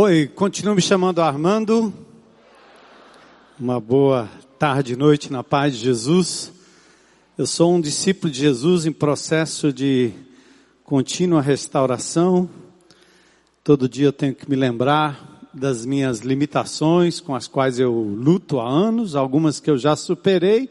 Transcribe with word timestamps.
Oi, 0.00 0.28
continuo 0.28 0.76
me 0.76 0.80
chamando 0.80 1.20
Armando. 1.20 1.92
Uma 3.58 3.80
boa 3.80 4.28
tarde 4.56 4.92
e 4.92 4.96
noite 4.96 5.32
na 5.32 5.42
paz 5.42 5.74
de 5.74 5.80
Jesus. 5.80 6.52
Eu 7.36 7.48
sou 7.48 7.74
um 7.74 7.80
discípulo 7.80 8.32
de 8.32 8.38
Jesus 8.38 8.86
em 8.86 8.92
processo 8.92 9.72
de 9.72 10.12
contínua 10.84 11.42
restauração. 11.42 12.48
Todo 13.64 13.88
dia 13.88 14.06
eu 14.06 14.12
tenho 14.12 14.36
que 14.36 14.48
me 14.48 14.54
lembrar 14.54 15.50
das 15.52 15.84
minhas 15.84 16.20
limitações 16.20 17.20
com 17.20 17.34
as 17.34 17.48
quais 17.48 17.80
eu 17.80 17.92
luto 17.92 18.60
há 18.60 18.68
anos, 18.68 19.16
algumas 19.16 19.58
que 19.58 19.68
eu 19.68 19.76
já 19.76 19.96
superei 19.96 20.70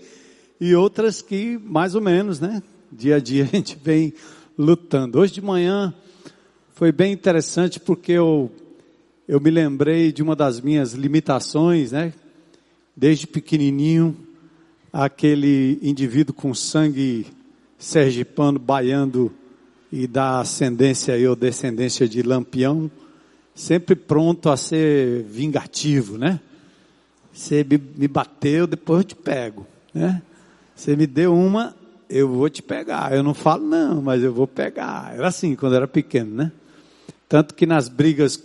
e 0.57 0.73
outras 0.73 1.21
que 1.21 1.57
mais 1.65 1.95
ou 1.95 2.01
menos, 2.01 2.39
né? 2.39 2.63
Dia 2.89 3.17
a 3.17 3.19
dia 3.19 3.43
a 3.43 3.47
gente 3.47 3.77
vem 3.83 4.13
lutando. 4.57 5.19
Hoje 5.19 5.33
de 5.33 5.41
manhã 5.41 5.93
foi 6.75 6.93
bem 6.93 7.11
interessante 7.11 7.77
porque 7.77 8.13
eu 8.13 8.49
eu 9.27 9.41
me 9.41 9.51
lembrei 9.51 10.11
de 10.13 10.23
uma 10.23 10.35
das 10.35 10.61
minhas 10.61 10.93
limitações, 10.93 11.91
né? 11.91 12.13
Desde 12.95 13.27
pequenininho, 13.27 14.15
aquele 14.91 15.77
indivíduo 15.81 16.33
com 16.33 16.53
sangue 16.53 17.27
sergipano, 17.77 18.57
baiano 18.57 19.31
e 19.91 20.07
da 20.07 20.39
ascendência 20.39 21.13
ou 21.29 21.35
descendência 21.35 22.07
de 22.07 22.21
lampião, 22.21 22.89
sempre 23.53 23.95
pronto 23.95 24.49
a 24.49 24.55
ser 24.55 25.23
vingativo, 25.23 26.17
né? 26.17 26.39
Você 27.33 27.65
me 27.95 28.07
bateu, 28.07 28.65
depois 28.65 28.99
eu 28.99 29.03
te 29.03 29.15
pego, 29.15 29.67
né? 29.93 30.21
Você 30.73 30.95
me 30.95 31.05
deu 31.05 31.35
uma, 31.35 31.75
eu 32.09 32.29
vou 32.29 32.49
te 32.49 32.63
pegar. 32.63 33.13
Eu 33.13 33.23
não 33.23 33.33
falo 33.33 33.67
não, 33.67 34.01
mas 34.01 34.23
eu 34.23 34.33
vou 34.33 34.47
pegar. 34.47 35.13
Era 35.13 35.27
assim 35.27 35.53
quando 35.55 35.75
era 35.75 35.87
pequeno, 35.87 36.33
né? 36.33 36.51
Tanto 37.27 37.53
que 37.53 37.65
nas 37.65 37.89
brigas 37.89 38.37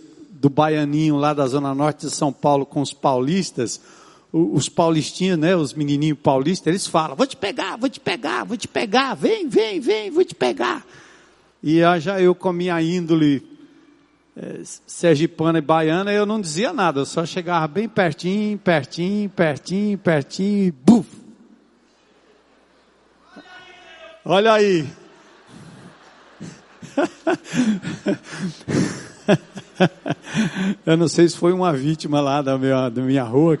do 0.43 0.49
baianinho 0.49 1.15
lá 1.15 1.33
da 1.33 1.47
zona 1.47 1.73
norte 1.73 2.05
de 2.05 2.11
São 2.11 2.33
Paulo 2.33 2.65
com 2.65 2.81
os 2.81 2.91
paulistas, 2.91 3.79
os 4.29 4.67
paulistinhos, 4.67 5.39
né, 5.39 5.55
os 5.55 5.73
menininhos 5.73 6.19
paulistas, 6.21 6.67
eles 6.67 6.85
falam: 6.85 7.15
"Vou 7.15 7.25
te 7.25 7.37
pegar, 7.37 7.77
vou 7.77 7.87
te 7.87 8.01
pegar, 8.01 8.43
vou 8.43 8.57
te 8.57 8.67
pegar, 8.67 9.13
vem, 9.13 9.47
vem, 9.47 9.79
vem, 9.79 10.11
vou 10.11 10.25
te 10.25 10.35
pegar". 10.35 10.85
E 11.63 11.79
já 12.01 12.19
eu 12.19 12.35
com 12.35 12.49
a 12.49 12.53
minha 12.53 12.81
índole 12.81 13.41
é, 14.35 14.59
sergipana 14.85 15.59
e 15.59 15.61
baiana, 15.61 16.11
eu 16.11 16.25
não 16.25 16.41
dizia 16.41 16.73
nada, 16.73 16.99
eu 16.99 17.05
só 17.05 17.25
chegava 17.25 17.65
bem 17.65 17.87
pertinho, 17.87 18.57
pertinho, 18.57 19.29
pertinho, 19.29 19.97
pertinho 19.97 20.67
e 20.67 20.71
buf. 20.71 21.07
Olha 24.25 24.51
aí. 24.51 24.85
Eu 30.85 30.97
não 30.97 31.07
sei 31.07 31.27
se 31.27 31.37
foi 31.37 31.53
uma 31.53 31.73
vítima 31.73 32.21
lá 32.21 32.41
da 32.41 32.57
minha, 32.57 32.89
da 32.89 33.01
minha 33.01 33.23
rua. 33.23 33.57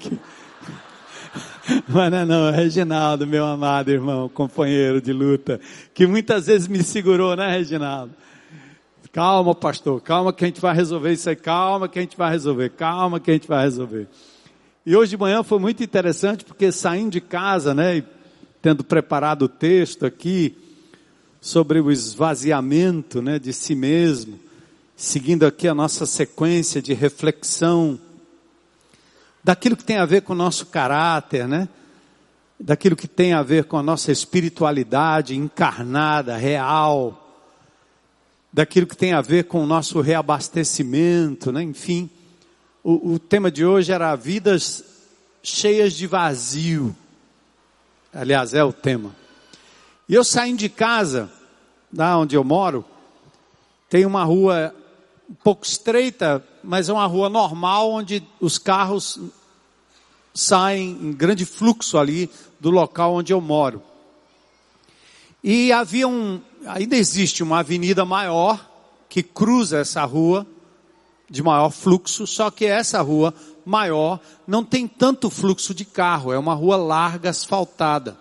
Mas 1.87 2.11
não, 2.11 2.17
é 2.17 2.25
não, 2.25 2.51
Reginaldo, 2.51 3.25
meu 3.25 3.45
amado 3.45 3.89
irmão, 3.89 4.27
companheiro 4.27 5.01
de 5.01 5.13
luta, 5.13 5.59
que 5.93 6.05
muitas 6.05 6.47
vezes 6.47 6.67
me 6.67 6.83
segurou, 6.83 7.35
né, 7.35 7.49
Reginaldo? 7.49 8.13
Calma, 9.11 9.53
pastor, 9.53 10.01
calma 10.01 10.33
que 10.33 10.43
a 10.43 10.47
gente 10.47 10.59
vai 10.59 10.75
resolver 10.75 11.13
isso 11.13 11.29
aí, 11.29 11.35
calma 11.35 11.87
que 11.87 11.99
a 11.99 12.01
gente 12.01 12.17
vai 12.17 12.31
resolver, 12.31 12.69
calma 12.71 13.19
que 13.19 13.29
a 13.29 13.33
gente 13.33 13.47
vai 13.47 13.63
resolver. 13.63 14.07
E 14.85 14.95
hoje 14.95 15.11
de 15.11 15.17
manhã 15.17 15.43
foi 15.43 15.59
muito 15.59 15.83
interessante 15.83 16.43
porque 16.43 16.71
saindo 16.71 17.11
de 17.11 17.21
casa, 17.21 17.73
né, 17.73 18.03
tendo 18.61 18.83
preparado 18.83 19.43
o 19.43 19.47
texto 19.47 20.05
aqui 20.05 20.57
sobre 21.39 21.79
o 21.79 21.91
esvaziamento, 21.91 23.21
né, 23.21 23.37
de 23.37 23.53
si 23.53 23.75
mesmo, 23.75 24.39
seguindo 24.95 25.45
aqui 25.45 25.67
a 25.67 25.73
nossa 25.73 26.05
sequência 26.05 26.81
de 26.81 26.93
reflexão 26.93 27.99
daquilo 29.43 29.75
que 29.75 29.83
tem 29.83 29.97
a 29.97 30.05
ver 30.05 30.21
com 30.21 30.33
o 30.33 30.35
nosso 30.35 30.67
caráter, 30.67 31.47
né? 31.47 31.67
Daquilo 32.59 32.95
que 32.95 33.07
tem 33.07 33.33
a 33.33 33.43
ver 33.43 33.65
com 33.65 33.77
a 33.77 33.83
nossa 33.83 34.11
espiritualidade 34.11 35.35
encarnada, 35.35 36.37
real, 36.37 37.19
daquilo 38.51 38.87
que 38.87 38.95
tem 38.95 39.13
a 39.13 39.21
ver 39.21 39.45
com 39.45 39.63
o 39.63 39.67
nosso 39.67 39.99
reabastecimento, 39.99 41.51
né? 41.51 41.63
Enfim, 41.63 42.09
o, 42.83 43.13
o 43.13 43.19
tema 43.19 43.51
de 43.51 43.65
hoje 43.65 43.91
era 43.91 44.15
vidas 44.15 44.83
cheias 45.41 45.93
de 45.93 46.07
vazio. 46.07 46.95
Aliás, 48.13 48.53
é 48.53 48.63
o 48.63 48.71
tema. 48.71 49.11
E 50.07 50.13
eu 50.13 50.23
saindo 50.23 50.59
de 50.59 50.69
casa, 50.69 51.29
da 51.91 52.17
onde 52.17 52.35
eu 52.35 52.43
moro, 52.43 52.85
tem 53.89 54.05
uma 54.05 54.23
rua 54.23 54.73
um 55.29 55.35
pouco 55.35 55.65
estreita, 55.65 56.45
mas 56.63 56.89
é 56.89 56.93
uma 56.93 57.05
rua 57.05 57.29
normal 57.29 57.91
onde 57.91 58.23
os 58.39 58.57
carros 58.57 59.19
saem 60.33 60.91
em 60.91 61.11
grande 61.11 61.45
fluxo 61.45 61.97
ali 61.97 62.29
do 62.59 62.69
local 62.69 63.15
onde 63.15 63.31
eu 63.31 63.39
moro. 63.39 63.81
E 65.43 65.71
havia 65.71 66.07
um, 66.07 66.41
ainda 66.65 66.95
existe 66.95 67.43
uma 67.43 67.59
avenida 67.59 68.05
maior 68.05 68.69
que 69.09 69.21
cruza 69.21 69.79
essa 69.79 70.03
rua 70.05 70.47
de 71.29 71.43
maior 71.43 71.69
fluxo, 71.69 72.25
só 72.25 72.49
que 72.49 72.65
essa 72.65 73.01
rua 73.01 73.33
maior 73.65 74.19
não 74.47 74.63
tem 74.63 74.87
tanto 74.87 75.29
fluxo 75.29 75.73
de 75.73 75.85
carro, 75.85 76.31
é 76.31 76.37
uma 76.37 76.53
rua 76.53 76.77
larga 76.77 77.29
asfaltada. 77.29 78.17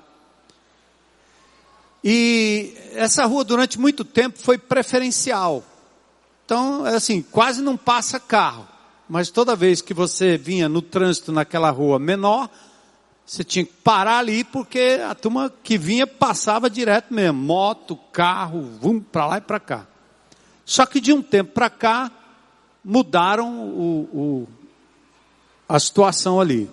E 2.05 2.75
essa 2.95 3.25
rua 3.27 3.45
durante 3.45 3.79
muito 3.79 4.05
tempo 4.05 4.39
foi 4.39 4.59
preferencial. 4.59 5.63
Então, 6.53 6.87
é 6.87 6.97
assim, 6.97 7.23
quase 7.23 7.63
não 7.63 7.79
passa 7.79 8.21
carro. 8.21 8.69
Mas 9.09 9.31
toda 9.31 9.57
vez 9.57 9.81
que 9.81 9.95
você 9.95 10.37
vinha 10.37 10.69
no 10.69 10.83
trânsito 10.83 11.33
naquela 11.33 11.71
rua 11.71 11.99
menor, 11.99 12.51
você 13.25 13.43
tinha 13.43 13.65
que 13.65 13.73
parar 13.73 14.19
ali 14.19 14.45
porque 14.45 15.01
a 15.03 15.15
turma 15.15 15.51
que 15.63 15.79
vinha 15.79 16.07
passava 16.07 16.69
direto 16.69 17.15
mesmo. 17.15 17.43
Moto, 17.43 17.97
carro, 18.13 18.61
vum, 18.79 19.01
para 19.01 19.27
lá 19.27 19.39
e 19.39 19.41
para 19.41 19.59
cá. 19.59 19.87
Só 20.63 20.85
que 20.85 21.01
de 21.01 21.11
um 21.11 21.23
tempo 21.23 21.53
para 21.53 21.71
cá, 21.71 22.11
mudaram 22.85 23.71
o, 23.71 24.01
o, 24.13 24.49
a 25.67 25.81
situação 25.81 26.39
ali. 26.39 26.69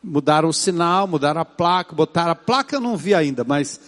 Mudaram 0.00 0.48
o 0.48 0.54
sinal, 0.54 1.08
mudaram 1.08 1.40
a 1.40 1.44
placa, 1.44 1.92
botaram 1.92 2.30
a 2.30 2.36
placa 2.36 2.76
eu 2.76 2.80
não 2.80 2.96
vi 2.96 3.16
ainda, 3.16 3.42
mas 3.42 3.80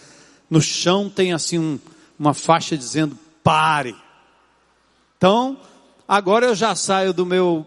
no 0.49 0.59
chão 0.59 1.09
tem 1.09 1.31
assim 1.31 1.57
um, 1.57 1.79
uma 2.19 2.33
faixa 2.33 2.77
dizendo 2.77 3.17
pare. 3.41 4.02
Então, 5.23 5.57
agora 6.05 6.47
eu 6.47 6.53
já 6.53 6.75
saio 6.75 7.13
do 7.13 7.25
meu, 7.25 7.65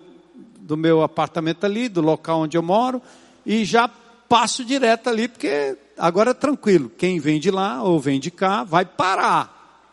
do 0.61 0.77
meu 0.77 1.03
apartamento 1.03 1.65
ali, 1.65 1.89
do 1.89 2.03
local 2.03 2.41
onde 2.41 2.55
eu 2.55 2.63
moro, 2.63 3.01
e 3.47 3.65
já 3.65 3.89
passo 3.89 4.63
direto 4.63 5.09
ali, 5.09 5.27
porque 5.27 5.75
agora 5.97 6.33
é 6.33 6.35
tranquilo. 6.35 6.91
Quem 6.91 7.19
vem 7.19 7.41
de 7.41 7.51
lá 7.51 7.83
ou 7.83 7.99
vem 7.99 8.21
de 8.21 8.31
cá 8.31 8.63
vai 8.63 8.85
parar. 8.85 9.89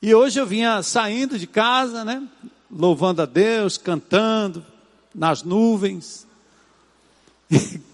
E 0.00 0.14
hoje 0.14 0.38
eu 0.38 0.46
vinha 0.46 0.80
saindo 0.80 1.40
de 1.40 1.46
casa, 1.48 2.04
né? 2.04 2.22
Louvando 2.70 3.20
a 3.20 3.26
Deus, 3.26 3.76
cantando, 3.76 4.64
nas 5.12 5.42
nuvens. 5.42 6.24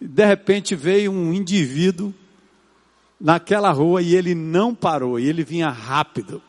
E 0.00 0.06
de 0.06 0.24
repente 0.24 0.76
veio 0.76 1.10
um 1.10 1.34
indivíduo 1.34 2.14
naquela 3.20 3.72
rua 3.72 4.00
e 4.00 4.14
ele 4.14 4.32
não 4.32 4.72
parou, 4.72 5.18
e 5.18 5.28
ele 5.28 5.42
vinha 5.42 5.68
rápido. 5.70 6.40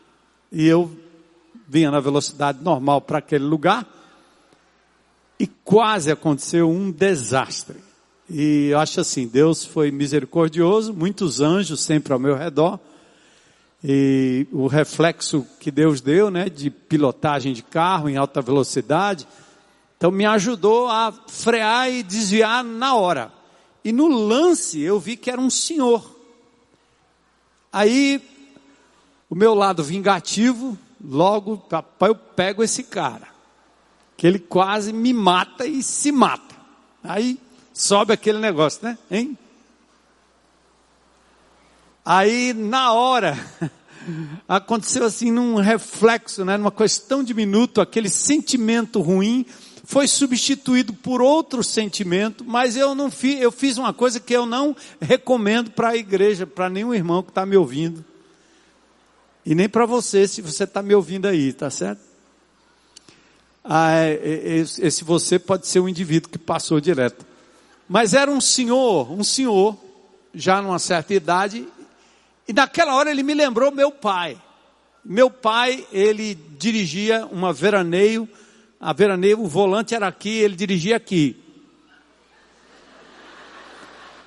E 0.52 0.68
eu 0.68 0.88
vinha 1.70 1.88
na 1.88 2.00
velocidade 2.00 2.58
normal 2.64 3.00
para 3.00 3.18
aquele 3.18 3.44
lugar 3.44 3.86
e 5.38 5.46
quase 5.46 6.10
aconteceu 6.10 6.68
um 6.68 6.90
desastre. 6.90 7.76
E 8.28 8.70
eu 8.72 8.78
acho 8.80 9.00
assim, 9.00 9.28
Deus 9.28 9.64
foi 9.64 9.92
misericordioso, 9.92 10.92
muitos 10.92 11.40
anjos 11.40 11.80
sempre 11.80 12.12
ao 12.12 12.18
meu 12.18 12.34
redor. 12.34 12.80
E 13.84 14.48
o 14.50 14.66
reflexo 14.66 15.46
que 15.60 15.70
Deus 15.70 16.00
deu, 16.00 16.28
né, 16.28 16.48
de 16.48 16.70
pilotagem 16.70 17.52
de 17.52 17.62
carro 17.62 18.08
em 18.08 18.16
alta 18.16 18.42
velocidade, 18.42 19.28
então 19.96 20.10
me 20.10 20.26
ajudou 20.26 20.88
a 20.88 21.12
frear 21.28 21.88
e 21.88 22.02
desviar 22.02 22.64
na 22.64 22.96
hora. 22.96 23.32
E 23.84 23.92
no 23.92 24.08
lance 24.08 24.80
eu 24.80 24.98
vi 24.98 25.16
que 25.16 25.30
era 25.30 25.40
um 25.40 25.48
senhor. 25.48 26.18
Aí 27.72 28.20
o 29.30 29.36
meu 29.36 29.54
lado 29.54 29.84
vingativo 29.84 30.76
logo, 31.02 31.56
papai, 31.56 32.10
eu 32.10 32.14
pego 32.14 32.62
esse 32.62 32.82
cara, 32.84 33.28
que 34.16 34.26
ele 34.26 34.38
quase 34.38 34.92
me 34.92 35.12
mata 35.12 35.66
e 35.66 35.82
se 35.82 36.12
mata. 36.12 36.54
Aí 37.02 37.38
sobe 37.72 38.12
aquele 38.12 38.38
negócio, 38.38 38.80
né? 38.82 38.98
Hein? 39.10 39.38
Aí, 42.04 42.52
na 42.52 42.92
hora, 42.92 43.38
aconteceu 44.48 45.04
assim 45.04 45.30
num 45.30 45.56
reflexo, 45.56 46.44
né, 46.44 46.56
numa 46.56 46.72
questão 46.72 47.22
de 47.22 47.32
minuto, 47.34 47.80
aquele 47.80 48.08
sentimento 48.08 49.00
ruim 49.00 49.46
foi 49.84 50.06
substituído 50.06 50.92
por 50.92 51.20
outro 51.20 51.64
sentimento, 51.64 52.44
mas 52.44 52.76
eu 52.76 52.94
não 52.94 53.10
fiz, 53.10 53.40
eu 53.40 53.50
fiz 53.50 53.76
uma 53.76 53.92
coisa 53.92 54.20
que 54.20 54.32
eu 54.32 54.46
não 54.46 54.76
recomendo 55.00 55.72
para 55.72 55.90
a 55.90 55.96
igreja, 55.96 56.46
para 56.46 56.70
nenhum 56.70 56.94
irmão 56.94 57.24
que 57.24 57.30
está 57.30 57.44
me 57.44 57.56
ouvindo. 57.56 58.04
E 59.44 59.54
nem 59.54 59.68
para 59.68 59.86
você, 59.86 60.28
se 60.28 60.42
você 60.42 60.64
está 60.64 60.82
me 60.82 60.94
ouvindo 60.94 61.26
aí, 61.26 61.52
tá 61.52 61.70
certo? 61.70 62.10
ah, 63.64 63.92
é, 63.92 64.12
é, 64.12 64.56
esse 64.56 65.04
você 65.04 65.38
pode 65.38 65.66
ser 65.66 65.80
um 65.80 65.88
indivíduo 65.88 66.30
que 66.30 66.38
passou 66.38 66.80
direto. 66.80 67.26
Mas 67.88 68.14
era 68.14 68.30
um 68.30 68.40
senhor, 68.40 69.10
um 69.12 69.24
senhor, 69.24 69.76
já 70.34 70.62
numa 70.62 70.78
certa 70.78 71.12
idade, 71.12 71.66
e 72.46 72.52
naquela 72.52 72.94
hora 72.94 73.10
ele 73.10 73.22
me 73.22 73.34
lembrou 73.34 73.70
meu 73.70 73.90
pai. 73.90 74.40
Meu 75.04 75.30
pai, 75.30 75.86
ele 75.92 76.34
dirigia 76.34 77.26
uma 77.26 77.52
veraneio, 77.52 78.28
a 78.80 78.92
veraneio, 78.92 79.40
o 79.40 79.46
volante 79.46 79.94
era 79.94 80.06
aqui, 80.06 80.38
ele 80.38 80.56
dirigia 80.56 80.96
aqui. 80.96 81.36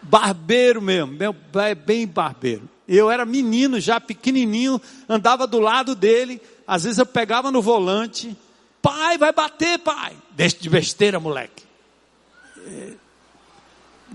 Barbeiro 0.02 0.82
mesmo, 0.82 1.14
meu 1.14 1.34
pai 1.34 1.72
é 1.72 1.76
bem 1.76 2.06
barbeiro. 2.06 2.70
Eu 2.88 3.10
era 3.10 3.26
menino 3.26 3.80
já, 3.80 4.00
pequenininho, 4.00 4.82
andava 5.08 5.48
do 5.48 5.60
lado 5.60 5.96
dele, 5.96 6.42
às 6.68 6.84
vezes 6.84 7.00
eu 7.00 7.06
pegava 7.06 7.52
no 7.52 7.62
volante, 7.62 8.36
pai, 8.82 9.18
vai 9.18 9.32
bater, 9.32 9.80
pai. 9.80 10.14
Deixa 10.32 10.58
de 10.60 10.70
besteira, 10.70 11.20
moleque. 11.20 11.64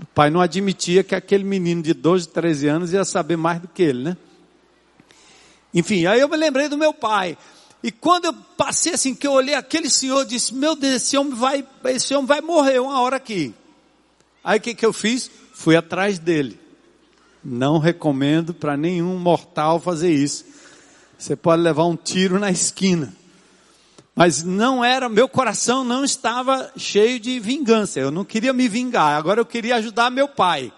O 0.01 0.05
pai 0.13 0.29
não 0.29 0.39
admitia 0.39 1.03
que 1.03 1.15
aquele 1.15 1.43
menino 1.43 1.81
de 1.81 1.93
12, 1.93 2.29
13 2.29 2.67
anos 2.67 2.93
ia 2.93 3.03
saber 3.03 3.37
mais 3.37 3.59
do 3.59 3.67
que 3.67 3.83
ele, 3.83 4.03
né? 4.03 4.17
Enfim, 5.73 6.05
aí 6.05 6.19
eu 6.19 6.29
me 6.29 6.37
lembrei 6.37 6.67
do 6.67 6.77
meu 6.77 6.93
pai. 6.93 7.37
E 7.81 7.91
quando 7.91 8.25
eu 8.25 8.33
passei 8.33 8.93
assim, 8.93 9.15
que 9.15 9.25
eu 9.25 9.31
olhei 9.31 9.55
aquele 9.55 9.89
senhor, 9.89 10.25
disse, 10.25 10.53
meu 10.53 10.75
Deus, 10.75 10.95
esse 10.95 11.17
homem 11.17 11.33
vai, 11.33 11.65
esse 11.85 12.13
homem 12.13 12.25
vai 12.25 12.41
morrer 12.41 12.79
uma 12.79 12.99
hora 13.01 13.15
aqui. 13.15 13.53
Aí 14.43 14.57
o 14.57 14.61
que, 14.61 14.73
que 14.73 14.85
eu 14.85 14.91
fiz? 14.91 15.29
Fui 15.53 15.75
atrás 15.75 16.17
dele. 16.19 16.59
Não 17.43 17.77
recomendo 17.77 18.53
para 18.53 18.75
nenhum 18.75 19.17
mortal 19.17 19.79
fazer 19.79 20.13
isso. 20.13 20.45
Você 21.17 21.35
pode 21.35 21.61
levar 21.61 21.85
um 21.85 21.95
tiro 21.95 22.39
na 22.39 22.51
esquina. 22.51 23.13
Mas 24.15 24.43
não 24.43 24.83
era, 24.83 25.07
meu 25.07 25.29
coração 25.29 25.83
não 25.83 26.03
estava 26.03 26.71
cheio 26.75 27.19
de 27.19 27.39
vingança. 27.39 27.99
Eu 27.99 28.11
não 28.11 28.25
queria 28.25 28.51
me 28.51 28.67
vingar, 28.67 29.17
agora 29.17 29.39
eu 29.39 29.45
queria 29.45 29.77
ajudar 29.77 30.09
meu 30.09 30.27
pai. 30.27 30.73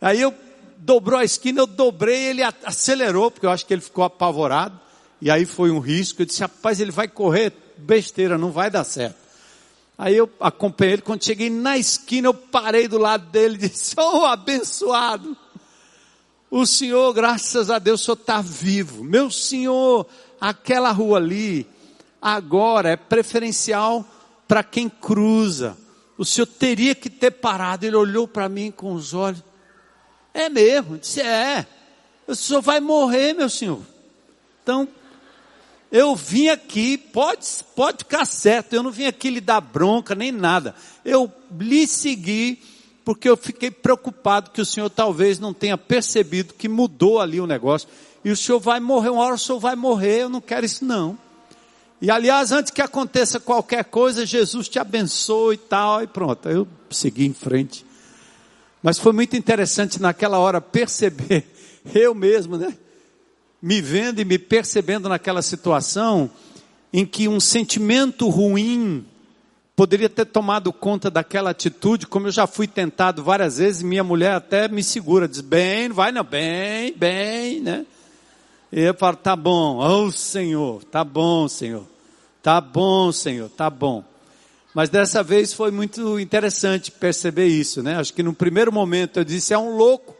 Aí 0.00 0.20
eu 0.20 0.34
dobrou 0.78 1.18
a 1.18 1.24
esquina, 1.24 1.60
eu 1.60 1.66
dobrei, 1.66 2.26
ele 2.26 2.42
acelerou, 2.42 3.30
porque 3.30 3.44
eu 3.44 3.50
acho 3.50 3.66
que 3.66 3.74
ele 3.74 3.82
ficou 3.82 4.04
apavorado. 4.04 4.80
E 5.20 5.30
aí 5.30 5.44
foi 5.44 5.70
um 5.70 5.78
risco. 5.78 6.22
Eu 6.22 6.26
disse, 6.26 6.40
rapaz, 6.40 6.80
ele 6.80 6.90
vai 6.90 7.08
correr 7.08 7.52
besteira, 7.76 8.38
não 8.38 8.50
vai 8.50 8.70
dar 8.70 8.84
certo. 8.84 9.16
Aí 9.98 10.16
eu 10.16 10.30
acompanhei 10.38 10.94
ele, 10.94 11.02
quando 11.02 11.24
cheguei 11.24 11.50
na 11.50 11.76
esquina, 11.76 12.28
eu 12.28 12.34
parei 12.34 12.86
do 12.86 12.98
lado 12.98 13.28
dele 13.30 13.56
e 13.56 13.68
disse, 13.68 13.94
oh 13.98 14.24
abençoado. 14.24 15.36
O 16.50 16.64
senhor, 16.64 17.12
graças 17.12 17.70
a 17.70 17.78
Deus, 17.78 18.00
o 18.00 18.04
senhor 18.04 18.18
está 18.18 18.40
vivo. 18.40 19.04
Meu 19.04 19.30
senhor, 19.30 20.06
aquela 20.40 20.90
rua 20.90 21.18
ali, 21.18 21.66
agora 22.20 22.90
é 22.90 22.96
preferencial 22.96 24.04
para 24.46 24.62
quem 24.62 24.88
cruza. 24.88 25.76
O 26.16 26.24
senhor 26.24 26.46
teria 26.46 26.94
que 26.94 27.10
ter 27.10 27.32
parado. 27.32 27.84
Ele 27.84 27.96
olhou 27.96 28.26
para 28.26 28.48
mim 28.48 28.70
com 28.70 28.94
os 28.94 29.12
olhos. 29.12 29.44
É 30.32 30.48
mesmo? 30.48 30.96
Disse, 30.96 31.20
é. 31.20 31.66
O 32.26 32.34
senhor 32.34 32.62
vai 32.62 32.80
morrer, 32.80 33.34
meu 33.34 33.48
senhor. 33.48 33.80
Então, 34.62 34.88
eu 35.90 36.14
vim 36.14 36.48
aqui, 36.48 36.98
pode, 36.98 37.46
pode 37.74 37.98
ficar 37.98 38.26
certo, 38.26 38.74
eu 38.74 38.82
não 38.82 38.90
vim 38.90 39.06
aqui 39.06 39.30
lhe 39.30 39.40
dar 39.40 39.60
bronca 39.60 40.14
nem 40.14 40.30
nada. 40.30 40.74
Eu 41.04 41.32
lhe 41.58 41.86
segui 41.86 42.62
porque 43.08 43.26
eu 43.26 43.38
fiquei 43.38 43.70
preocupado 43.70 44.50
que 44.50 44.60
o 44.60 44.66
senhor 44.66 44.90
talvez 44.90 45.38
não 45.38 45.54
tenha 45.54 45.78
percebido 45.78 46.52
que 46.52 46.68
mudou 46.68 47.18
ali 47.18 47.40
o 47.40 47.46
negócio. 47.46 47.88
E 48.22 48.30
o 48.30 48.36
senhor 48.36 48.60
vai 48.60 48.80
morrer, 48.80 49.08
uma 49.08 49.22
hora 49.22 49.34
o 49.34 49.38
senhor 49.38 49.58
vai 49.58 49.74
morrer, 49.74 50.24
eu 50.24 50.28
não 50.28 50.42
quero 50.42 50.66
isso 50.66 50.84
não. 50.84 51.18
E 52.02 52.10
aliás, 52.10 52.52
antes 52.52 52.70
que 52.70 52.82
aconteça 52.82 53.40
qualquer 53.40 53.86
coisa, 53.86 54.26
Jesus 54.26 54.68
te 54.68 54.78
abençoe 54.78 55.54
e 55.54 55.56
tal, 55.56 56.02
e 56.02 56.06
pronto. 56.06 56.50
Eu 56.50 56.68
segui 56.90 57.24
em 57.24 57.32
frente. 57.32 57.82
Mas 58.82 58.98
foi 58.98 59.14
muito 59.14 59.34
interessante 59.34 59.98
naquela 60.02 60.38
hora 60.38 60.60
perceber, 60.60 61.46
eu 61.94 62.14
mesmo, 62.14 62.58
né? 62.58 62.76
Me 63.62 63.80
vendo 63.80 64.20
e 64.20 64.24
me 64.26 64.38
percebendo 64.38 65.08
naquela 65.08 65.40
situação 65.40 66.30
em 66.92 67.06
que 67.06 67.26
um 67.26 67.40
sentimento 67.40 68.28
ruim 68.28 69.06
poderia 69.78 70.08
ter 70.08 70.24
tomado 70.24 70.72
conta 70.72 71.08
daquela 71.08 71.50
atitude, 71.50 72.04
como 72.04 72.26
eu 72.26 72.32
já 72.32 72.48
fui 72.48 72.66
tentado 72.66 73.22
várias 73.22 73.58
vezes, 73.58 73.80
minha 73.80 74.02
mulher 74.02 74.32
até 74.32 74.66
me 74.66 74.82
segura, 74.82 75.28
diz, 75.28 75.40
bem, 75.40 75.88
vai 75.88 76.10
não, 76.10 76.24
bem, 76.24 76.92
bem, 76.96 77.60
né? 77.60 77.86
E 78.72 78.80
eu 78.80 78.94
falo, 78.94 79.16
tá 79.16 79.36
bom, 79.36 79.76
oh 79.76 80.10
Senhor, 80.10 80.82
tá 80.82 81.04
bom, 81.04 81.46
Senhor, 81.46 81.84
tá 82.42 82.60
bom, 82.60 83.12
Senhor, 83.12 83.48
tá 83.50 83.70
bom. 83.70 84.02
Mas 84.74 84.90
dessa 84.90 85.22
vez 85.22 85.52
foi 85.52 85.70
muito 85.70 86.18
interessante 86.18 86.90
perceber 86.90 87.46
isso, 87.46 87.80
né? 87.80 88.00
Acho 88.00 88.12
que 88.12 88.22
no 88.24 88.34
primeiro 88.34 88.72
momento 88.72 89.20
eu 89.20 89.24
disse, 89.24 89.54
é 89.54 89.58
um 89.58 89.76
louco. 89.76 90.12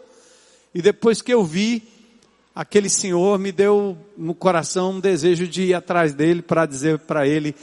E 0.72 0.80
depois 0.80 1.20
que 1.20 1.34
eu 1.34 1.42
vi, 1.44 1.82
aquele 2.54 2.88
senhor 2.88 3.40
me 3.40 3.50
deu 3.50 3.98
no 4.16 4.36
coração 4.36 4.92
um 4.92 5.00
desejo 5.00 5.48
de 5.48 5.64
ir 5.64 5.74
atrás 5.74 6.14
dele 6.14 6.42
para 6.42 6.64
dizer 6.64 7.00
para 7.00 7.26
ele, 7.26 7.56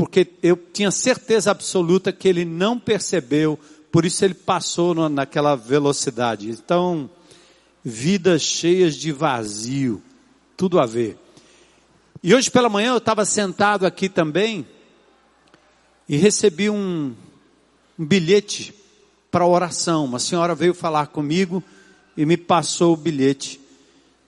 porque 0.00 0.26
eu 0.42 0.56
tinha 0.56 0.90
certeza 0.90 1.50
absoluta 1.50 2.10
que 2.10 2.26
ele 2.26 2.42
não 2.42 2.78
percebeu, 2.78 3.58
por 3.92 4.06
isso 4.06 4.24
ele 4.24 4.32
passou 4.32 4.94
naquela 5.10 5.54
velocidade. 5.54 6.48
Então, 6.48 7.10
vidas 7.84 8.40
cheias 8.40 8.96
de 8.96 9.12
vazio, 9.12 10.02
tudo 10.56 10.80
a 10.80 10.86
ver. 10.86 11.18
E 12.22 12.34
hoje 12.34 12.50
pela 12.50 12.70
manhã 12.70 12.92
eu 12.92 12.96
estava 12.96 13.26
sentado 13.26 13.84
aqui 13.84 14.08
também, 14.08 14.66
e 16.08 16.16
recebi 16.16 16.70
um, 16.70 17.14
um 17.98 18.06
bilhete 18.06 18.74
para 19.30 19.44
oração. 19.44 20.06
Uma 20.06 20.18
senhora 20.18 20.54
veio 20.54 20.72
falar 20.72 21.08
comigo 21.08 21.62
e 22.16 22.24
me 22.24 22.38
passou 22.38 22.94
o 22.94 22.96
bilhete 22.96 23.60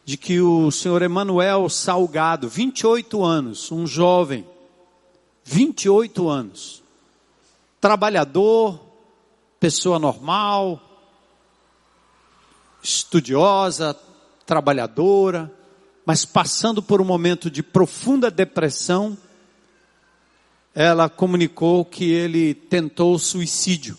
de 0.04 0.18
que 0.18 0.38
o 0.38 0.70
senhor 0.70 1.00
Emanuel 1.00 1.66
Salgado, 1.70 2.46
28 2.46 3.24
anos, 3.24 3.72
um 3.72 3.86
jovem, 3.86 4.51
28 5.44 6.28
anos, 6.28 6.82
trabalhador, 7.80 8.80
pessoa 9.58 9.98
normal, 9.98 10.80
estudiosa, 12.82 13.96
trabalhadora, 14.44 15.52
mas 16.04 16.24
passando 16.24 16.82
por 16.82 17.00
um 17.00 17.04
momento 17.04 17.50
de 17.50 17.62
profunda 17.62 18.30
depressão, 18.30 19.16
ela 20.74 21.08
comunicou 21.08 21.84
que 21.84 22.10
ele 22.10 22.54
tentou 22.54 23.18
suicídio 23.18 23.96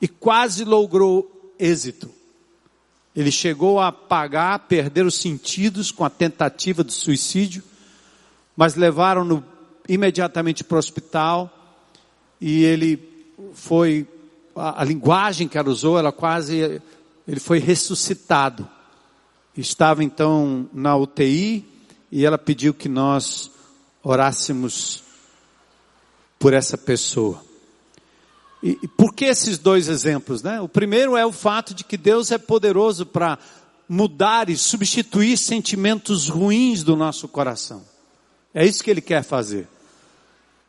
e 0.00 0.08
quase 0.08 0.64
logrou 0.64 1.54
êxito. 1.58 2.10
Ele 3.14 3.32
chegou 3.32 3.80
a 3.80 3.90
pagar, 3.90 4.60
perder 4.60 5.04
os 5.06 5.16
sentidos 5.16 5.90
com 5.90 6.04
a 6.04 6.10
tentativa 6.10 6.84
de 6.84 6.92
suicídio, 6.92 7.64
mas 8.56 8.74
levaram-no 8.74 9.44
imediatamente 9.88 10.62
para 10.62 10.76
o 10.76 10.78
hospital 10.78 11.52
e 12.40 12.64
ele 12.64 13.08
foi, 13.54 14.06
a, 14.54 14.82
a 14.82 14.84
linguagem 14.84 15.48
que 15.48 15.56
ela 15.56 15.70
usou, 15.70 15.98
ela 15.98 16.12
quase, 16.12 16.80
ele 17.26 17.40
foi 17.40 17.58
ressuscitado. 17.58 18.68
Estava 19.56 20.04
então 20.04 20.68
na 20.72 20.96
UTI 20.96 21.64
e 22.12 22.24
ela 22.24 22.38
pediu 22.38 22.72
que 22.72 22.88
nós 22.88 23.50
orássemos 24.02 25.02
por 26.38 26.52
essa 26.52 26.78
pessoa. 26.78 27.42
E, 28.62 28.78
e 28.82 28.88
por 28.88 29.14
que 29.14 29.24
esses 29.24 29.58
dois 29.58 29.88
exemplos, 29.88 30.42
né? 30.42 30.60
O 30.60 30.68
primeiro 30.68 31.16
é 31.16 31.26
o 31.26 31.32
fato 31.32 31.74
de 31.74 31.84
que 31.84 31.96
Deus 31.96 32.30
é 32.30 32.38
poderoso 32.38 33.04
para 33.04 33.38
mudar 33.88 34.48
e 34.50 34.56
substituir 34.56 35.36
sentimentos 35.36 36.28
ruins 36.28 36.82
do 36.82 36.94
nosso 36.94 37.26
coração. 37.26 37.82
É 38.52 38.64
isso 38.64 38.82
que 38.82 38.90
ele 38.90 39.00
quer 39.00 39.22
fazer. 39.22 39.68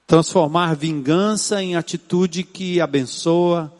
Transformar 0.09 0.75
vingança 0.75 1.61
em 1.61 1.75
atitude 1.75 2.41
que 2.41 2.81
abençoa, 2.81 3.71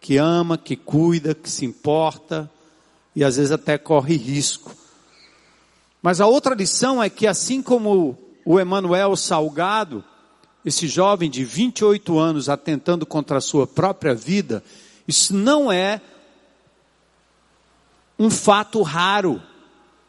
que 0.00 0.16
ama, 0.16 0.56
que 0.56 0.76
cuida, 0.76 1.34
que 1.34 1.50
se 1.50 1.64
importa 1.64 2.48
e 3.12 3.24
às 3.24 3.34
vezes 3.34 3.50
até 3.50 3.76
corre 3.76 4.16
risco. 4.16 4.72
Mas 6.00 6.20
a 6.20 6.28
outra 6.28 6.54
lição 6.54 7.02
é 7.02 7.10
que 7.10 7.26
assim 7.26 7.60
como 7.60 8.16
o 8.44 8.60
Emanuel 8.60 9.16
Salgado, 9.16 10.04
esse 10.64 10.86
jovem 10.86 11.28
de 11.28 11.42
28 11.42 12.16
anos 12.16 12.48
atentando 12.48 13.04
contra 13.04 13.38
a 13.38 13.40
sua 13.40 13.66
própria 13.66 14.14
vida, 14.14 14.62
isso 15.08 15.34
não 15.34 15.72
é 15.72 16.00
um 18.16 18.30
fato 18.30 18.80
raro. 18.82 19.42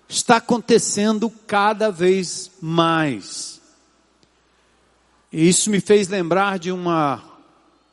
Está 0.07 0.35
acontecendo 0.35 1.27
cada 1.47 1.89
vez 1.89 2.51
mais. 2.61 3.58
E 5.31 5.47
isso 5.47 5.69
me 5.69 5.79
fez 5.79 6.07
lembrar 6.07 6.57
de 6.57 6.71
uma, 6.71 7.21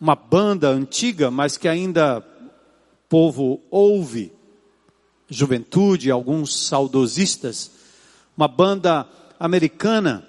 uma 0.00 0.14
banda 0.14 0.68
antiga, 0.70 1.30
mas 1.30 1.58
que 1.58 1.68
ainda 1.68 2.24
povo 3.08 3.60
ouve, 3.70 4.32
juventude, 5.28 6.10
alguns 6.10 6.66
saudosistas, 6.66 7.70
uma 8.36 8.48
banda 8.48 9.06
americana 9.38 10.26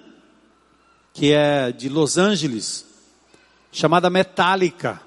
que 1.14 1.32
é 1.32 1.72
de 1.72 1.88
Los 1.88 2.18
Angeles, 2.18 2.84
chamada 3.72 4.10
Metallica. 4.10 5.00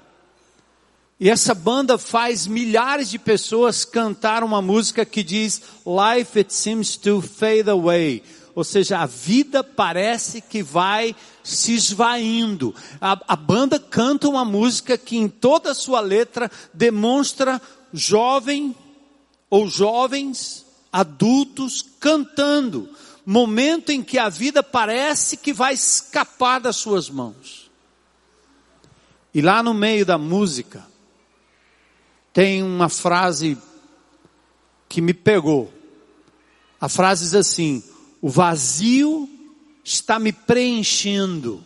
E 1.18 1.30
essa 1.30 1.54
banda 1.54 1.96
faz 1.96 2.46
milhares 2.46 3.08
de 3.08 3.18
pessoas 3.18 3.84
cantar 3.84 4.42
uma 4.42 4.60
música 4.60 5.06
que 5.06 5.22
diz 5.22 5.62
Life 5.86 6.38
it 6.38 6.52
seems 6.52 6.96
to 6.96 7.22
fade 7.22 7.70
away. 7.70 8.22
Ou 8.54 8.64
seja, 8.64 8.98
a 8.98 9.06
vida 9.06 9.64
parece 9.64 10.40
que 10.40 10.62
vai 10.62 11.16
se 11.42 11.74
esvaindo. 11.74 12.74
A, 13.00 13.18
a 13.28 13.36
banda 13.36 13.78
canta 13.78 14.28
uma 14.28 14.44
música 14.44 14.98
que 14.98 15.16
em 15.16 15.28
toda 15.28 15.70
a 15.70 15.74
sua 15.74 16.00
letra 16.00 16.50
demonstra 16.72 17.60
jovem 17.92 18.76
ou 19.48 19.68
jovens, 19.68 20.66
adultos 20.92 21.82
cantando. 21.98 22.88
Momento 23.24 23.90
em 23.90 24.02
que 24.02 24.18
a 24.18 24.28
vida 24.28 24.62
parece 24.62 25.36
que 25.36 25.52
vai 25.52 25.74
escapar 25.74 26.60
das 26.60 26.76
suas 26.76 27.08
mãos. 27.08 27.70
E 29.34 29.40
lá 29.40 29.62
no 29.62 29.72
meio 29.72 30.04
da 30.04 30.18
música, 30.18 30.84
tem 32.32 32.62
uma 32.62 32.88
frase 32.88 33.56
que 34.88 35.00
me 35.00 35.14
pegou. 35.14 35.72
A 36.80 36.88
frase 36.88 37.24
diz 37.24 37.34
assim: 37.34 37.82
o 38.22 38.28
vazio 38.30 39.28
está 39.84 40.16
me 40.20 40.32
preenchendo. 40.32 41.64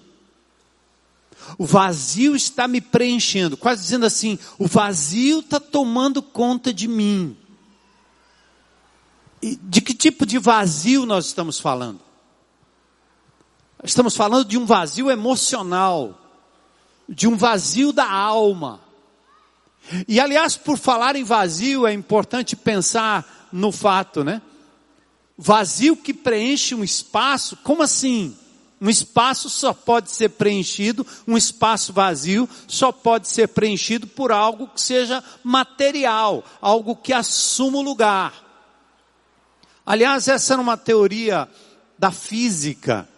O 1.59 1.67
vazio 1.67 2.35
está 2.35 2.67
me 2.67 2.81
preenchendo. 2.81 3.59
Quase 3.59 3.83
dizendo 3.83 4.07
assim: 4.07 4.39
o 4.59 4.67
vazio 4.67 5.41
está 5.41 5.61
tomando 5.61 6.23
conta 6.23 6.73
de 6.73 6.89
mim. 6.89 7.37
E 9.43 9.57
de 9.57 9.83
que 9.83 9.93
tipo 9.93 10.25
de 10.25 10.39
vazio 10.39 11.05
nós 11.05 11.27
estamos 11.27 11.61
falando? 11.61 12.01
Estamos 13.85 14.17
falando 14.17 14.47
de 14.47 14.57
um 14.57 14.65
vazio 14.65 15.11
emocional, 15.11 16.19
de 17.07 17.29
um 17.29 17.37
vazio 17.37 17.93
da 17.93 18.11
alma. 18.11 18.81
E 20.09 20.19
aliás, 20.19 20.57
por 20.57 20.79
falar 20.79 21.15
em 21.15 21.23
vazio, 21.23 21.87
é 21.87 21.93
importante 21.93 22.57
pensar 22.57 23.49
no 23.53 23.71
fato, 23.71 24.25
né? 24.25 24.41
Vazio 25.39 25.97
que 25.97 26.15
preenche 26.15 26.75
um 26.75 26.83
espaço, 26.83 27.57
como 27.59 27.83
assim? 27.83 28.37
Um 28.81 28.91
espaço 28.91 29.49
só 29.49 29.73
pode 29.73 30.11
ser 30.11 30.31
preenchido, 30.31 31.07
um 31.27 31.37
espaço 31.37 31.93
vazio 31.93 32.49
só 32.69 32.93
pode 32.93 33.29
ser 33.29 33.49
preenchido 33.49 34.07
por 34.07 34.31
algo 34.31 34.69
que 34.69 34.81
seja 34.81 35.25
material, 35.43 36.45
algo 36.61 36.95
que 36.95 37.13
assuma 37.13 37.79
o 37.79 37.83
lugar. 37.83 38.35
Aliás, 39.85 40.29
essa 40.29 40.55
era 40.55 40.63
uma 40.63 40.77
teoria 40.77 41.49
da 41.99 42.11
física, 42.11 43.09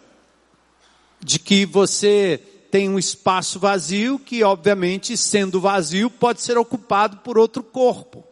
de 1.19 1.39
que 1.39 1.65
você 1.65 2.41
tem 2.71 2.87
um 2.87 2.99
espaço 2.99 3.59
vazio 3.59 4.19
que, 4.19 4.43
obviamente, 4.43 5.17
sendo 5.17 5.59
vazio, 5.59 6.09
pode 6.09 6.41
ser 6.41 6.57
ocupado 6.57 7.17
por 7.17 7.37
outro 7.37 7.63
corpo. 7.63 8.28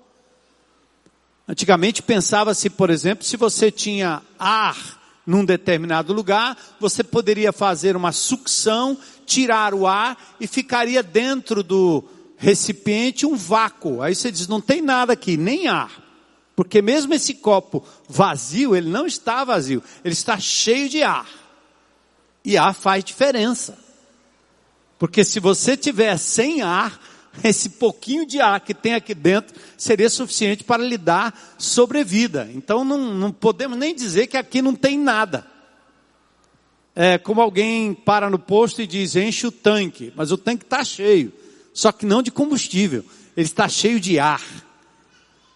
Antigamente 1.48 2.04
pensava-se, 2.04 2.70
por 2.70 2.90
exemplo, 2.90 3.24
se 3.24 3.38
você 3.38 3.72
tinha 3.72 4.22
ar 4.38 4.98
num 5.26 5.46
determinado 5.46 6.14
lugar, 6.14 6.58
você 6.80 7.04
poderia 7.04 7.54
fazer 7.54 7.96
uma 7.96 8.12
sucção, 8.12 8.98
tirar 9.26 9.74
o 9.74 9.88
ar 9.88 10.36
e 10.40 10.48
ficaria 10.48 11.02
dentro 11.02 11.64
do 11.64 12.04
recipiente 12.38 13.26
um 13.26 13.36
vácuo. 13.36 14.02
Aí 14.02 14.14
você 14.14 14.32
diz, 14.32 14.48
não 14.48 14.62
tem 14.62 14.82
nada 14.82 15.14
aqui, 15.14 15.38
nem 15.38 15.68
ar. 15.68 16.04
Porque 16.56 16.82
mesmo 16.82 17.14
esse 17.14 17.36
copo 17.36 17.86
vazio, 18.10 18.76
ele 18.76 18.90
não 18.90 19.06
está 19.06 19.44
vazio, 19.44 19.84
ele 20.04 20.14
está 20.14 20.40
cheio 20.40 20.90
de 20.90 21.04
ar. 21.04 21.28
E 22.44 22.58
ar 22.58 22.74
faz 22.74 23.04
diferença. 23.04 23.78
Porque 24.98 25.24
se 25.24 25.40
você 25.40 25.78
tiver 25.78 26.18
sem 26.18 26.62
ar, 26.62 27.00
esse 27.44 27.70
pouquinho 27.72 28.26
de 28.26 28.40
ar 28.40 28.60
que 28.62 28.74
tem 28.74 28.94
aqui 28.94 29.14
dentro 29.14 29.56
seria 29.78 30.10
suficiente 30.10 30.64
para 30.64 30.84
lhe 30.84 30.98
dar 30.98 31.56
sobrevida. 31.58 32.50
Então 32.54 32.84
não, 32.84 32.98
não 32.98 33.32
podemos 33.32 33.78
nem 33.78 33.94
dizer 33.94 34.28
que 34.28 34.38
aqui 34.38 34.62
não 34.62 34.74
tem 34.74 34.98
nada. 34.98 35.46
É 36.96 37.18
como 37.18 37.42
alguém 37.42 37.94
para 37.94 38.30
no 38.30 38.40
posto 38.40 38.82
e 38.82 38.88
diz, 38.88 39.16
enche 39.16 39.46
o 39.46 39.52
tanque, 39.52 40.12
mas 40.16 40.32
o 40.32 40.38
tanque 40.38 40.64
está 40.64 40.84
cheio. 40.84 41.32
Só 41.74 41.92
que 41.92 42.08
não 42.08 42.24
de 42.24 42.32
combustível, 42.32 43.06
ele 43.36 43.46
está 43.46 43.70
cheio 43.70 44.00
de 44.00 44.18
ar. 44.18 44.42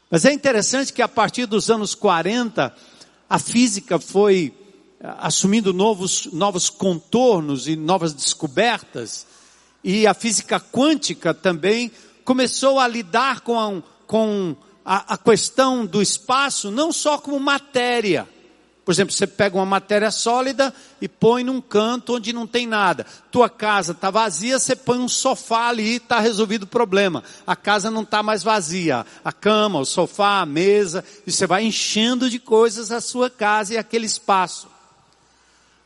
Mas 0.09 0.25
é 0.25 0.31
interessante 0.31 0.93
que 0.93 1.01
a 1.01 1.07
partir 1.07 1.47
dos 1.47 1.71
anos 1.71 1.95
40, 1.95 2.75
a 3.27 3.39
física 3.39 3.97
foi 3.97 4.53
assumindo 5.01 5.73
novos, 5.73 6.27
novos 6.31 6.69
contornos 6.69 7.67
e 7.67 7.75
novas 7.75 8.13
descobertas, 8.13 9.25
e 9.83 10.05
a 10.05 10.13
física 10.13 10.59
quântica 10.59 11.33
também 11.33 11.91
começou 12.23 12.79
a 12.79 12.88
lidar 12.88 13.41
com, 13.41 13.59
a, 13.59 13.81
com 14.05 14.55
a, 14.85 15.13
a 15.13 15.17
questão 15.17 15.85
do 15.85 16.01
espaço 16.01 16.69
não 16.69 16.91
só 16.91 17.17
como 17.17 17.39
matéria. 17.39 18.27
Por 18.83 18.91
exemplo, 18.91 19.13
você 19.13 19.27
pega 19.27 19.55
uma 19.55 19.65
matéria 19.65 20.09
sólida 20.09 20.73
e 21.00 21.07
põe 21.07 21.43
num 21.43 21.61
canto 21.61 22.15
onde 22.15 22.33
não 22.33 22.47
tem 22.47 22.65
nada. 22.65 23.05
Tua 23.31 23.47
casa 23.47 23.91
está 23.91 24.09
vazia, 24.09 24.57
você 24.57 24.75
põe 24.75 24.97
um 24.97 25.07
sofá 25.07 25.69
ali 25.69 25.93
e 25.93 25.95
está 25.97 26.19
resolvido 26.19 26.63
o 26.63 26.67
problema. 26.67 27.23
A 27.45 27.55
casa 27.55 27.91
não 27.91 28.01
está 28.01 28.23
mais 28.23 28.41
vazia. 28.41 29.05
A 29.23 29.31
cama, 29.31 29.79
o 29.79 29.85
sofá, 29.85 30.41
a 30.41 30.45
mesa, 30.47 31.05
e 31.27 31.31
você 31.31 31.45
vai 31.45 31.63
enchendo 31.63 32.27
de 32.27 32.39
coisas 32.39 32.91
a 32.91 33.00
sua 33.00 33.29
casa 33.29 33.75
e 33.75 33.77
aquele 33.77 34.07
espaço. 34.07 34.67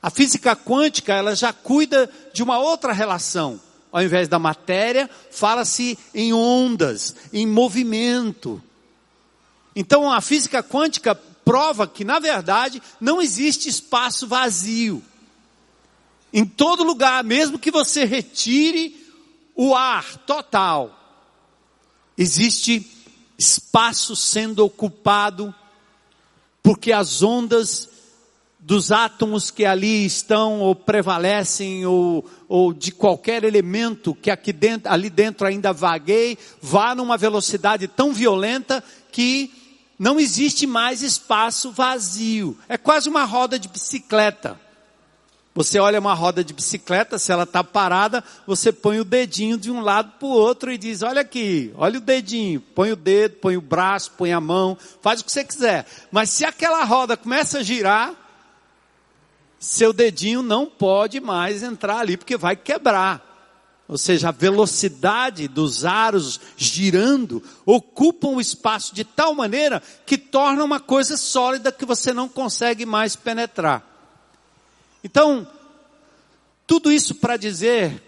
A 0.02 0.10
física 0.10 0.56
quântica, 0.56 1.14
ela 1.14 1.36
já 1.36 1.52
cuida 1.52 2.10
de 2.34 2.42
uma 2.42 2.60
outra 2.60 2.94
relação. 2.94 3.60
Ao 3.96 4.04
invés 4.04 4.28
da 4.28 4.38
matéria, 4.38 5.10
fala-se 5.32 5.98
em 6.14 6.34
ondas, 6.34 7.16
em 7.32 7.48
movimento. 7.48 8.62
Então 9.74 10.12
a 10.12 10.20
física 10.20 10.62
quântica 10.62 11.16
prova 11.16 11.88
que, 11.88 12.04
na 12.04 12.20
verdade, 12.20 12.84
não 13.00 13.22
existe 13.22 13.70
espaço 13.70 14.28
vazio. 14.28 15.02
Em 16.34 16.44
todo 16.44 16.84
lugar, 16.84 17.24
mesmo 17.24 17.58
que 17.58 17.72
você 17.72 18.04
retire 18.04 19.02
o 19.56 19.74
ar 19.74 20.18
total, 20.26 21.24
existe 22.18 22.86
espaço 23.38 24.14
sendo 24.14 24.66
ocupado, 24.66 25.56
porque 26.62 26.92
as 26.92 27.24
ondas 27.24 27.88
dos 28.66 28.92
átomos 28.92 29.52
que 29.52 29.64
ali 29.64 30.08
estão 30.08 30.60
ou 30.60 30.74
prevalecem 30.74 31.86
ou, 31.86 32.26
ou 32.50 32.74
de 32.74 32.92
qualquer 32.92 33.44
elemento 33.44 34.16
que 34.16 34.32
aqui 34.32 34.52
dentro, 34.52 34.92
ali 34.92 35.08
dentro 35.08 35.46
ainda 35.46 35.72
vagueie, 35.72 36.36
vá 36.60 36.96
numa 36.96 37.16
velocidade 37.16 37.88
tão 37.88 38.12
violenta 38.12 38.84
que 39.12 39.54
não 40.00 40.20
existe 40.20 40.66
mais 40.66 41.04
espaço 41.04 41.72
vazio. 41.72 42.58
É 42.68 42.76
quase 42.76 43.08
uma 43.08 43.24
roda 43.24 43.60
de 43.60 43.68
bicicleta. 43.68 44.60
Você 45.54 45.78
olha 45.78 46.00
uma 46.00 46.16
roda 46.16 46.44
de 46.44 46.52
bicicleta, 46.52 47.20
se 47.20 47.32
ela 47.32 47.44
está 47.44 47.64
parada, 47.64 48.24
você 48.48 48.72
põe 48.72 49.00
o 49.00 49.06
dedinho 49.06 49.60
de 49.60 49.70
um 49.70 49.80
lado 49.80 50.14
para 50.18 50.28
o 50.28 50.32
outro 50.32 50.72
e 50.72 50.78
diz: 50.78 51.04
Olha 51.04 51.22
aqui, 51.22 51.72
olha 51.78 52.00
o 52.00 52.02
dedinho. 52.02 52.60
Põe 52.60 52.92
o 52.92 52.96
dedo, 52.96 53.36
põe 53.36 53.56
o 53.56 53.62
braço, 53.62 54.12
põe 54.18 54.34
a 54.34 54.42
mão, 54.42 54.76
faz 55.04 55.22
o 55.22 55.24
que 55.24 55.32
você 55.32 55.46
quiser. 55.46 55.86
Mas 56.12 56.32
se 56.32 56.44
aquela 56.44 56.84
roda 56.84 57.16
começa 57.16 57.60
a 57.60 57.64
girar, 57.64 58.25
seu 59.66 59.92
dedinho 59.92 60.44
não 60.44 60.68
pode 60.68 61.20
mais 61.20 61.64
entrar 61.64 61.98
ali 61.98 62.16
porque 62.16 62.38
vai 62.38 62.56
quebrar. 62.56 63.34
Ou 63.88 63.98
seja, 63.98 64.30
a 64.30 64.32
velocidade 64.32 65.48
dos 65.48 65.86
aros 65.86 66.40
girando 66.56 67.42
ocupam 67.66 68.30
o 68.30 68.42
espaço 68.42 68.94
de 68.94 69.04
tal 69.04 69.34
maneira 69.34 69.82
que 70.06 70.18
torna 70.18 70.64
uma 70.64 70.80
coisa 70.80 71.18
sólida 71.18 71.72
que 71.72 71.84
você 71.84 72.14
não 72.14 72.30
consegue 72.30 72.86
mais 72.86 73.16
penetrar. 73.16 73.84
Então, 75.04 75.48
tudo 76.68 76.92
isso 76.92 77.16
para 77.16 77.36
dizer 77.36 78.02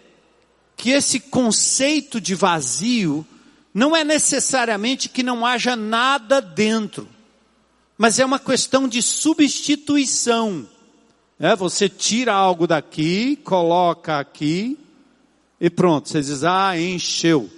que 0.76 0.90
esse 0.90 1.18
conceito 1.18 2.20
de 2.20 2.36
vazio 2.36 3.26
não 3.74 3.96
é 3.96 4.04
necessariamente 4.04 5.08
que 5.08 5.24
não 5.24 5.44
haja 5.44 5.74
nada 5.74 6.40
dentro, 6.40 7.08
mas 7.96 8.18
é 8.20 8.24
uma 8.24 8.38
questão 8.38 8.86
de 8.86 9.02
substituição. 9.02 10.77
É, 11.40 11.54
você 11.54 11.88
tira 11.88 12.34
algo 12.34 12.66
daqui, 12.66 13.36
coloca 13.36 14.18
aqui 14.18 14.76
e 15.60 15.70
pronto. 15.70 16.08
Você 16.08 16.20
diz, 16.20 16.42
ah, 16.42 16.76
encheu. 16.76 17.48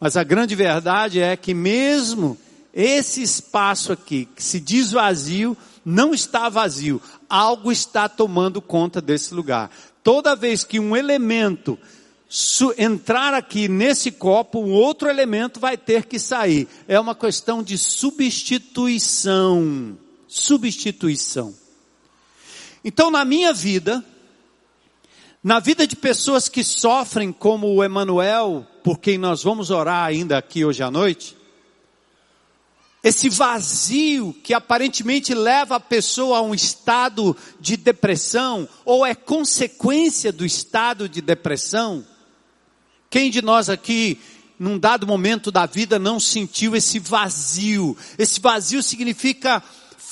Mas 0.00 0.16
a 0.16 0.24
grande 0.24 0.56
verdade 0.56 1.20
é 1.20 1.36
que 1.36 1.54
mesmo 1.54 2.36
esse 2.74 3.22
espaço 3.22 3.92
aqui, 3.92 4.28
que 4.34 4.42
se 4.42 4.58
diz 4.58 4.90
vazio, 4.90 5.56
não 5.84 6.12
está 6.12 6.48
vazio. 6.48 7.00
Algo 7.28 7.70
está 7.70 8.08
tomando 8.08 8.60
conta 8.60 9.00
desse 9.00 9.32
lugar. 9.32 9.70
Toda 10.02 10.34
vez 10.34 10.64
que 10.64 10.80
um 10.80 10.96
elemento 10.96 11.78
entrar 12.76 13.34
aqui 13.34 13.68
nesse 13.68 14.10
copo, 14.10 14.58
um 14.58 14.72
outro 14.72 15.08
elemento 15.08 15.60
vai 15.60 15.76
ter 15.76 16.06
que 16.06 16.18
sair. 16.18 16.66
É 16.88 16.98
uma 16.98 17.14
questão 17.14 17.62
de 17.62 17.78
substituição. 17.78 19.96
Substituição. 20.26 21.54
Então, 22.84 23.10
na 23.10 23.24
minha 23.24 23.52
vida, 23.52 24.04
Na 25.46 25.60
vida 25.60 25.86
de 25.86 25.94
pessoas 25.94 26.48
que 26.48 26.64
sofrem, 26.64 27.30
como 27.30 27.66
o 27.66 27.84
Emanuel, 27.84 28.66
por 28.82 28.98
quem 28.98 29.18
nós 29.18 29.42
vamos 29.42 29.68
orar 29.68 30.06
ainda 30.06 30.38
aqui 30.38 30.64
hoje 30.64 30.82
à 30.82 30.90
noite, 30.90 31.36
esse 33.02 33.28
vazio 33.28 34.34
que 34.42 34.54
aparentemente 34.54 35.34
leva 35.34 35.76
a 35.76 35.80
pessoa 35.80 36.38
a 36.38 36.40
um 36.40 36.54
estado 36.54 37.36
de 37.60 37.76
depressão, 37.76 38.66
ou 38.86 39.04
é 39.04 39.14
consequência 39.14 40.32
do 40.32 40.46
estado 40.46 41.06
de 41.10 41.20
depressão. 41.20 42.02
Quem 43.10 43.30
de 43.30 43.42
nós 43.42 43.68
aqui, 43.68 44.18
num 44.58 44.78
dado 44.78 45.06
momento 45.06 45.52
da 45.52 45.66
vida, 45.66 45.98
não 45.98 46.18
sentiu 46.18 46.74
esse 46.74 46.98
vazio? 46.98 47.94
Esse 48.16 48.40
vazio 48.40 48.82
significa 48.82 49.62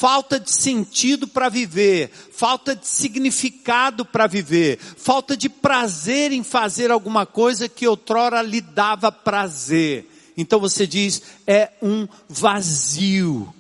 falta 0.03 0.41
de 0.41 0.51
sentido 0.51 1.29
para 1.29 1.49
viver, 1.49 2.11
falta 2.33 2.75
de 2.75 2.89
significado 2.89 4.05
para 4.05 4.27
viver, 4.27 4.77
falta 4.81 5.37
de 5.37 5.49
prazer 5.49 6.33
em 6.33 6.43
fazer 6.43 6.91
alguma 6.91 7.25
coisa 7.25 7.69
que 7.69 7.87
outrora 7.87 8.43
lhe 8.43 8.61
dava 8.61 9.13
prazer. 9.13 10.05
Então 10.37 10.59
você 10.59 10.89
diz, 10.89 11.23
é 11.47 11.71
um 11.81 12.09
vazio. 12.29 13.55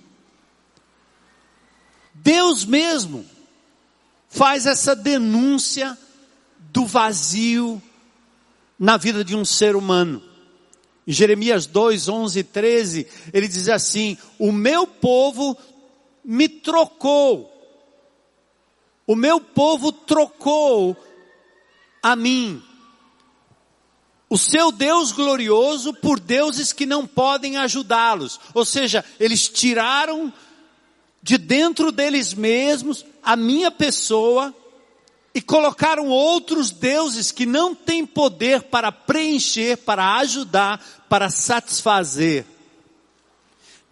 Deus 2.13 2.65
mesmo 2.65 3.25
faz 4.29 4.67
essa 4.67 4.97
denúncia 4.97 5.97
do 6.73 6.85
vazio 6.85 7.81
na 8.77 8.97
vida 8.97 9.25
de 9.25 9.37
um 9.37 9.45
ser 9.45 9.77
humano. 9.77 10.21
Em 11.07 11.13
Jeremias 11.13 11.67
2, 11.67 12.09
11 12.09 12.39
e 12.39 12.45
13, 12.45 13.07
ele 13.33 13.49
diz 13.49 13.69
assim: 13.69 14.17
O 14.39 14.53
meu 14.53 14.87
povo 14.87 15.57
me 16.25 16.49
trocou, 16.49 17.51
o 19.07 19.17
meu 19.17 19.41
povo 19.41 19.93
trocou 19.93 20.97
a 22.03 22.15
mim 22.17 22.63
o 24.33 24.39
seu 24.39 24.73
Deus 24.73 25.13
glorioso 25.13 25.93
por 25.93 26.19
deuses 26.19 26.73
que 26.73 26.87
não 26.87 27.07
podem 27.07 27.59
ajudá-los. 27.59 28.41
Ou 28.55 28.65
seja, 28.65 29.05
eles 29.21 29.47
tiraram 29.47 30.33
de 31.23 31.37
dentro 31.37 31.93
deles 31.93 32.33
mesmos 32.33 33.05
a 33.23 33.37
minha 33.37 33.71
pessoa 33.71 34.55
e 35.35 35.43
colocaram 35.43 36.09
outros 36.09 36.71
deuses 36.71 37.31
que 37.31 37.45
não 37.45 37.75
têm 37.75 38.07
poder 38.07 38.63
para 38.63 38.91
preencher, 38.91 39.77
para 39.77 40.17
ajudar, 40.21 40.83
para 41.11 41.29
satisfazer. 41.29 42.47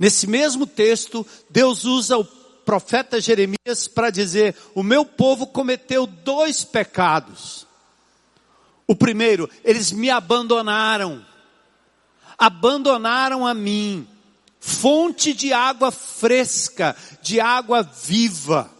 Nesse 0.01 0.27
mesmo 0.27 0.67
texto, 0.67 1.27
Deus 1.51 1.85
usa 1.85 2.17
o 2.17 2.25
profeta 2.25 3.21
Jeremias 3.21 3.87
para 3.87 4.09
dizer: 4.09 4.57
O 4.75 4.83
meu 4.83 5.05
povo 5.05 5.47
cometeu 5.47 6.07
dois 6.07 6.65
pecados. 6.65 7.67
O 8.87 8.97
primeiro, 8.97 9.49
eles 9.63 9.93
me 9.93 10.09
abandonaram. 10.09 11.23
Abandonaram 12.39 13.47
a 13.47 13.53
mim, 13.53 14.09
fonte 14.59 15.35
de 15.35 15.53
água 15.53 15.91
fresca, 15.91 16.97
de 17.21 17.39
água 17.39 17.83
viva. 17.83 18.71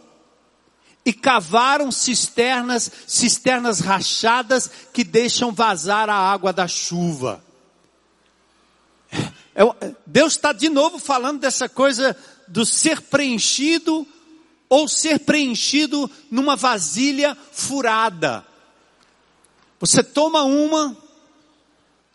E 1.05 1.13
cavaram 1.13 1.91
cisternas, 1.91 2.91
cisternas 3.05 3.79
rachadas 3.79 4.71
que 4.91 5.03
deixam 5.03 5.51
vazar 5.51 6.09
a 6.09 6.15
água 6.15 6.51
da 6.51 6.67
chuva. 6.67 7.43
É 9.53 9.63
Deus 10.05 10.33
está 10.33 10.53
de 10.53 10.69
novo 10.69 10.97
falando 10.97 11.39
dessa 11.39 11.67
coisa 11.67 12.15
do 12.47 12.65
ser 12.65 13.01
preenchido 13.01 14.07
ou 14.69 14.87
ser 14.87 15.19
preenchido 15.19 16.09
numa 16.29 16.55
vasilha 16.55 17.37
furada. 17.51 18.45
Você 19.79 20.03
toma 20.03 20.43
uma, 20.43 20.95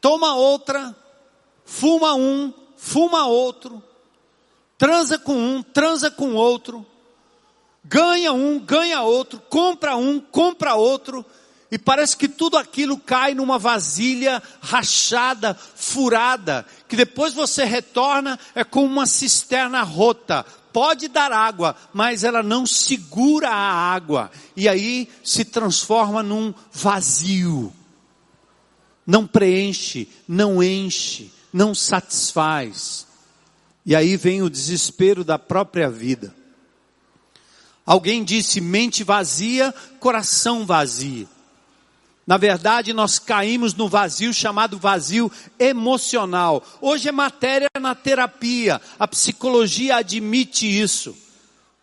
toma 0.01 0.35
outra, 0.37 0.97
fuma 1.65 2.15
um, 2.15 2.53
fuma 2.77 3.27
outro, 3.27 3.83
transa 4.79 5.19
com 5.19 5.35
um, 5.35 5.63
transa 5.63 6.11
com 6.11 6.35
outro, 6.35 6.87
ganha 7.85 8.33
um, 8.33 8.59
ganha 8.59 9.03
outro, 9.03 9.41
compra 9.51 9.97
um, 9.97 10.21
compra 10.21 10.75
outro, 10.77 11.25
e 11.71 11.79
parece 11.79 12.17
que 12.17 12.29
tudo 12.29 12.57
aquilo 12.57 12.97
cai 12.97 13.35
numa 13.35 13.59
vasilha 13.59 14.43
rachada, 14.61 15.55
furada, 15.55 16.65
que 16.89 16.95
depois 16.95 17.35
você 17.35 17.65
retorna 17.65 18.39
é 18.55 18.63
como 18.63 18.87
uma 18.87 19.07
cisterna 19.07 19.83
rota, 19.83 20.47
pode 20.73 21.09
dar 21.09 21.33
água, 21.33 21.75
mas 21.93 22.23
ela 22.23 22.43
não 22.43 22.65
segura 22.67 23.49
a 23.49 23.95
água. 23.95 24.31
E 24.57 24.69
aí 24.69 25.09
se 25.25 25.45
transforma 25.45 26.23
num 26.23 26.55
vazio. 26.73 27.73
Não 29.05 29.27
preenche, 29.27 30.09
não 30.29 30.63
enche, 30.63 31.33
não 31.53 31.75
satisfaz. 31.75 33.07
E 33.85 33.97
aí 33.97 34.17
vem 34.17 34.43
o 34.43 34.51
desespero 34.51 35.25
da 35.25 35.39
própria 35.39 35.91
vida. 35.91 36.35
Alguém 37.85 38.23
disse 38.23 38.61
mente 38.61 39.03
vazia, 39.03 39.73
coração 39.99 40.67
vazio. 40.67 41.29
Na 42.27 42.37
verdade, 42.37 42.93
nós 42.93 43.21
caímos 43.21 43.73
no 43.75 43.89
vazio 43.89 44.35
chamado 44.35 44.79
vazio 44.79 45.31
emocional. 45.59 46.63
Hoje 46.81 47.09
é 47.09 47.13
matéria 47.13 47.69
na 47.81 47.95
terapia. 47.95 48.81
A 48.99 49.07
psicologia 49.07 49.97
admite 49.97 50.67
isso. 50.67 51.15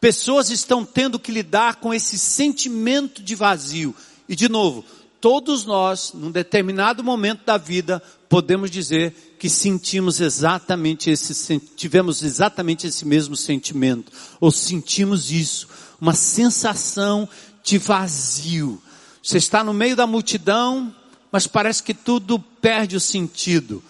Pessoas 0.01 0.49
estão 0.49 0.83
tendo 0.83 1.17
que 1.17 1.31
lidar 1.31 1.77
com 1.77 1.93
esse 1.93 2.19
sentimento 2.19 3.23
de 3.23 3.35
vazio. 3.35 3.95
E 4.27 4.35
de 4.35 4.49
novo, 4.49 4.83
todos 5.21 5.63
nós, 5.63 6.11
num 6.13 6.29
determinado 6.29 7.01
momento 7.01 7.45
da 7.45 7.57
vida, 7.57 8.03
podemos 8.27 8.69
dizer 8.69 9.35
que 9.39 9.49
sentimos 9.49 10.19
exatamente 10.19 11.09
esse, 11.09 11.57
tivemos 11.77 12.21
exatamente 12.21 12.85
esse 12.85 13.05
mesmo 13.05 13.37
sentimento. 13.37 14.11
Ou 14.41 14.51
sentimos 14.51 15.31
isso. 15.31 15.69
Uma 16.01 16.13
sensação 16.13 17.29
de 17.63 17.77
vazio 17.77 18.81
você 19.23 19.37
está 19.37 19.63
no 19.63 19.73
meio 19.73 19.95
da 19.95 20.05
multidão, 20.05 20.93
mas 21.31 21.47
parece 21.47 21.81
que 21.81 21.93
tudo 21.93 22.37
perde 22.37 22.97
o 22.97 22.99
sentido. 22.99 23.81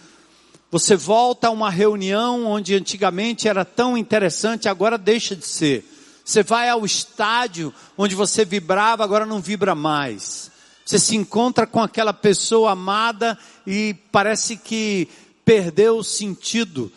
Você 0.70 0.96
volta 0.96 1.48
a 1.48 1.52
uma 1.52 1.72
reunião 1.72 2.46
onde 2.46 2.76
antigamente 2.76 3.48
era 3.48 3.66
tão 3.66 3.98
interessante, 3.98 4.70
agora 4.70 4.96
deixa 4.96 5.36
de 5.36 5.48
ser. 5.48 5.90
Você 6.24 6.44
vai 6.44 6.70
ao 6.70 6.86
estádio 6.86 7.74
onde 7.98 8.14
você 8.14 8.46
vibrava, 8.46 9.04
agora 9.04 9.26
não 9.26 9.42
vibra 9.42 9.74
mais. 9.74 10.52
Você 10.86 11.00
se 11.00 11.16
encontra 11.16 11.66
com 11.66 11.82
aquela 11.82 12.14
pessoa 12.14 12.72
amada 12.72 13.36
e 13.66 13.96
parece 14.12 14.56
que 14.56 15.08
perdeu 15.44 15.98
o 15.98 16.04
sentido 16.04 16.92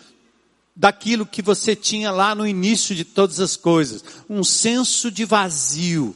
daquilo 0.75 1.25
que 1.25 1.40
você 1.40 1.75
tinha 1.75 2.11
lá 2.11 2.35
no 2.35 2.46
início 2.46 2.94
de 2.94 3.05
todas 3.05 3.40
as 3.40 3.57
coisas. 3.57 4.05
Um 4.29 4.44
senso 4.44 5.11
de 5.11 5.25
vazio. 5.25 6.14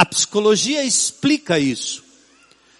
A 0.00 0.06
psicologia 0.06 0.82
explica 0.82 1.58
isso. 1.58 2.02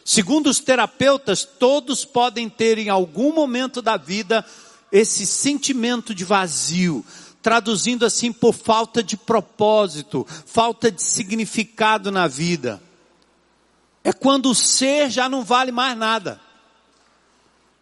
Segundo 0.03 0.47
os 0.49 0.59
terapeutas, 0.59 1.45
todos 1.45 2.03
podem 2.03 2.49
ter 2.49 2.79
em 2.79 2.89
algum 2.89 3.31
momento 3.31 3.83
da 3.83 3.99
vida 3.99 4.43
esse 4.91 5.27
sentimento 5.27 6.15
de 6.15 6.25
vazio, 6.25 7.05
traduzindo 7.43 8.07
assim 8.07 8.33
por 8.33 8.55
falta 8.55 9.03
de 9.03 9.19
propósito, 9.19 10.27
falta 10.47 10.91
de 10.91 11.03
significado 11.03 12.11
na 12.11 12.27
vida. 12.27 12.83
É 14.03 14.15
quando 14.15 14.51
o 14.51 14.55
ser 14.55 15.11
já 15.11 15.29
não 15.29 15.45
vale 15.45 15.71
mais 15.71 15.95
nada. 15.99 16.41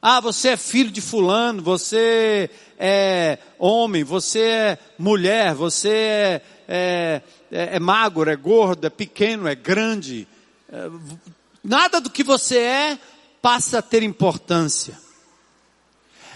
Ah, 0.02 0.20
você 0.20 0.48
é 0.48 0.56
filho 0.56 0.90
de 0.90 1.00
fulano, 1.00 1.62
você 1.62 2.50
é 2.76 3.38
homem, 3.56 4.02
você 4.02 4.40
é 4.40 4.78
mulher, 4.98 5.54
você 5.54 5.88
é, 5.88 6.42
é 6.66 7.22
é, 7.50 7.76
é 7.76 7.80
magro, 7.80 8.30
é 8.30 8.36
gordo, 8.36 8.86
é 8.86 8.90
pequeno, 8.90 9.48
é 9.48 9.54
grande. 9.54 10.26
É, 10.70 10.90
nada 11.62 12.00
do 12.00 12.10
que 12.10 12.22
você 12.22 12.58
é 12.58 12.98
passa 13.40 13.78
a 13.78 13.82
ter 13.82 14.02
importância. 14.02 14.98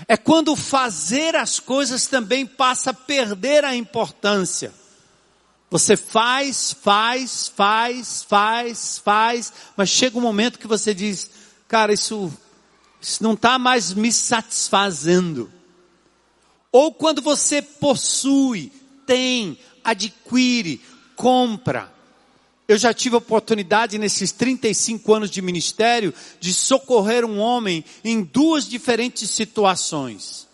É 0.08 0.16
quando 0.16 0.56
fazer 0.56 1.36
as 1.36 1.60
coisas 1.60 2.06
também 2.06 2.44
passa 2.44 2.90
a 2.90 2.94
perder 2.94 3.64
a 3.64 3.74
importância. 3.74 4.72
Você 5.70 5.96
faz, 5.96 6.72
faz, 6.72 7.48
faz, 7.48 8.22
faz, 8.22 8.98
faz, 8.98 9.52
mas 9.76 9.88
chega 9.88 10.18
um 10.18 10.22
momento 10.22 10.58
que 10.58 10.66
você 10.66 10.92
diz, 10.92 11.30
cara, 11.66 11.92
isso, 11.92 12.30
isso 13.00 13.22
não 13.22 13.32
está 13.32 13.58
mais 13.58 13.94
me 13.94 14.12
satisfazendo. 14.12 15.50
Ou 16.70 16.92
quando 16.92 17.22
você 17.22 17.62
possui, 17.62 18.70
tem, 19.06 19.58
adquire, 19.82 20.80
compra. 21.16 21.92
Eu 22.68 22.78
já 22.78 22.94
tive 22.94 23.16
a 23.16 23.18
oportunidade 23.18 23.98
nesses 23.98 24.32
35 24.32 25.12
anos 25.12 25.30
de 25.30 25.42
ministério 25.42 26.14
de 26.40 26.54
socorrer 26.54 27.24
um 27.24 27.38
homem 27.38 27.84
em 28.04 28.22
duas 28.22 28.68
diferentes 28.68 29.30
situações. 29.30 30.48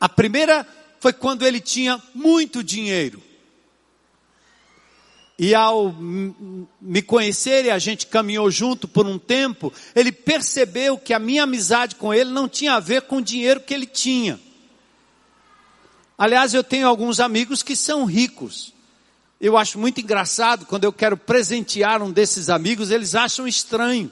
A 0.00 0.08
primeira 0.08 0.66
foi 1.00 1.12
quando 1.12 1.44
ele 1.44 1.60
tinha 1.60 2.00
muito 2.14 2.62
dinheiro. 2.62 3.22
E 5.38 5.54
ao 5.54 5.92
me 5.92 7.02
conhecer 7.02 7.64
e 7.64 7.70
a 7.70 7.78
gente 7.78 8.06
caminhou 8.06 8.50
junto 8.50 8.86
por 8.86 9.06
um 9.06 9.18
tempo, 9.18 9.72
ele 9.94 10.12
percebeu 10.12 10.96
que 10.96 11.12
a 11.12 11.18
minha 11.18 11.42
amizade 11.42 11.96
com 11.96 12.14
ele 12.14 12.30
não 12.30 12.48
tinha 12.48 12.74
a 12.74 12.80
ver 12.80 13.02
com 13.02 13.16
o 13.16 13.22
dinheiro 13.22 13.60
que 13.60 13.74
ele 13.74 13.86
tinha. 13.86 14.38
Aliás, 16.16 16.54
eu 16.54 16.62
tenho 16.62 16.86
alguns 16.86 17.18
amigos 17.18 17.62
que 17.62 17.74
são 17.74 18.04
ricos. 18.04 18.72
Eu 19.42 19.56
acho 19.56 19.76
muito 19.76 20.00
engraçado 20.00 20.64
quando 20.64 20.84
eu 20.84 20.92
quero 20.92 21.16
presentear 21.16 22.00
um 22.00 22.12
desses 22.12 22.48
amigos, 22.48 22.92
eles 22.92 23.16
acham 23.16 23.48
estranho. 23.48 24.08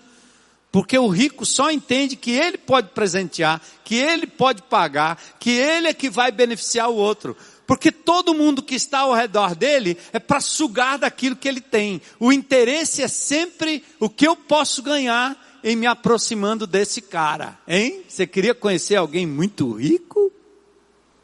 Porque 0.72 0.98
o 0.98 1.06
rico 1.06 1.46
só 1.46 1.70
entende 1.70 2.16
que 2.16 2.32
ele 2.32 2.58
pode 2.58 2.88
presentear, 2.88 3.62
que 3.84 3.94
ele 3.94 4.26
pode 4.26 4.62
pagar, 4.62 5.22
que 5.38 5.50
ele 5.50 5.86
é 5.86 5.94
que 5.94 6.10
vai 6.10 6.32
beneficiar 6.32 6.90
o 6.90 6.96
outro. 6.96 7.36
Porque 7.64 7.92
todo 7.92 8.34
mundo 8.34 8.60
que 8.60 8.74
está 8.74 9.00
ao 9.00 9.14
redor 9.14 9.54
dele 9.54 9.96
é 10.12 10.18
para 10.18 10.40
sugar 10.40 10.98
daquilo 10.98 11.36
que 11.36 11.48
ele 11.48 11.60
tem. 11.60 12.02
O 12.18 12.32
interesse 12.32 13.00
é 13.00 13.06
sempre 13.06 13.84
o 14.00 14.10
que 14.10 14.26
eu 14.26 14.34
posso 14.34 14.82
ganhar 14.82 15.60
em 15.62 15.76
me 15.76 15.86
aproximando 15.86 16.66
desse 16.66 17.00
cara. 17.00 17.56
Hein? 17.68 18.02
Você 18.08 18.26
queria 18.26 18.54
conhecer 18.54 18.96
alguém 18.96 19.28
muito 19.28 19.74
rico? 19.74 20.32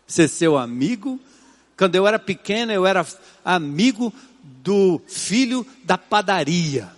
Ser 0.06 0.28
seu 0.28 0.56
amigo? 0.56 1.18
Quando 1.76 1.94
eu 1.94 2.06
era 2.06 2.18
pequena, 2.18 2.72
eu 2.72 2.86
era 2.86 3.06
amigo 3.44 4.12
do 4.42 5.00
filho 5.06 5.66
da 5.84 5.98
padaria. 5.98 6.90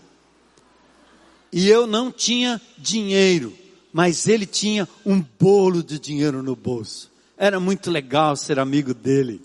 E 1.53 1.69
eu 1.69 1.87
não 1.87 2.12
tinha 2.12 2.61
dinheiro, 2.77 3.57
mas 3.93 4.29
ele 4.29 4.47
tinha 4.47 4.88
um 5.05 5.21
bolo 5.21 5.83
de 5.83 5.99
dinheiro 5.99 6.43
no 6.43 6.55
bolso. 6.55 7.11
Era 7.37 7.59
muito 7.59 7.91
legal 7.91 8.37
ser 8.37 8.59
amigo 8.59 8.93
dele. 8.93 9.41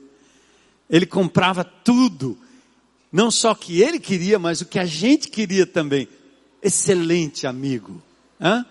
Ele 0.90 1.06
comprava 1.06 1.64
tudo. 1.64 2.38
Não 3.12 3.32
só 3.32 3.56
que 3.56 3.82
ele 3.82 4.00
queria, 4.00 4.38
mas 4.38 4.62
o 4.62 4.66
que 4.66 4.80
a 4.80 4.86
gente 4.86 5.30
queria 5.30 5.66
também. 5.66 6.08
Excelente 6.62 7.48
amigo. 7.48 8.02
Hã? 8.40 8.66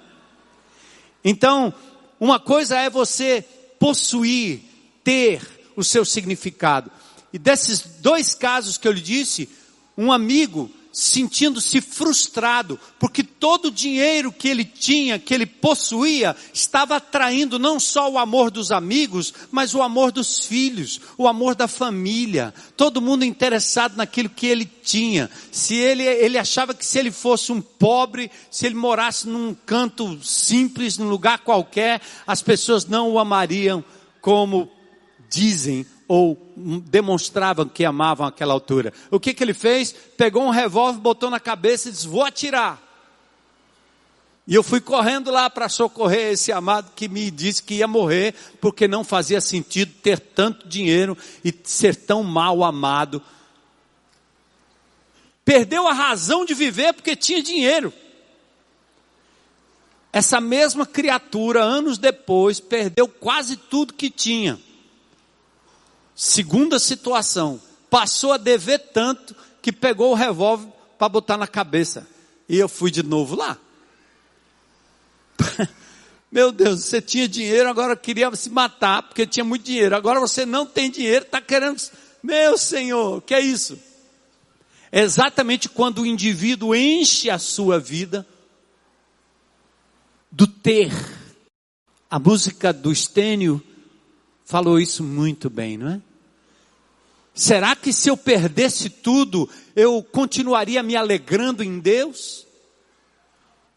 Então, 1.25 1.73
uma 2.19 2.39
coisa 2.39 2.77
é 2.79 2.91
você 2.91 3.45
possuir, 3.79 4.61
ter, 5.05 5.41
o 5.77 5.85
seu 5.85 6.05
significado. 6.05 6.91
E 7.33 7.39
desses 7.39 7.81
dois 8.01 8.35
casos 8.35 8.77
que 8.77 8.87
eu 8.87 8.93
lhe 8.93 9.01
disse, 9.01 9.49
um 9.97 10.13
amigo 10.13 10.71
sentindo-se 10.93 11.81
frustrado, 11.81 12.79
porque 12.99 13.25
todo 13.25 13.67
o 13.67 13.71
dinheiro 13.71 14.31
que 14.31 14.47
ele 14.47 14.65
tinha, 14.65 15.19
que 15.19 15.33
ele 15.33 15.47
possuía, 15.47 16.37
estava 16.53 16.97
atraindo 16.97 17.59
não 17.59 17.81
só 17.81 18.11
o 18.11 18.19
amor 18.19 18.51
dos 18.51 18.71
amigos, 18.71 19.33
mas 19.51 19.75
o 19.75 19.81
amor 19.81 20.13
dos 20.13 20.45
filhos, 20.45 21.01
o 21.17 21.27
amor 21.27 21.55
da 21.55 21.67
família, 21.67 22.53
todo 22.77 23.01
mundo 23.01 23.25
interessado 23.25 23.97
naquilo 23.97 24.29
que 24.29 24.47
ele 24.47 24.67
tinha. 24.67 25.31
Se 25.51 25.75
ele, 25.75 26.03
ele 26.03 26.37
achava 26.37 26.75
que 26.75 26.85
se 26.85 26.99
ele 26.99 27.11
fosse 27.11 27.51
um 27.51 27.63
pobre, 27.63 28.31
se 28.51 28.67
ele 28.67 28.75
morasse 28.75 29.27
num 29.27 29.55
canto 29.55 30.23
simples, 30.23 30.99
num 30.99 31.09
lugar 31.09 31.39
qualquer, 31.39 32.03
as 32.27 32.43
pessoas 32.43 32.85
não 32.85 33.11
o 33.11 33.19
amariam 33.19 33.83
como 34.21 34.71
dizem 35.33 35.87
ou 36.07 36.53
demonstravam 36.57 37.67
que 37.67 37.85
amavam 37.85 38.27
aquela 38.27 38.53
altura. 38.53 38.93
O 39.11 39.19
que, 39.19 39.33
que 39.33 39.43
ele 39.43 39.55
fez? 39.55 39.93
Pegou 40.17 40.45
um 40.45 40.51
revólver, 40.51 41.01
botou 41.01 41.31
na 41.31 41.41
cabeça 41.41 41.89
e 41.89 41.93
disse: 41.93 42.07
Vou 42.07 42.23
atirar. 42.23 42.81
E 44.47 44.55
eu 44.55 44.63
fui 44.63 44.81
correndo 44.81 45.31
lá 45.31 45.49
para 45.49 45.69
socorrer 45.69 46.33
esse 46.33 46.53
amado 46.53 46.91
que 46.95 47.09
me 47.09 47.31
disse 47.31 47.63
que 47.63 47.75
ia 47.75 47.87
morrer, 47.87 48.35
porque 48.61 48.87
não 48.87 49.05
fazia 49.05 49.41
sentido 49.41 49.95
ter 50.03 50.19
tanto 50.19 50.69
dinheiro 50.69 51.17
e 51.45 51.55
ser 51.65 51.97
tão 51.97 52.23
mal 52.23 52.63
amado. 52.63 53.23
Perdeu 55.45 55.89
a 55.89 55.93
razão 55.93 56.45
de 56.45 56.55
viver 56.55 56.93
porque 56.93 57.17
tinha 57.17 57.43
dinheiro. 57.43 57.93
Essa 60.13 60.41
mesma 60.41 60.85
criatura, 60.85 61.63
anos 61.63 61.97
depois, 61.97 62.61
perdeu 62.61 63.09
quase 63.09 63.57
tudo 63.57 63.95
que 63.95 64.11
tinha 64.11 64.61
Segunda 66.15 66.79
situação, 66.79 67.61
passou 67.89 68.33
a 68.33 68.37
dever 68.37 68.79
tanto 68.93 69.35
que 69.61 69.73
pegou 69.73 70.13
o 70.13 70.15
revólver 70.15 70.69
para 70.99 71.09
botar 71.09 71.37
na 71.37 71.47
cabeça. 71.47 72.07
E 72.49 72.59
eu 72.59 72.69
fui 72.69 72.91
de 72.91 73.03
novo 73.03 73.35
lá. 73.35 73.59
Meu 76.31 76.51
Deus, 76.51 76.85
você 76.85 77.01
tinha 77.01 77.29
dinheiro, 77.29 77.69
agora 77.69 77.95
queria 77.95 78.35
se 78.35 78.49
matar, 78.49 79.03
porque 79.03 79.27
tinha 79.27 79.45
muito 79.45 79.65
dinheiro. 79.65 79.95
Agora 79.95 80.19
você 80.19 80.47
não 80.47 80.65
tem 80.65 80.91
dinheiro, 80.91 81.25
está 81.25 81.41
querendo. 81.41 81.81
Meu 82.23 82.57
Senhor, 82.57 83.21
que 83.23 83.35
é 83.35 83.41
isso? 83.41 83.79
Exatamente 84.91 85.69
quando 85.69 86.03
o 86.03 86.07
indivíduo 86.07 86.75
enche 86.75 87.29
a 87.31 87.39
sua 87.39 87.79
vida 87.79 88.27
do 90.31 90.47
ter. 90.47 90.93
A 92.11 92.19
música 92.19 92.73
do 92.73 92.93
Estênio 92.93 93.63
falou 94.53 94.79
isso 94.79 95.03
muito 95.03 95.49
bem, 95.49 95.79
não 95.79 95.89
é? 95.93 96.01
Será 97.35 97.75
que 97.75 97.91
se 97.91 98.11
eu 98.11 98.19
perdesse 98.19 98.91
tudo, 98.91 99.49
eu 99.75 100.03
continuaria 100.03 100.83
me 100.83 100.95
alegrando 100.95 101.65
em 101.65 101.79
Deus? 101.79 102.47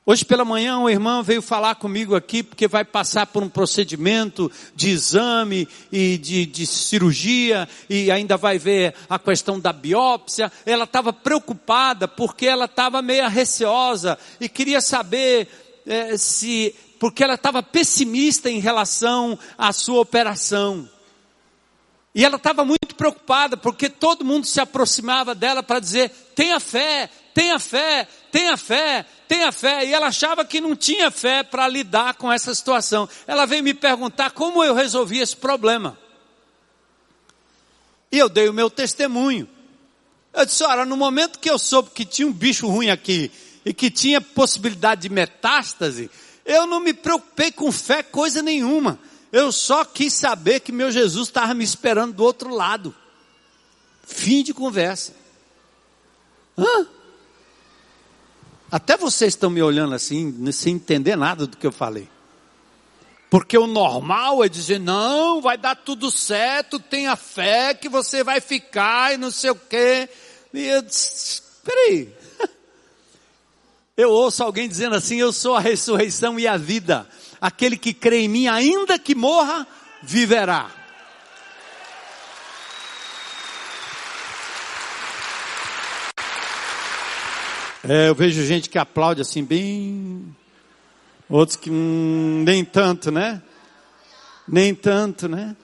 Hoje 0.06 0.26
pela 0.26 0.44
manhã, 0.44 0.78
uma 0.78 0.92
irmã 0.92 1.24
veio 1.24 1.42
falar 1.42 1.76
comigo 1.76 2.14
aqui, 2.14 2.44
porque 2.44 2.68
vai 2.68 2.84
passar 2.84 3.26
por 3.28 3.42
um 3.42 3.48
procedimento 3.48 4.52
de 4.76 4.90
exame 4.90 5.66
e 5.90 6.18
de, 6.18 6.46
de 6.46 6.68
cirurgia, 6.68 7.70
e 7.90 8.12
ainda 8.12 8.36
vai 8.36 8.60
ver 8.60 8.94
a 9.10 9.18
questão 9.18 9.58
da 9.58 9.72
biópsia. 9.72 10.52
Ela 10.66 10.84
estava 10.84 11.14
preocupada, 11.14 12.06
porque 12.06 12.48
ela 12.48 12.66
estava 12.66 13.02
meio 13.02 13.30
receosa, 13.30 14.20
e 14.42 14.50
queria 14.50 14.82
saber 14.82 15.48
é, 15.86 16.18
se 16.18 16.76
porque 16.99 17.23
ela 17.23 17.36
estava 17.36 17.62
pessimista 17.62 18.49
em 18.49 18.60
relação 18.60 19.38
à 19.58 19.71
sua 19.73 20.01
operação. 20.01 20.89
E 22.13 22.23
ela 22.23 22.38
estava 22.38 22.63
muito 22.63 22.95
preocupada, 22.95 23.58
porque 23.58 23.89
todo 23.89 24.23
mundo 24.23 24.47
se 24.47 24.62
aproximava 24.62 25.36
dela 25.36 25.62
para 25.62 25.81
dizer: 25.81 26.10
tenha 26.34 26.60
fé, 26.62 27.10
tenha 27.34 27.60
fé, 27.60 28.08
tenha 28.31 28.55
fé, 28.55 29.05
tenha 29.27 29.51
fé. 29.51 29.86
E 29.86 29.93
ela 29.93 30.08
achava 30.08 30.45
que 30.45 30.62
não 30.62 30.77
tinha 30.77 31.12
fé 31.12 31.43
para 31.43 31.67
lidar 31.67 32.13
com 32.15 32.31
essa 32.31 32.55
situação. 32.55 33.10
Ela 33.27 33.45
veio 33.45 33.63
me 33.63 33.73
perguntar 33.73 34.31
como 34.31 34.63
eu 34.63 34.73
resolvi 34.73 35.19
esse 35.19 35.36
problema. 35.36 35.97
E 38.10 38.17
eu 38.17 38.29
dei 38.29 38.47
o 38.47 38.53
meu 38.53 38.69
testemunho. 38.69 39.49
Eu 40.34 40.45
disse: 40.45 40.63
olha, 40.63 40.86
no 40.86 40.95
momento 40.95 41.38
que 41.38 41.49
eu 41.49 41.60
soube 41.60 41.89
que 41.89 42.05
tinha 42.05 42.27
um 42.27 42.34
bicho 42.34 42.65
ruim 42.65 42.89
aqui 42.89 43.29
e 43.65 43.73
que 43.73 43.91
tinha 43.91 44.21
possibilidade 44.21 45.01
de 45.01 45.10
metástase, 45.10 46.10
eu 46.45 46.67
não 46.67 46.79
me 46.79 46.93
preocupei 46.93 47.51
com 47.51 47.71
fé 47.71 48.03
coisa 48.03 48.41
nenhuma. 48.41 48.99
Eu 49.31 49.51
só 49.51 49.84
quis 49.84 50.13
saber 50.13 50.60
que 50.60 50.71
meu 50.71 50.91
Jesus 50.91 51.27
estava 51.27 51.53
me 51.53 51.63
esperando 51.63 52.13
do 52.13 52.23
outro 52.23 52.53
lado. 52.53 52.95
Fim 54.03 54.43
de 54.43 54.53
conversa. 54.53 55.13
Hã? 56.58 56.88
Até 58.71 58.95
vocês 58.95 59.34
estão 59.34 59.49
me 59.49 59.62
olhando 59.62 59.95
assim, 59.95 60.51
sem 60.51 60.75
entender 60.75 61.15
nada 61.15 61.47
do 61.47 61.58
que 61.58 61.65
eu 61.65 61.71
falei. 61.71 62.08
Porque 63.29 63.58
o 63.58 63.67
normal 63.67 64.43
é 64.43 64.47
dizer, 64.47 64.79
não, 64.79 65.41
vai 65.41 65.58
dar 65.58 65.75
tudo 65.75 66.12
certo, 66.12 66.79
tenha 66.79 67.15
fé 67.15 67.73
que 67.73 67.89
você 67.89 68.23
vai 68.23 68.39
ficar 68.39 69.13
e 69.13 69.17
não 69.17 69.31
sei 69.31 69.49
o 69.49 69.55
quê. 69.55 70.08
E 70.53 70.62
eu 70.67 70.81
disse, 70.81 71.41
peraí, 71.63 72.13
eu 73.97 74.10
ouço 74.12 74.43
alguém 74.43 74.67
dizendo 74.67 74.95
assim: 74.95 75.17
Eu 75.17 75.31
sou 75.31 75.55
a 75.55 75.60
ressurreição 75.60 76.39
e 76.39 76.47
a 76.47 76.58
vida. 76.58 77.08
Aquele 77.39 77.77
que 77.77 77.93
crê 77.93 78.21
em 78.21 78.27
mim, 78.27 78.47
ainda 78.47 78.99
que 78.99 79.15
morra, 79.15 79.65
viverá. 80.03 80.69
É, 87.88 88.10
eu 88.10 88.15
vejo 88.15 88.43
gente 88.43 88.69
que 88.69 88.77
aplaude 88.77 89.21
assim, 89.21 89.43
bem. 89.43 90.36
Outros 91.29 91.55
que 91.55 91.69
hum, 91.69 92.43
nem 92.45 92.65
tanto, 92.65 93.12
né? 93.12 93.41
Nem 94.47 94.75
tanto, 94.75 95.29
né? 95.29 95.55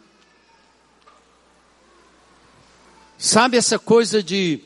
Sabe 3.18 3.58
essa 3.58 3.78
coisa 3.78 4.24
de 4.24 4.64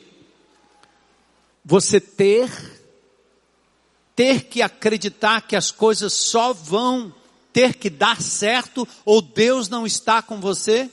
você 1.64 2.00
ter 2.00 2.75
ter 4.16 4.44
que 4.44 4.62
acreditar 4.62 5.42
que 5.42 5.54
as 5.54 5.70
coisas 5.70 6.14
só 6.14 6.52
vão 6.52 7.14
ter 7.52 7.74
que 7.74 7.90
dar 7.90 8.20
certo 8.20 8.88
ou 9.04 9.22
Deus 9.22 9.68
não 9.68 9.86
está 9.86 10.22
com 10.22 10.40
você? 10.40 10.90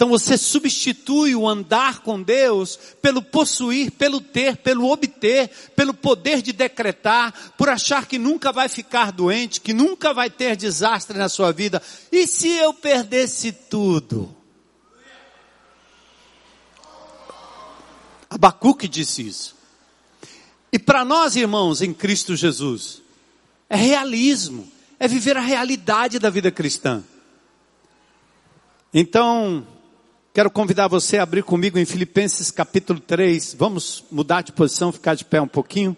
Então 0.00 0.08
você 0.08 0.38
substitui 0.38 1.34
o 1.34 1.46
andar 1.46 2.00
com 2.00 2.22
Deus 2.22 2.78
pelo 3.02 3.20
possuir, 3.20 3.90
pelo 3.90 4.18
ter, 4.18 4.56
pelo 4.56 4.90
obter, 4.90 5.50
pelo 5.76 5.92
poder 5.92 6.40
de 6.40 6.54
decretar, 6.54 7.52
por 7.58 7.68
achar 7.68 8.06
que 8.06 8.18
nunca 8.18 8.50
vai 8.50 8.66
ficar 8.66 9.12
doente, 9.12 9.60
que 9.60 9.74
nunca 9.74 10.14
vai 10.14 10.30
ter 10.30 10.56
desastre 10.56 11.18
na 11.18 11.28
sua 11.28 11.52
vida. 11.52 11.82
E 12.10 12.26
se 12.26 12.48
eu 12.48 12.72
perdesse 12.72 13.52
tudo? 13.52 14.34
Abacuque 18.30 18.88
disse 18.88 19.26
isso. 19.26 19.59
E 20.72 20.78
para 20.78 21.04
nós, 21.04 21.34
irmãos, 21.34 21.82
em 21.82 21.92
Cristo 21.92 22.36
Jesus, 22.36 23.02
é 23.68 23.76
realismo, 23.76 24.70
é 24.98 25.08
viver 25.08 25.36
a 25.36 25.40
realidade 25.40 26.18
da 26.18 26.30
vida 26.30 26.50
cristã. 26.50 27.02
Então, 28.94 29.66
quero 30.32 30.50
convidar 30.50 30.86
você 30.86 31.18
a 31.18 31.22
abrir 31.22 31.42
comigo 31.42 31.78
em 31.78 31.84
Filipenses 31.84 32.50
capítulo 32.50 33.00
3. 33.00 33.54
Vamos 33.58 34.04
mudar 34.10 34.42
de 34.42 34.52
posição, 34.52 34.92
ficar 34.92 35.14
de 35.14 35.24
pé 35.24 35.40
um 35.40 35.48
pouquinho. 35.48 35.96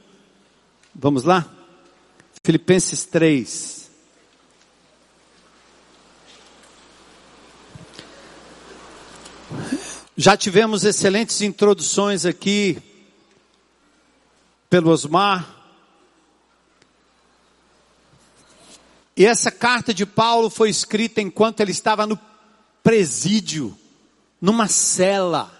Vamos 0.94 1.24
lá? 1.24 1.50
Filipenses 2.42 3.04
3. 3.04 3.90
Já 10.16 10.36
tivemos 10.36 10.84
excelentes 10.84 11.40
introduções 11.40 12.24
aqui 12.24 12.91
pelo 14.72 14.90
Osmar. 14.90 15.54
E 19.14 19.26
essa 19.26 19.50
carta 19.50 19.92
de 19.92 20.06
Paulo 20.06 20.48
foi 20.48 20.70
escrita 20.70 21.20
enquanto 21.20 21.60
ele 21.60 21.72
estava 21.72 22.06
no 22.06 22.18
presídio, 22.82 23.78
numa 24.40 24.68
cela. 24.68 25.52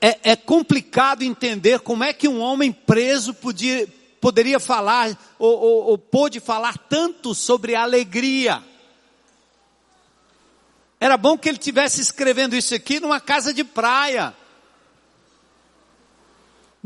É, 0.00 0.32
é, 0.32 0.34
complicado 0.34 1.22
entender 1.22 1.78
como 1.78 2.02
é 2.02 2.12
que 2.12 2.26
um 2.26 2.40
homem 2.40 2.72
preso 2.72 3.32
podia, 3.32 3.86
poderia 4.20 4.58
falar, 4.58 5.16
ou, 5.38 5.56
ou, 5.56 5.84
ou 5.90 5.96
pôde 5.96 6.40
falar 6.40 6.76
tanto 6.76 7.32
sobre 7.32 7.76
alegria. 7.76 8.60
Era 10.98 11.16
bom 11.16 11.38
que 11.38 11.48
ele 11.48 11.58
tivesse 11.58 12.00
escrevendo 12.00 12.56
isso 12.56 12.74
aqui 12.74 12.98
numa 12.98 13.20
casa 13.20 13.54
de 13.54 13.62
praia, 13.62 14.34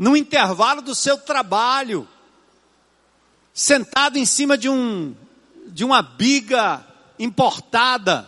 no 0.01 0.17
intervalo 0.17 0.81
do 0.81 0.95
seu 0.95 1.15
trabalho, 1.15 2.07
sentado 3.53 4.17
em 4.17 4.25
cima 4.25 4.57
de 4.57 4.67
um 4.67 5.15
de 5.67 5.85
uma 5.85 6.01
biga 6.01 6.83
importada, 7.19 8.27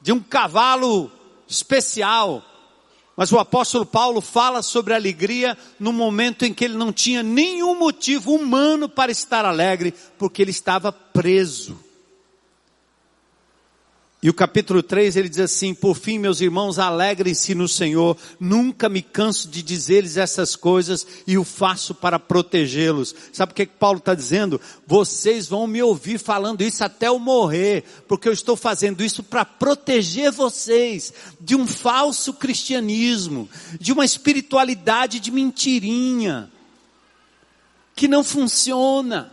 de 0.00 0.12
um 0.12 0.20
cavalo 0.20 1.10
especial. 1.48 2.44
Mas 3.16 3.32
o 3.32 3.40
apóstolo 3.40 3.84
Paulo 3.84 4.20
fala 4.20 4.62
sobre 4.62 4.94
alegria 4.94 5.58
no 5.80 5.92
momento 5.92 6.44
em 6.44 6.54
que 6.54 6.64
ele 6.64 6.76
não 6.76 6.92
tinha 6.92 7.24
nenhum 7.24 7.76
motivo 7.76 8.32
humano 8.32 8.88
para 8.88 9.10
estar 9.10 9.44
alegre, 9.44 9.92
porque 10.16 10.42
ele 10.42 10.52
estava 10.52 10.92
preso. 10.92 11.76
E 14.22 14.30
o 14.30 14.34
capítulo 14.34 14.84
3 14.84 15.16
ele 15.16 15.28
diz 15.28 15.40
assim: 15.40 15.74
Por 15.74 15.96
fim, 15.96 16.16
meus 16.16 16.40
irmãos, 16.40 16.78
alegrem-se 16.78 17.56
no 17.56 17.66
Senhor. 17.66 18.16
Nunca 18.38 18.88
me 18.88 19.02
canso 19.02 19.48
de 19.48 19.64
dizer-lhes 19.64 20.16
essas 20.16 20.54
coisas 20.54 21.04
e 21.26 21.36
o 21.36 21.42
faço 21.42 21.92
para 21.92 22.20
protegê-los. 22.20 23.12
Sabe 23.32 23.50
o 23.50 23.54
que, 23.54 23.66
que 23.66 23.76
Paulo 23.76 23.98
está 23.98 24.14
dizendo? 24.14 24.60
Vocês 24.86 25.48
vão 25.48 25.66
me 25.66 25.82
ouvir 25.82 26.20
falando 26.20 26.62
isso 26.62 26.84
até 26.84 27.08
eu 27.08 27.18
morrer, 27.18 27.82
porque 28.06 28.28
eu 28.28 28.32
estou 28.32 28.54
fazendo 28.54 29.02
isso 29.02 29.24
para 29.24 29.44
proteger 29.44 30.30
vocês 30.30 31.12
de 31.40 31.56
um 31.56 31.66
falso 31.66 32.32
cristianismo, 32.32 33.48
de 33.80 33.92
uma 33.92 34.04
espiritualidade 34.04 35.18
de 35.18 35.32
mentirinha, 35.32 36.48
que 37.96 38.06
não 38.06 38.22
funciona 38.22 39.31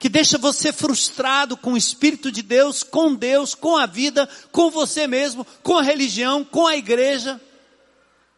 que 0.00 0.08
deixa 0.08 0.38
você 0.38 0.72
frustrado 0.72 1.58
com 1.58 1.74
o 1.74 1.76
Espírito 1.76 2.32
de 2.32 2.40
Deus, 2.40 2.82
com 2.82 3.14
Deus, 3.14 3.54
com 3.54 3.76
a 3.76 3.84
vida, 3.84 4.26
com 4.50 4.70
você 4.70 5.06
mesmo, 5.06 5.46
com 5.62 5.76
a 5.76 5.82
religião, 5.82 6.42
com 6.42 6.66
a 6.66 6.74
igreja. 6.74 7.38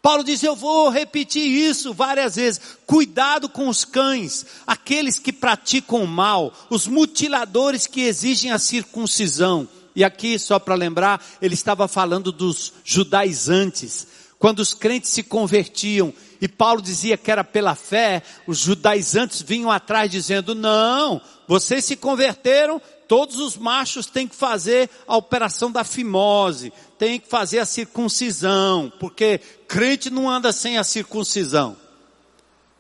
Paulo 0.03 0.25
diz: 0.25 0.43
Eu 0.43 0.57
vou 0.57 0.89
repetir 0.89 1.47
isso 1.47 1.95
várias 1.95 2.35
vezes. 2.35 2.61
Cuidado 2.85 3.49
com 3.49 3.69
os 3.69 3.85
cães, 3.85 4.45
aqueles 4.67 5.21
que 5.21 5.33
praticam 5.33 6.03
o 6.03 6.09
mal, 6.09 6.53
os 6.69 6.89
mutiladores 6.89 7.87
que 7.87 8.01
exigem 8.01 8.51
a 8.51 8.59
circuncisão. 8.59 9.69
E 9.95 10.03
aqui, 10.03 10.41
só 10.41 10.59
para 10.59 10.75
lembrar, 10.75 11.25
ele 11.41 11.55
estava 11.55 11.87
falando 11.87 12.33
dos 12.33 12.73
judaizantes. 12.85 14.09
Quando 14.37 14.59
os 14.59 14.75
crentes 14.75 15.11
se 15.11 15.23
convertiam 15.23 16.13
e 16.43 16.49
Paulo 16.49 16.83
dizia 16.83 17.17
que 17.17 17.31
era 17.31 17.45
pela 17.45 17.77
fé, 17.77 18.21
os 18.49 18.59
judaizantes 18.59 19.41
vinham 19.41 19.71
atrás 19.71 20.11
dizendo: 20.11 20.57
não, 20.57 21.23
vocês 21.53 21.85
se 21.85 21.97
converteram, 21.97 22.81
todos 23.07 23.39
os 23.39 23.59
machos 23.59 24.07
têm 24.07 24.27
que 24.27 24.35
fazer 24.35 24.89
a 25.07 25.19
operação 25.19 25.71
da 25.71 25.85
fimose, 25.85 26.73
têm 26.99 27.21
que 27.21 27.29
fazer 27.29 27.59
a 27.59 27.67
circuncisão, 27.67 28.91
porque 28.99 29.39
crente 29.69 30.09
não 30.09 30.31
anda 30.31 30.51
sem 30.51 30.79
a 30.79 30.83
circuncisão. 30.83 31.77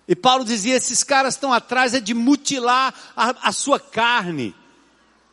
E 0.08 0.16
Paulo 0.16 0.42
dizia: 0.42 0.74
esses 0.74 1.04
caras 1.04 1.34
estão 1.34 1.52
atrás 1.52 1.92
é 1.92 2.00
de 2.00 2.14
mutilar 2.14 2.94
a, 3.14 3.48
a 3.50 3.52
sua 3.52 3.78
carne. 3.78 4.54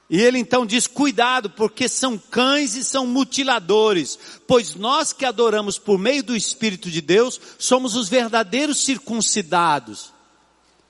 E 0.09 0.19
ele 0.19 0.37
então 0.37 0.65
diz: 0.65 0.85
cuidado, 0.85 1.49
porque 1.49 1.87
são 1.87 2.17
cães 2.17 2.75
e 2.75 2.83
são 2.83 3.07
mutiladores, 3.07 4.19
pois 4.45 4.75
nós 4.75 5.13
que 5.13 5.23
adoramos 5.23 5.79
por 5.79 5.97
meio 5.97 6.23
do 6.23 6.35
Espírito 6.35 6.91
de 6.91 6.99
Deus, 6.99 7.39
somos 7.57 7.95
os 7.95 8.09
verdadeiros 8.09 8.83
circuncidados. 8.83 10.11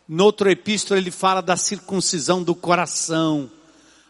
No 0.10 0.24
outro 0.24 0.50
epístola 0.50 1.00
ele 1.00 1.12
fala 1.12 1.40
da 1.40 1.56
circuncisão 1.56 2.42
do 2.42 2.56
coração. 2.56 3.48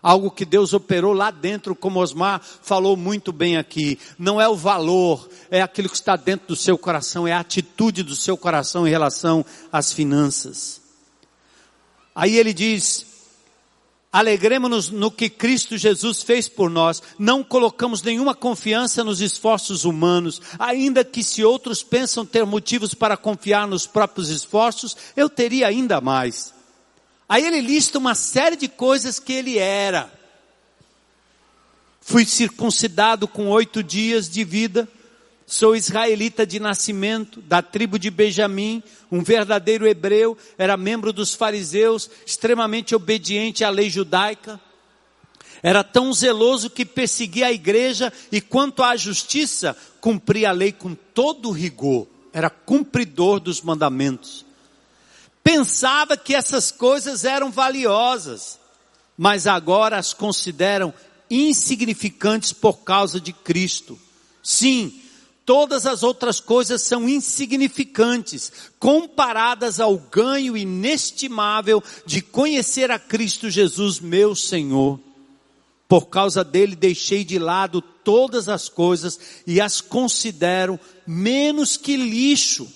Algo 0.02 0.32
que 0.32 0.46
Deus 0.46 0.72
operou 0.72 1.12
lá 1.12 1.30
dentro, 1.30 1.76
como 1.76 2.00
Osmar 2.00 2.42
falou 2.42 2.96
muito 2.96 3.34
bem 3.34 3.58
aqui. 3.58 4.00
Não 4.18 4.40
é 4.40 4.48
o 4.48 4.56
valor, 4.56 5.30
é 5.52 5.62
aquilo 5.62 5.90
que 5.90 5.96
está 5.96 6.16
dentro 6.16 6.48
do 6.48 6.56
seu 6.56 6.78
coração, 6.78 7.28
é 7.28 7.34
a 7.34 7.42
atitude 7.42 8.02
do 8.02 8.16
seu 8.16 8.38
coração 8.38 8.88
em 8.88 8.90
relação 8.90 9.46
às 9.74 9.92
finanças. 9.92 10.80
Aí 12.16 12.38
ele 12.38 12.54
diz, 12.54 13.06
Alegremos-nos 14.12 14.90
no 14.90 15.12
que 15.12 15.30
Cristo 15.30 15.78
Jesus 15.78 16.24
fez 16.24 16.48
por 16.48 16.70
nós. 16.70 17.02
Não 17.18 17.44
colocamos 17.44 18.02
nenhuma 18.02 18.34
confiança 18.34 19.04
nos 19.04 19.22
esforços 19.22 19.86
humanos, 19.86 20.42
ainda 20.58 21.06
que 21.06 21.24
se 21.24 21.44
outros 21.44 21.84
pensam 21.84 22.26
ter 22.26 22.44
motivos 22.44 22.96
para 22.96 23.16
confiar 23.16 23.68
nos 23.68 23.86
próprios 23.86 24.30
esforços, 24.30 24.98
eu 25.16 25.30
teria 25.30 25.68
ainda 25.68 26.02
mais. 26.02 26.54
Aí 27.28 27.46
ele 27.46 27.62
lista 27.62 28.00
uma 28.00 28.16
série 28.16 28.56
de 28.56 28.68
coisas 28.68 29.20
que 29.20 29.34
ele 29.34 29.60
era. 29.60 30.12
Fui 32.02 32.26
circuncidado 32.26 33.28
com 33.28 33.50
oito 33.50 33.84
dias 33.84 34.28
de 34.28 34.44
vida 34.44 34.90
Sou 35.50 35.76
israelita 35.76 36.46
de 36.46 36.60
nascimento, 36.60 37.42
da 37.42 37.60
tribo 37.60 37.98
de 37.98 38.12
Benjamim, 38.12 38.84
um 39.12 39.24
verdadeiro 39.24 39.88
hebreu, 39.88 40.38
era 40.60 40.78
membro 40.78 41.12
dos 41.12 41.34
fariseus, 41.34 42.08
extremamente 42.24 42.94
obediente 42.94 43.64
à 43.64 43.72
lei 43.72 43.90
judaica. 43.90 44.62
Era 45.64 45.84
tão 45.84 46.14
zeloso 46.14 46.70
que 46.70 46.86
perseguia 46.86 47.48
a 47.48 47.52
igreja 47.52 48.14
e 48.32 48.40
quanto 48.40 48.84
à 48.84 48.96
justiça, 48.96 49.76
cumpria 50.00 50.50
a 50.50 50.52
lei 50.52 50.72
com 50.72 50.94
todo 50.94 51.50
rigor. 51.50 52.06
Era 52.32 52.52
cumpridor 52.52 53.40
dos 53.40 53.60
mandamentos. 53.60 54.46
Pensava 55.44 56.16
que 56.16 56.36
essas 56.36 56.70
coisas 56.70 57.26
eram 57.26 57.50
valiosas, 57.50 58.60
mas 59.18 59.48
agora 59.48 59.98
as 59.98 60.14
consideram 60.14 60.94
insignificantes 61.28 62.54
por 62.54 62.82
causa 62.84 63.20
de 63.20 63.34
Cristo. 63.34 64.00
Sim, 64.44 65.09
todas 65.50 65.88
as 65.88 66.04
outras 66.04 66.40
coisas 66.40 66.84
são 66.84 67.10
insignificantes 67.10 68.52
comparadas 68.78 69.80
ao 69.80 69.98
ganho 69.98 70.56
inestimável 70.56 71.84
de 72.06 72.22
conhecer 72.22 72.92
a 72.92 73.00
Cristo 73.00 73.50
Jesus, 73.50 74.00
meu 74.00 74.36
Senhor. 74.36 75.00
Por 75.88 76.06
causa 76.06 76.44
dele 76.44 76.76
deixei 76.76 77.26
de 77.26 77.40
lado 77.40 77.82
todas 77.82 78.48
as 78.48 78.70
coisas 78.70 79.20
e 79.48 79.60
as 79.60 79.82
considero 79.82 80.80
menos 81.08 81.78
que 81.78 81.98
lixo, 81.98 82.72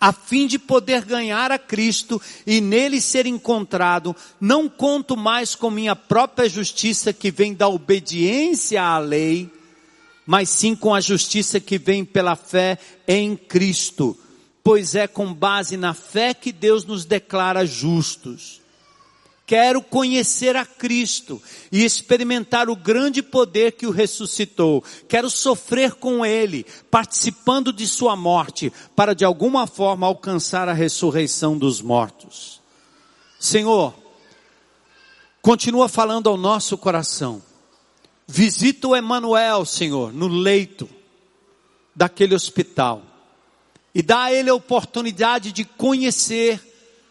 a 0.00 0.10
fim 0.10 0.46
de 0.46 0.58
poder 0.58 1.04
ganhar 1.04 1.52
a 1.52 1.58
Cristo 1.58 2.18
e 2.46 2.62
nele 2.62 2.98
ser 2.98 3.26
encontrado, 3.26 4.16
não 4.40 4.70
conto 4.70 5.18
mais 5.18 5.54
com 5.54 5.70
minha 5.70 5.94
própria 5.94 6.48
justiça 6.48 7.12
que 7.12 7.30
vem 7.30 7.52
da 7.52 7.68
obediência 7.68 8.82
à 8.82 8.96
lei, 8.98 9.52
mas 10.26 10.48
sim 10.48 10.74
com 10.74 10.94
a 10.94 11.00
justiça 11.00 11.60
que 11.60 11.78
vem 11.78 12.04
pela 12.04 12.36
fé 12.36 12.78
em 13.06 13.36
Cristo, 13.36 14.16
pois 14.62 14.94
é 14.94 15.06
com 15.06 15.32
base 15.32 15.76
na 15.76 15.92
fé 15.92 16.32
que 16.32 16.52
Deus 16.52 16.84
nos 16.84 17.04
declara 17.04 17.66
justos. 17.66 18.62
Quero 19.46 19.82
conhecer 19.82 20.56
a 20.56 20.64
Cristo 20.64 21.40
e 21.70 21.84
experimentar 21.84 22.70
o 22.70 22.76
grande 22.76 23.22
poder 23.22 23.72
que 23.72 23.86
o 23.86 23.90
ressuscitou. 23.90 24.82
Quero 25.06 25.28
sofrer 25.28 25.92
com 25.92 26.24
Ele, 26.24 26.64
participando 26.90 27.70
de 27.70 27.86
Sua 27.86 28.16
morte, 28.16 28.72
para 28.96 29.14
de 29.14 29.22
alguma 29.22 29.66
forma 29.66 30.06
alcançar 30.06 30.66
a 30.66 30.72
ressurreição 30.72 31.58
dos 31.58 31.82
mortos. 31.82 32.62
Senhor, 33.38 33.92
continua 35.42 35.90
falando 35.90 36.30
ao 36.30 36.38
nosso 36.38 36.78
coração 36.78 37.42
Visita 38.26 38.88
o 38.88 38.96
Emanuel, 38.96 39.64
Senhor, 39.64 40.12
no 40.12 40.28
leito. 40.28 40.88
daquele 41.94 42.34
hospital 42.34 43.14
e 43.94 44.02
dá 44.02 44.24
a 44.24 44.32
ele 44.32 44.50
a 44.50 44.54
oportunidade 44.54 45.52
de 45.52 45.64
conhecer 45.64 46.60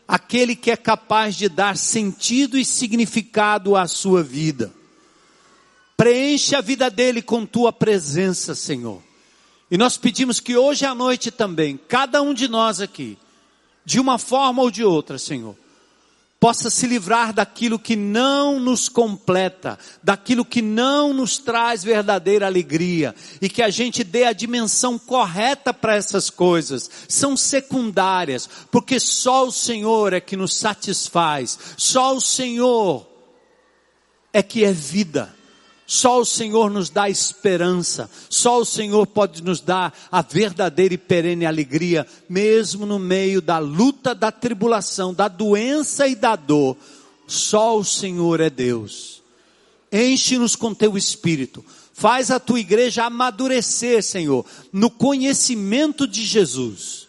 aquele 0.06 0.56
que 0.56 0.70
é 0.70 0.76
capaz 0.76 1.36
de 1.36 1.48
dar 1.48 1.78
sentido 1.78 2.58
e 2.58 2.66
significado 2.66 3.76
à 3.76 3.88
sua 3.88 4.22
vida. 4.22 4.74
Preenche 5.96 6.56
a 6.56 6.62
vida 6.62 6.90
dele 6.90 7.22
com 7.22 7.46
tua 7.46 7.72
presença, 7.72 8.54
Senhor. 8.54 9.02
E 9.72 9.78
nós 9.78 9.96
pedimos 9.96 10.42
que 10.42 10.58
hoje 10.58 10.86
à 10.86 10.94
noite 10.94 11.32
também, 11.32 11.80
cada 11.88 12.22
um 12.22 12.34
de 12.34 12.50
nós 12.50 12.82
aqui, 12.82 13.18
de 13.86 14.00
uma 14.00 14.20
forma 14.20 14.62
ou 14.62 14.70
de 14.70 14.84
outra, 14.84 15.18
Senhor, 15.18 15.56
possa 16.44 16.70
se 16.70 16.86
livrar 16.86 17.32
daquilo 17.32 17.80
que 17.80 17.96
não 17.96 18.60
nos 18.60 18.90
completa, 18.90 19.80
daquilo 20.04 20.44
que 20.44 20.62
não 20.62 21.14
nos 21.14 21.38
traz 21.38 21.86
verdadeira 21.86 22.46
alegria, 22.46 23.16
e 23.42 23.48
que 23.48 23.62
a 23.62 23.70
gente 23.70 24.04
dê 24.04 24.26
a 24.26 24.34
dimensão 24.34 25.00
correta 25.00 25.74
para 25.74 25.96
essas 25.96 26.30
coisas. 26.30 26.92
São 27.08 27.38
secundárias, 27.38 28.50
porque 28.70 29.00
só 29.00 29.48
o 29.48 29.54
Senhor 29.54 30.12
é 30.12 30.20
que 30.20 30.36
nos 30.36 30.54
satisfaz, 30.58 31.58
só 31.78 32.14
o 32.14 32.20
Senhor 32.20 33.08
é 34.34 34.44
que 34.44 34.66
é 34.66 34.74
vida. 34.74 35.34
Só 35.86 36.22
o 36.22 36.26
Senhor 36.26 36.70
nos 36.70 36.90
dá 36.90 37.10
esperança, 37.10 38.10
só 38.30 38.60
o 38.60 38.66
Senhor 38.66 39.06
pode 39.06 39.44
nos 39.44 39.60
dar 39.60 39.94
a 40.12 40.22
verdadeira 40.22 40.94
e 40.94 40.98
perene 40.98 41.46
alegria, 41.46 42.08
mesmo 42.28 42.86
no 42.86 42.98
meio 42.98 43.42
da 43.42 43.60
luta, 43.60 44.16
da 44.16 44.32
tribulação, 44.32 45.14
da 45.14 45.28
doença 45.28 46.08
e 46.08 46.16
da 46.16 46.36
dor. 46.36 46.78
Só 47.28 47.78
o 47.78 47.84
Senhor 47.84 48.40
é 48.40 48.50
Deus. 48.50 49.22
Enche-nos 49.92 50.56
com 50.56 50.74
teu 50.74 50.98
espírito, 50.98 51.64
faz 51.94 52.32
a 52.32 52.40
tua 52.40 52.60
igreja 52.60 53.04
amadurecer, 53.04 54.02
Senhor, 54.02 54.46
no 54.72 54.90
conhecimento 54.90 56.08
de 56.08 56.26
Jesus 56.26 57.03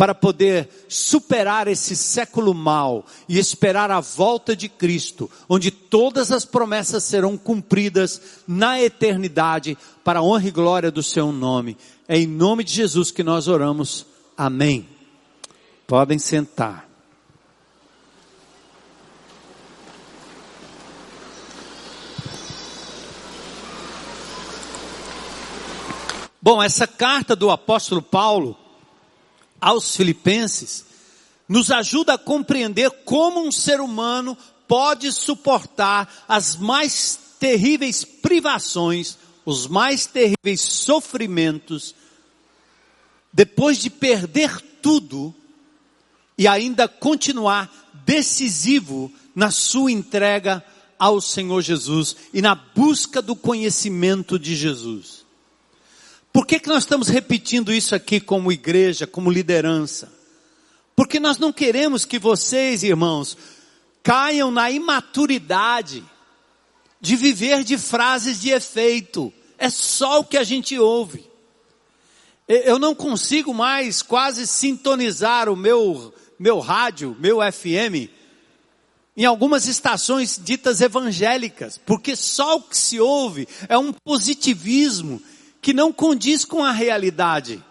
para 0.00 0.14
poder 0.14 0.86
superar 0.88 1.68
esse 1.68 1.94
século 1.94 2.54
mal 2.54 3.04
e 3.28 3.38
esperar 3.38 3.90
a 3.90 4.00
volta 4.00 4.56
de 4.56 4.66
Cristo, 4.66 5.30
onde 5.46 5.70
todas 5.70 6.32
as 6.32 6.42
promessas 6.42 7.04
serão 7.04 7.36
cumpridas 7.36 8.40
na 8.48 8.80
eternidade 8.80 9.76
para 10.02 10.20
a 10.20 10.22
honra 10.22 10.48
e 10.48 10.50
glória 10.50 10.90
do 10.90 11.02
seu 11.02 11.30
nome. 11.30 11.76
É 12.08 12.16
em 12.16 12.26
nome 12.26 12.64
de 12.64 12.72
Jesus 12.72 13.10
que 13.10 13.22
nós 13.22 13.46
oramos. 13.46 14.06
Amém. 14.38 14.88
Podem 15.86 16.18
sentar. 16.18 16.88
Bom, 26.40 26.62
essa 26.62 26.86
carta 26.86 27.36
do 27.36 27.50
apóstolo 27.50 28.00
Paulo 28.00 28.56
aos 29.60 29.96
Filipenses 29.96 30.84
nos 31.48 31.70
ajuda 31.70 32.14
a 32.14 32.18
compreender 32.18 32.90
como 33.04 33.44
um 33.44 33.50
ser 33.50 33.80
humano 33.80 34.38
pode 34.68 35.10
suportar 35.12 36.08
as 36.28 36.54
mais 36.54 37.18
terríveis 37.40 38.04
privações, 38.04 39.18
os 39.44 39.66
mais 39.66 40.06
terríveis 40.06 40.60
sofrimentos, 40.60 41.94
depois 43.32 43.78
de 43.78 43.90
perder 43.90 44.60
tudo 44.80 45.34
e 46.38 46.46
ainda 46.46 46.86
continuar 46.86 47.68
decisivo 48.04 49.12
na 49.34 49.50
sua 49.50 49.90
entrega 49.90 50.64
ao 50.98 51.20
Senhor 51.20 51.62
Jesus 51.62 52.14
e 52.32 52.40
na 52.40 52.54
busca 52.54 53.20
do 53.20 53.34
conhecimento 53.34 54.38
de 54.38 54.54
Jesus. 54.54 55.19
Por 56.32 56.46
que, 56.46 56.60
que 56.60 56.68
nós 56.68 56.84
estamos 56.84 57.08
repetindo 57.08 57.72
isso 57.72 57.94
aqui 57.94 58.20
como 58.20 58.52
igreja, 58.52 59.06
como 59.06 59.30
liderança? 59.30 60.12
Porque 60.94 61.18
nós 61.18 61.38
não 61.38 61.52
queremos 61.52 62.04
que 62.04 62.18
vocês, 62.18 62.82
irmãos, 62.82 63.36
caiam 64.02 64.50
na 64.50 64.70
imaturidade 64.70 66.04
de 67.00 67.16
viver 67.16 67.64
de 67.64 67.78
frases 67.78 68.40
de 68.40 68.50
efeito. 68.50 69.32
É 69.58 69.70
só 69.70 70.20
o 70.20 70.24
que 70.24 70.36
a 70.36 70.44
gente 70.44 70.78
ouve. 70.78 71.28
Eu 72.46 72.78
não 72.78 72.94
consigo 72.94 73.54
mais 73.54 74.02
quase 74.02 74.46
sintonizar 74.46 75.48
o 75.48 75.56
meu, 75.56 76.12
meu 76.38 76.58
rádio, 76.58 77.16
meu 77.18 77.38
FM, 77.40 78.10
em 79.16 79.24
algumas 79.24 79.66
estações 79.66 80.40
ditas 80.42 80.80
evangélicas, 80.80 81.78
porque 81.78 82.16
só 82.16 82.56
o 82.56 82.62
que 82.62 82.76
se 82.76 82.98
ouve 82.98 83.46
é 83.68 83.78
um 83.78 83.92
positivismo 83.92 85.22
que 85.60 85.72
não 85.72 85.92
condiz 85.92 86.44
com 86.44 86.64
a 86.64 86.72
realidade, 86.72 87.62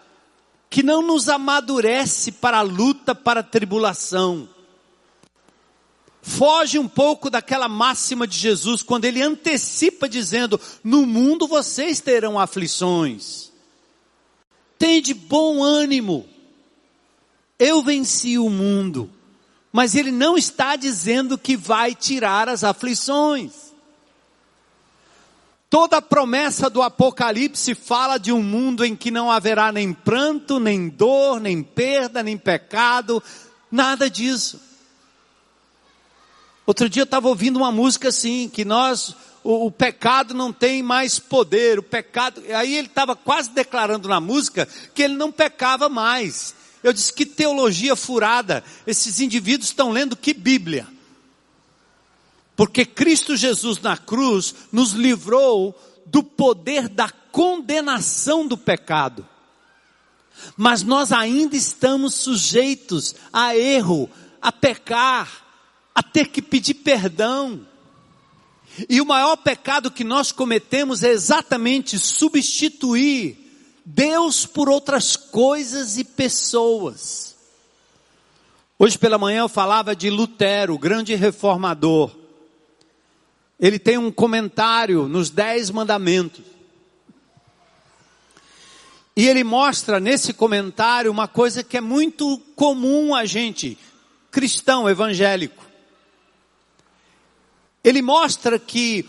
que 0.68 0.82
não 0.82 1.02
nos 1.02 1.28
amadurece 1.28 2.32
para 2.32 2.58
a 2.58 2.62
luta, 2.62 3.14
para 3.14 3.40
a 3.40 3.44
tribulação. 3.44 4.48
Foge 6.22 6.78
um 6.78 6.86
pouco 6.86 7.30
daquela 7.30 7.68
máxima 7.68 8.26
de 8.26 8.36
Jesus, 8.36 8.82
quando 8.82 9.06
ele 9.06 9.22
antecipa 9.22 10.08
dizendo: 10.08 10.60
No 10.84 11.06
mundo 11.06 11.48
vocês 11.48 12.00
terão 12.00 12.38
aflições. 12.38 13.50
Tem 14.78 15.02
de 15.02 15.12
bom 15.12 15.62
ânimo. 15.62 16.26
Eu 17.58 17.82
venci 17.82 18.38
o 18.38 18.48
mundo. 18.48 19.10
Mas 19.72 19.94
ele 19.94 20.10
não 20.10 20.36
está 20.36 20.74
dizendo 20.74 21.38
que 21.38 21.56
vai 21.56 21.94
tirar 21.94 22.48
as 22.48 22.64
aflições. 22.64 23.69
Toda 25.70 25.98
a 25.98 26.02
promessa 26.02 26.68
do 26.68 26.82
Apocalipse 26.82 27.76
fala 27.76 28.18
de 28.18 28.32
um 28.32 28.42
mundo 28.42 28.84
em 28.84 28.96
que 28.96 29.08
não 29.08 29.30
haverá 29.30 29.70
nem 29.70 29.92
pranto, 29.92 30.58
nem 30.58 30.88
dor, 30.88 31.40
nem 31.40 31.62
perda, 31.62 32.24
nem 32.24 32.36
pecado, 32.36 33.22
nada 33.70 34.10
disso. 34.10 34.60
Outro 36.66 36.88
dia 36.88 37.02
eu 37.02 37.04
estava 37.04 37.28
ouvindo 37.28 37.56
uma 37.56 37.70
música 37.70 38.08
assim, 38.08 38.48
que 38.48 38.64
nós, 38.64 39.14
o, 39.44 39.66
o, 39.66 39.70
pecado 39.70 40.34
não 40.34 40.52
tem 40.52 40.82
mais 40.82 41.20
poder, 41.20 41.78
o 41.78 41.84
pecado, 41.84 42.42
aí 42.52 42.74
ele 42.74 42.88
estava 42.88 43.14
quase 43.14 43.50
declarando 43.50 44.08
na 44.08 44.18
música 44.18 44.68
que 44.92 45.04
ele 45.04 45.14
não 45.14 45.30
pecava 45.30 45.88
mais. 45.88 46.52
Eu 46.82 46.92
disse 46.92 47.12
que 47.12 47.24
teologia 47.24 47.94
furada, 47.94 48.64
esses 48.88 49.20
indivíduos 49.20 49.68
estão 49.68 49.90
lendo 49.90 50.16
que 50.16 50.34
Bíblia? 50.34 50.88
Porque 52.60 52.84
Cristo 52.84 53.38
Jesus 53.38 53.80
na 53.80 53.96
cruz 53.96 54.54
nos 54.70 54.92
livrou 54.92 55.74
do 56.04 56.22
poder 56.22 56.90
da 56.90 57.08
condenação 57.08 58.46
do 58.46 58.54
pecado. 58.54 59.26
Mas 60.58 60.82
nós 60.82 61.10
ainda 61.10 61.56
estamos 61.56 62.16
sujeitos 62.16 63.14
a 63.32 63.56
erro, 63.56 64.10
a 64.42 64.52
pecar, 64.52 65.42
a 65.94 66.02
ter 66.02 66.26
que 66.26 66.42
pedir 66.42 66.74
perdão. 66.74 67.66
E 68.90 69.00
o 69.00 69.06
maior 69.06 69.36
pecado 69.36 69.90
que 69.90 70.04
nós 70.04 70.30
cometemos 70.30 71.02
é 71.02 71.08
exatamente 71.08 71.98
substituir 71.98 73.38
Deus 73.86 74.44
por 74.44 74.68
outras 74.68 75.16
coisas 75.16 75.96
e 75.96 76.04
pessoas. 76.04 77.34
Hoje 78.78 78.98
pela 78.98 79.16
manhã 79.16 79.38
eu 79.38 79.48
falava 79.48 79.96
de 79.96 80.10
Lutero, 80.10 80.74
o 80.74 80.78
grande 80.78 81.14
reformador 81.14 82.19
ele 83.60 83.78
tem 83.78 83.98
um 83.98 84.10
comentário 84.10 85.06
nos 85.06 85.28
Dez 85.28 85.70
Mandamentos. 85.70 86.44
E 89.14 89.28
ele 89.28 89.44
mostra 89.44 90.00
nesse 90.00 90.32
comentário 90.32 91.10
uma 91.10 91.28
coisa 91.28 91.62
que 91.62 91.76
é 91.76 91.80
muito 91.80 92.38
comum 92.56 93.14
a 93.14 93.26
gente, 93.26 93.76
cristão 94.30 94.88
evangélico. 94.88 95.66
Ele 97.84 98.00
mostra 98.00 98.58
que 98.58 99.06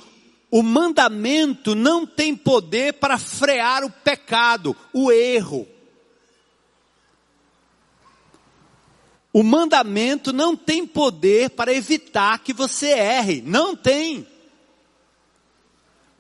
o 0.50 0.62
mandamento 0.62 1.74
não 1.74 2.06
tem 2.06 2.36
poder 2.36 2.96
para 2.96 3.18
frear 3.18 3.86
o 3.86 3.90
pecado, 3.90 4.76
o 4.92 5.14
erro. 5.14 5.66
O 9.32 9.44
mandamento 9.44 10.34
não 10.34 10.58
tem 10.58 10.86
poder 10.86 11.52
para 11.52 11.74
evitar 11.74 12.40
que 12.40 12.52
você 12.52 12.90
erre, 12.90 13.42
não 13.46 13.78
tem. 13.78 14.28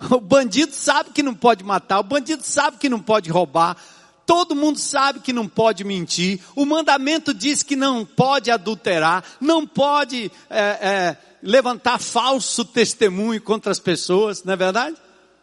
O 0.09 0.19
bandido 0.19 0.73
sabe 0.73 1.11
que 1.11 1.23
não 1.23 1.35
pode 1.35 1.63
matar, 1.63 1.99
o 1.99 2.03
bandido 2.03 2.43
sabe 2.43 2.77
que 2.77 2.89
não 2.89 2.99
pode 2.99 3.29
roubar, 3.29 3.77
todo 4.25 4.55
mundo 4.55 4.79
sabe 4.79 5.19
que 5.19 5.33
não 5.33 5.47
pode 5.47 5.83
mentir, 5.83 6.39
o 6.55 6.65
mandamento 6.65 7.33
diz 7.33 7.63
que 7.63 7.75
não 7.75 8.05
pode 8.05 8.49
adulterar, 8.49 9.23
não 9.39 9.67
pode 9.67 10.31
é, 10.49 10.59
é, 10.59 11.17
levantar 11.43 11.99
falso 11.99 12.65
testemunho 12.65 13.41
contra 13.41 13.71
as 13.71 13.79
pessoas, 13.79 14.43
não 14.43 14.53
é 14.53 14.57
verdade? 14.57 14.95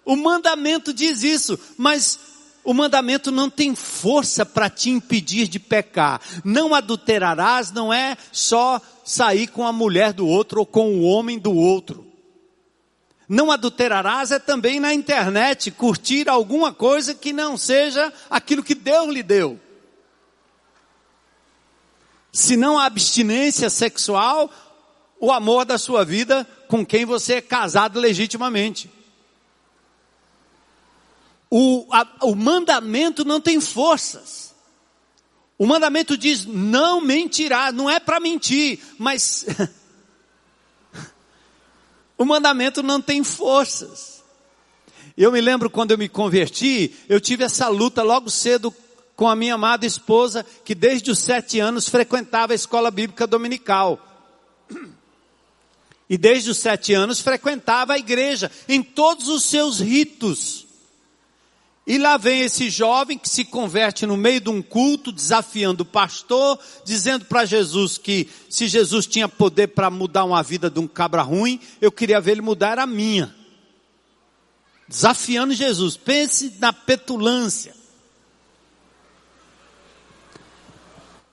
O 0.05 0.17
mandamento 0.17 0.93
diz 0.93 1.23
isso, 1.23 1.59
mas 1.77 2.19
o 2.65 2.73
mandamento 2.73 3.31
não 3.31 3.49
tem 3.51 3.75
força 3.75 4.45
para 4.45 4.71
te 4.71 4.91
impedir 4.91 5.49
de 5.49 5.59
pecar. 5.59 6.21
Não 6.45 6.75
adulterarás 6.75 7.71
não 7.71 7.93
é 7.93 8.17
só 8.33 8.81
sair 9.05 9.49
com 9.49 9.67
a 9.67 9.73
mulher 9.73 10.13
do 10.13 10.27
outro 10.27 10.61
ou 10.61 10.67
com 10.67 10.95
o 10.95 11.03
homem 11.03 11.39
do 11.39 11.53
outro. 11.53 12.08
Não 13.29 13.53
adulterarás 13.53 14.31
é 14.31 14.39
também 14.39 14.81
na 14.81 14.95
internet 14.95 15.71
curtir 15.71 16.29
alguma 16.31 16.73
coisa 16.73 17.15
que 17.15 17.33
não 17.33 17.59
seja 17.59 18.11
aquilo 18.31 18.63
que 18.63 18.75
Deus 18.75 19.09
lhe 19.11 19.23
deu. 19.23 19.61
Se 22.33 22.57
não 22.57 22.79
a 22.79 22.87
abstinência 22.87 23.69
sexual, 23.69 24.51
o 25.21 25.31
amor 25.31 25.67
da 25.67 25.77
sua 25.77 26.05
vida 26.05 26.47
com 26.69 26.87
quem 26.87 27.05
você 27.05 27.35
é 27.35 27.41
casado 27.43 28.01
legitimamente. 28.01 28.91
O, 31.51 31.87
a, 31.91 32.07
o 32.23 32.35
mandamento 32.35 33.25
não 33.25 33.41
tem 33.41 33.61
forças. 33.61 34.55
O 35.59 35.67
mandamento 35.67 36.17
diz 36.17 36.47
não 36.47 37.01
mentirá, 37.01 37.73
não 37.73 37.91
é 37.91 37.99
para 37.99 38.21
mentir, 38.21 38.79
mas 38.99 39.45
o 42.19 42.25
mandamento 42.25 42.83
não 42.83 43.01
tem 43.01 43.23
forças. 43.23 44.23
Eu 45.17 45.33
me 45.33 45.41
lembro 45.41 45.71
quando 45.71 45.93
eu 45.93 45.99
me 45.99 46.09
converti, 46.09 46.95
eu 47.09 47.21
tive 47.21 47.45
essa 47.45 47.69
luta 47.69 48.03
logo 48.03 48.29
cedo 48.29 48.75
com 49.17 49.27
a 49.29 49.35
minha 49.35 49.55
amada 49.55 49.85
esposa, 49.85 50.47
que 50.65 50.77
desde 50.77 51.11
os 51.11 51.19
sete 51.19 51.59
anos 51.59 51.89
frequentava 51.89 52.53
a 52.53 52.55
escola 52.55 52.91
bíblica 52.91 53.27
dominical. 53.27 54.01
E 56.09 56.17
desde 56.17 56.51
os 56.51 56.59
sete 56.59 56.95
anos 56.95 57.21
frequentava 57.21 57.95
a 57.95 57.99
igreja 57.99 58.49
em 58.69 58.83
todos 58.83 59.27
os 59.27 59.43
seus 59.43 59.81
ritos. 59.81 60.68
E 61.89 61.97
lá 61.97 62.19
vem 62.19 62.43
esse 62.43 62.69
jovem 62.69 63.17
que 63.17 63.31
se 63.31 63.47
converte 63.47 64.05
no 64.05 64.15
meio 64.15 64.43
de 64.43 64.51
um 64.51 64.61
culto, 64.61 65.11
desafiando 65.11 65.85
o 65.85 65.87
pastor, 65.87 66.59
dizendo 66.85 67.25
para 67.25 67.47
Jesus 67.47 67.97
que 67.97 68.29
se 68.51 68.69
Jesus 68.69 69.07
tinha 69.07 69.27
poder 69.27 69.69
para 69.69 69.89
mudar 69.89 70.25
uma 70.25 70.43
vida 70.43 70.69
de 70.69 70.79
um 70.79 70.87
cabra 70.87 71.23
ruim, 71.23 71.59
eu 71.81 71.91
queria 71.91 72.21
ver 72.21 72.33
ele 72.33 72.43
mudar 72.43 72.79
a 72.79 72.87
minha. 72.87 73.35
Desafiando 74.87 75.55
Jesus. 75.55 75.97
Pense 75.97 76.57
na 76.59 76.75
petulância. 76.75 77.75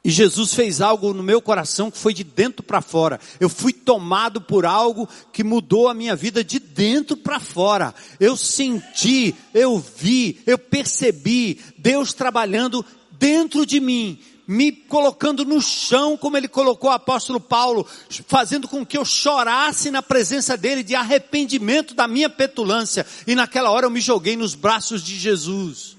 E 0.05 0.11
Jesus 0.11 0.53
fez 0.53 0.81
algo 0.81 1.15
no 1.15 1.23
meu 1.23 1.41
coração 1.41 1.89
que 1.89 1.97
foi 1.97 2.13
de 2.13 2.23
dentro 2.23 2.61
para 2.61 2.79
fora. 2.79 3.19
Eu 3.39 3.49
fui 3.49 3.73
tomado 3.73 4.39
por 4.39 4.63
algo 4.63 5.09
que 5.33 5.43
mudou 5.43 5.89
a 5.89 5.95
minha 5.95 6.15
vida 6.15 6.43
de 6.43 6.59
dentro 6.59 7.17
para 7.17 7.39
fora. 7.39 7.91
Eu 8.19 8.37
senti, 8.37 9.33
eu 9.51 9.79
vi, 9.79 10.39
eu 10.45 10.59
percebi 10.59 11.59
Deus 11.75 12.13
trabalhando 12.13 12.85
dentro 13.13 13.65
de 13.65 13.79
mim, 13.79 14.19
me 14.47 14.71
colocando 14.71 15.43
no 15.43 15.59
chão, 15.59 16.15
como 16.15 16.37
ele 16.37 16.47
colocou 16.47 16.91
o 16.91 16.93
apóstolo 16.93 17.39
Paulo, 17.39 17.83
fazendo 18.27 18.67
com 18.67 18.85
que 18.85 18.99
eu 18.99 19.03
chorasse 19.03 19.89
na 19.89 20.03
presença 20.03 20.55
dele 20.55 20.83
de 20.83 20.93
arrependimento 20.93 21.95
da 21.95 22.07
minha 22.07 22.29
petulância. 22.29 23.07
E 23.25 23.33
naquela 23.33 23.71
hora 23.71 23.87
eu 23.87 23.91
me 23.91 24.01
joguei 24.01 24.37
nos 24.37 24.53
braços 24.53 25.03
de 25.03 25.17
Jesus. 25.17 25.97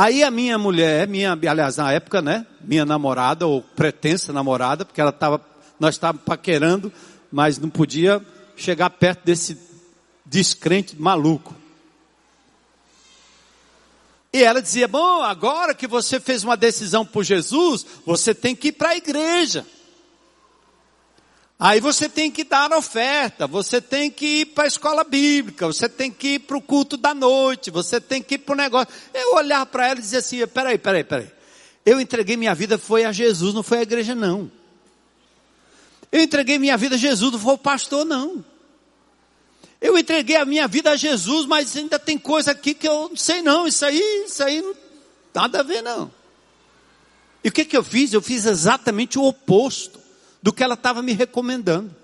Aí 0.00 0.24
a 0.24 0.30
minha 0.30 0.56
mulher, 0.56 1.06
minha, 1.06 1.32
aliás, 1.32 1.76
na 1.76 1.92
época, 1.92 2.22
né, 2.22 2.46
minha 2.62 2.86
namorada, 2.86 3.46
ou 3.46 3.60
pretensa 3.60 4.32
namorada, 4.32 4.82
porque 4.82 4.98
ela 4.98 5.10
estava, 5.10 5.44
nós 5.78 5.96
estávamos 5.96 6.24
paquerando, 6.24 6.90
mas 7.30 7.58
não 7.58 7.68
podia 7.68 8.18
chegar 8.56 8.88
perto 8.88 9.26
desse 9.26 9.58
descrente 10.24 10.98
maluco. 10.98 11.54
E 14.32 14.42
ela 14.42 14.62
dizia, 14.62 14.88
bom, 14.88 15.20
agora 15.20 15.74
que 15.74 15.86
você 15.86 16.18
fez 16.18 16.44
uma 16.44 16.56
decisão 16.56 17.04
por 17.04 17.22
Jesus, 17.22 17.84
você 18.06 18.34
tem 18.34 18.56
que 18.56 18.68
ir 18.68 18.72
para 18.72 18.90
a 18.92 18.96
igreja. 18.96 19.66
Aí 21.62 21.78
você 21.78 22.08
tem 22.08 22.30
que 22.30 22.42
dar 22.42 22.72
oferta, 22.72 23.46
você 23.46 23.82
tem 23.82 24.10
que 24.10 24.40
ir 24.40 24.46
para 24.46 24.64
a 24.64 24.66
escola 24.66 25.04
bíblica, 25.04 25.66
você 25.66 25.90
tem 25.90 26.10
que 26.10 26.36
ir 26.36 26.38
para 26.38 26.56
o 26.56 26.62
culto 26.62 26.96
da 26.96 27.12
noite, 27.12 27.70
você 27.70 28.00
tem 28.00 28.22
que 28.22 28.36
ir 28.36 28.38
para 28.38 28.54
o 28.54 28.56
negócio. 28.56 28.88
Eu 29.12 29.34
olhar 29.34 29.66
para 29.66 29.88
ela 29.88 29.98
e 29.98 30.02
dizer 30.02 30.16
assim, 30.16 30.46
peraí, 30.46 30.78
peraí, 30.78 31.04
peraí. 31.04 31.30
Eu 31.84 32.00
entreguei 32.00 32.34
minha 32.34 32.54
vida 32.54 32.78
foi 32.78 33.04
a 33.04 33.12
Jesus, 33.12 33.52
não 33.52 33.62
foi 33.62 33.76
a 33.76 33.82
igreja 33.82 34.14
não. 34.14 34.50
Eu 36.10 36.22
entreguei 36.22 36.58
minha 36.58 36.78
vida 36.78 36.94
a 36.94 36.98
Jesus, 36.98 37.30
não 37.30 37.38
foi 37.38 37.52
o 37.52 37.58
pastor 37.58 38.06
não. 38.06 38.42
Eu 39.82 39.98
entreguei 39.98 40.36
a 40.36 40.46
minha 40.46 40.66
vida 40.66 40.92
a 40.92 40.96
Jesus, 40.96 41.44
mas 41.44 41.76
ainda 41.76 41.98
tem 41.98 42.16
coisa 42.16 42.52
aqui 42.52 42.72
que 42.72 42.88
eu 42.88 43.10
não 43.10 43.16
sei 43.16 43.42
não, 43.42 43.66
isso 43.66 43.84
aí, 43.84 44.24
isso 44.26 44.42
aí 44.42 44.62
não 44.62 44.74
nada 45.34 45.60
a 45.60 45.62
ver 45.62 45.82
não. 45.82 46.10
E 47.44 47.50
o 47.50 47.52
que 47.52 47.66
que 47.66 47.76
eu 47.76 47.84
fiz? 47.84 48.14
Eu 48.14 48.22
fiz 48.22 48.46
exatamente 48.46 49.18
o 49.18 49.24
oposto 49.24 49.99
do 50.42 50.52
que 50.52 50.62
ela 50.62 50.74
estava 50.74 51.02
me 51.02 51.12
recomendando. 51.12 51.94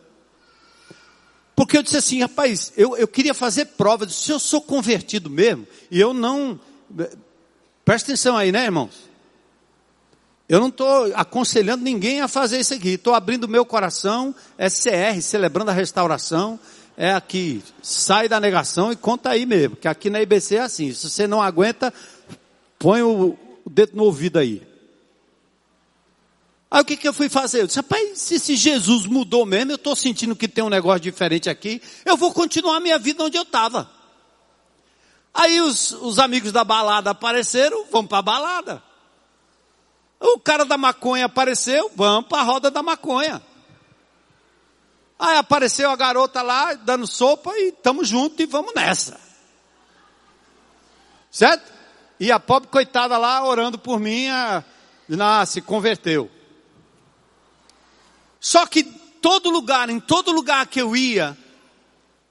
Porque 1.55 1.79
eu 1.79 1.83
disse 1.83 1.97
assim, 1.97 2.21
rapaz, 2.21 2.73
eu, 2.77 2.97
eu 2.97 3.09
queria 3.09 3.33
fazer 3.33 3.65
prova, 3.65 4.07
se 4.09 4.31
eu 4.31 4.39
sou 4.39 4.61
convertido 4.61 5.31
mesmo, 5.31 5.67
e 5.91 5.99
eu 5.99 6.13
não. 6.13 6.61
Presta 7.85 8.13
atenção 8.13 8.37
aí, 8.37 8.53
né, 8.53 8.65
irmãos? 8.65 9.07
Eu 10.49 10.61
não 10.61 10.69
estou 10.69 11.13
aconselhando 11.15 11.83
ninguém 11.83 12.21
a 12.21 12.29
fazer 12.29 12.61
isso 12.61 12.75
aqui. 12.75 12.91
Estou 12.91 13.15
abrindo 13.15 13.49
meu 13.49 13.65
coração, 13.65 14.35
é 14.57 14.69
CR, 14.69 15.21
celebrando 15.21 15.71
a 15.71 15.75
restauração. 15.75 16.61
É 16.97 17.13
aqui, 17.13 17.63
sai 17.83 18.29
da 18.29 18.41
negação 18.41 18.91
e 18.91 18.97
conta 18.97 19.31
aí 19.31 19.45
mesmo, 19.45 19.77
que 19.77 19.87
aqui 19.87 20.09
na 20.09 20.23
IBC 20.23 20.57
é 20.57 20.61
assim. 20.61 20.93
Se 20.95 21.11
você 21.11 21.27
não 21.27 21.43
aguenta, 21.43 21.93
põe 22.79 23.03
o, 23.03 23.37
dedo 23.69 23.97
no 23.97 24.05
ouvido 24.05 24.39
aí. 24.39 24.63
Aí 26.71 26.83
o 26.83 26.85
que, 26.85 26.97
que 26.97 27.07
eu 27.07 27.13
fui 27.13 27.29
fazer? 27.29 27.63
Eu 27.63 27.67
disse, 27.67 27.79
rapaz, 27.79 28.19
se, 28.19 28.39
se 28.39 28.57
Jesus 28.57 29.07
mudou 29.07 29.47
mesmo, 29.47 29.73
eu 29.73 29.77
estou 29.77 29.95
sentindo 29.95 30.35
que 30.35 30.49
tem 30.49 30.65
um 30.65 30.69
negócio 30.69 31.01
diferente 31.01 31.49
aqui, 31.49 31.81
eu 32.05 32.17
vou 32.17 32.33
continuar 32.33 32.77
a 32.77 32.81
minha 32.81 32.99
vida 32.99 33.23
onde 33.23 33.37
eu 33.37 33.43
estava. 33.43 33.91
Aí 35.33 35.61
os, 35.61 35.93
os 35.93 36.19
amigos 36.19 36.51
da 36.51 36.65
balada 36.65 37.11
apareceram, 37.11 37.87
vamos 37.91 38.09
para 38.09 38.19
a 38.19 38.23
balada. 38.23 38.83
O 40.19 40.41
cara 40.41 40.65
da 40.65 40.79
maconha 40.79 41.27
apareceu, 41.27 41.91
vamos 41.95 42.29
para 42.29 42.41
a 42.41 42.45
roda 42.45 42.71
da 42.71 42.83
maconha. 42.83 43.41
Aí 45.19 45.37
apareceu 45.37 45.91
a 45.91 45.97
garota 45.97 46.43
lá, 46.43 46.75
dando 46.75 47.07
sopa 47.07 47.53
e 47.55 47.69
estamos 47.69 48.09
juntos 48.09 48.41
e 48.41 48.47
vamos 48.47 48.75
nessa. 48.75 49.21
Certo? 51.31 51.73
E 52.19 52.33
a 52.33 52.41
pobre 52.41 52.69
coitada 52.69 53.17
lá 53.19 53.45
orando 53.45 53.79
por 53.79 54.01
mim, 54.01 54.29
a, 54.29 54.65
a, 55.21 55.47
se 55.47 55.61
converteu. 55.61 56.31
Só 58.47 58.65
que 58.65 58.85
todo 58.85 59.51
lugar, 59.51 59.91
em 59.91 59.99
todo 59.99 60.31
lugar 60.31 60.69
que 60.69 60.81
eu 60.81 60.95
ia, 60.95 61.37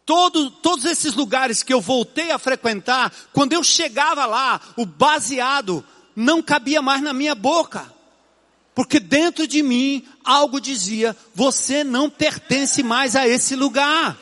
todo, 0.06 0.50
todos 0.50 0.86
esses 0.86 1.14
lugares 1.14 1.62
que 1.62 1.74
eu 1.74 1.82
voltei 1.82 2.32
a 2.32 2.40
frequentar, 2.40 3.12
quando 3.34 3.52
eu 3.52 3.62
chegava 3.62 4.26
lá, 4.26 4.62
o 4.78 4.86
baseado 4.86 5.86
não 6.16 6.42
cabia 6.42 6.82
mais 6.82 7.02
na 7.02 7.12
minha 7.12 7.36
boca. 7.36 7.94
Porque 8.74 8.98
dentro 8.98 9.46
de 9.46 9.62
mim 9.62 10.08
algo 10.24 10.62
dizia: 10.62 11.14
você 11.34 11.84
não 11.84 12.10
pertence 12.10 12.82
mais 12.82 13.14
a 13.14 13.28
esse 13.28 13.54
lugar. 13.54 14.18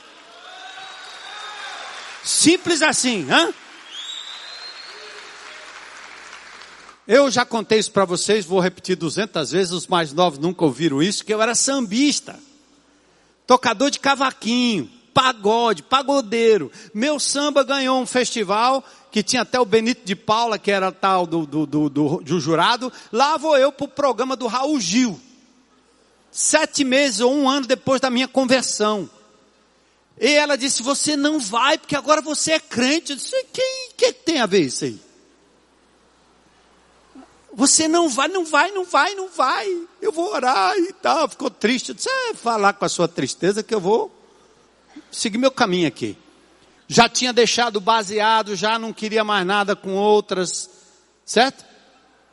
Simples 2.24 2.82
assim, 2.82 3.30
hã? 3.30 3.54
Eu 7.08 7.30
já 7.30 7.46
contei 7.46 7.80
isso 7.80 7.92
para 7.92 8.06
vocês, 8.06 8.46
vou 8.46 8.62
repetir 8.62 8.96
duzentas 8.96 9.52
vezes, 9.52 9.74
os 9.74 9.88
mais 9.88 10.14
novos 10.14 10.40
nunca 10.40 10.64
ouviram 10.64 11.04
isso, 11.04 11.26
que 11.26 11.34
eu 11.34 11.42
era 11.42 11.54
sambista, 11.54 12.40
tocador 13.46 13.92
de 13.92 14.00
cavaquinho, 14.00 14.90
pagode, 15.14 15.84
pagodeiro. 15.84 16.72
Meu 16.94 17.20
samba 17.20 17.64
ganhou 17.64 18.02
um 18.02 18.06
festival 18.06 18.84
que 19.12 19.22
tinha 19.22 19.42
até 19.42 19.60
o 19.60 19.66
Benito 19.66 20.02
de 20.06 20.16
Paula, 20.16 20.58
que 20.58 20.72
era 20.72 20.92
tal 20.92 21.28
do, 21.28 21.46
do, 21.46 21.66
do, 21.66 21.90
do, 21.90 22.18
do 22.22 22.40
jurado. 22.40 22.92
Lá 23.12 23.38
vou 23.38 23.58
eu 23.58 23.72
para 23.72 23.86
o 23.86 23.90
programa 23.90 24.36
do 24.36 24.48
Raul 24.48 24.80
Gil. 24.80 25.20
Sete 26.32 26.84
meses 26.84 27.20
ou 27.20 27.32
um 27.32 27.48
ano 27.50 27.68
depois 27.68 28.02
da 28.02 28.10
minha 28.10 28.28
conversão. 28.28 29.08
E 30.20 30.32
ela 30.32 30.58
disse, 30.58 30.82
você 30.82 31.16
não 31.16 31.40
vai, 31.40 31.78
porque 31.78 31.96
agora 31.96 32.22
você 32.22 32.54
é 32.54 32.60
crente. 32.60 33.12
Eu 33.12 33.18
disse, 33.18 33.36
o 33.36 33.46
que, 33.52 33.90
que 33.98 34.14
tem 34.14 34.40
a 34.40 34.46
ver 34.46 34.62
isso 34.62 34.86
aí? 34.86 35.00
Você 37.56 37.88
não 37.88 38.10
vai, 38.10 38.28
não 38.28 38.44
vai, 38.44 38.72
não 38.72 38.84
vai, 38.84 39.14
não 39.16 39.30
vai. 39.30 39.68
Eu 40.02 40.12
vou 40.12 40.34
orar 40.34 40.76
e 40.78 40.92
tal. 40.94 41.30
Ficou 41.30 41.50
triste. 41.50 41.90
Eu 41.90 41.96
disse, 41.96 42.10
é, 42.10 42.34
falar 42.34 42.74
com 42.74 42.86
a 42.86 42.90
sua 42.90 43.08
tristeza 43.08 43.62
que 43.62 43.74
eu 43.74 43.80
vou 43.80 44.12
seguir 45.12 45.38
meu 45.38 45.52
caminho 45.52 45.88
aqui. 45.88 46.18
Já 46.88 47.08
tinha 47.08 47.32
deixado 47.32 47.80
baseado, 47.80 48.56
já 48.56 48.78
não 48.78 48.92
queria 48.92 49.24
mais 49.24 49.46
nada 49.46 49.76
com 49.76 49.94
outras, 49.94 50.70
certo? 51.26 51.64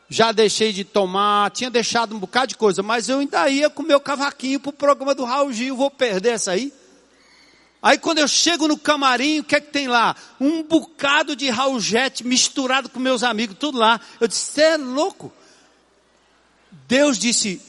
Já 0.09 0.33
deixei 0.33 0.73
de 0.73 0.85
tomar, 0.85 1.51
tinha 1.51 1.71
deixado 1.71 2.17
um 2.17 2.19
bocado 2.19 2.49
de 2.49 2.57
coisa, 2.57 2.83
mas 2.83 3.09
eu 3.09 3.21
ainda 3.21 3.49
ia 3.49 3.71
com 3.71 3.83
meu 3.83 4.01
cavaquinho 4.01 4.59
pro 4.59 4.73
programa 4.73 5.15
do 5.15 5.25
Raul 5.25 5.53
Gil, 5.53 5.77
vou 5.77 5.91
perder 5.91 6.31
essa 6.31 6.51
aí? 6.51 6.73
Aí 7.83 7.97
quando 7.97 8.19
eu 8.19 8.29
chego 8.29 8.69
no 8.69 8.77
camarim, 8.77 9.41
o 9.41 9.45
que 9.45 9.57
é 9.57 9.61
que 9.61 9.71
tem 9.71 9.89
lá? 9.89 10.15
Um 10.39 10.63
bocado 10.63 11.35
de 11.35 11.49
Raul 11.49 11.79
misturado 12.25 12.89
com 12.91 13.01
meus 13.01 13.23
amigos, 13.23 13.57
tudo 13.59 13.79
lá. 13.79 14.01
Eu 14.21 14.29
disse, 14.29 14.53
você 14.53 14.63
é 14.63 14.77
louco? 14.77 15.33
Deus 16.87 17.19
disse, 17.19 17.61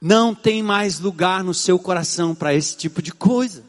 não 0.00 0.34
tem 0.34 0.62
mais 0.62 1.00
lugar 1.00 1.42
no 1.42 1.52
seu 1.52 1.78
coração 1.78 2.34
para 2.34 2.54
esse 2.54 2.76
tipo 2.76 3.02
de 3.02 3.12
coisa. 3.12 3.64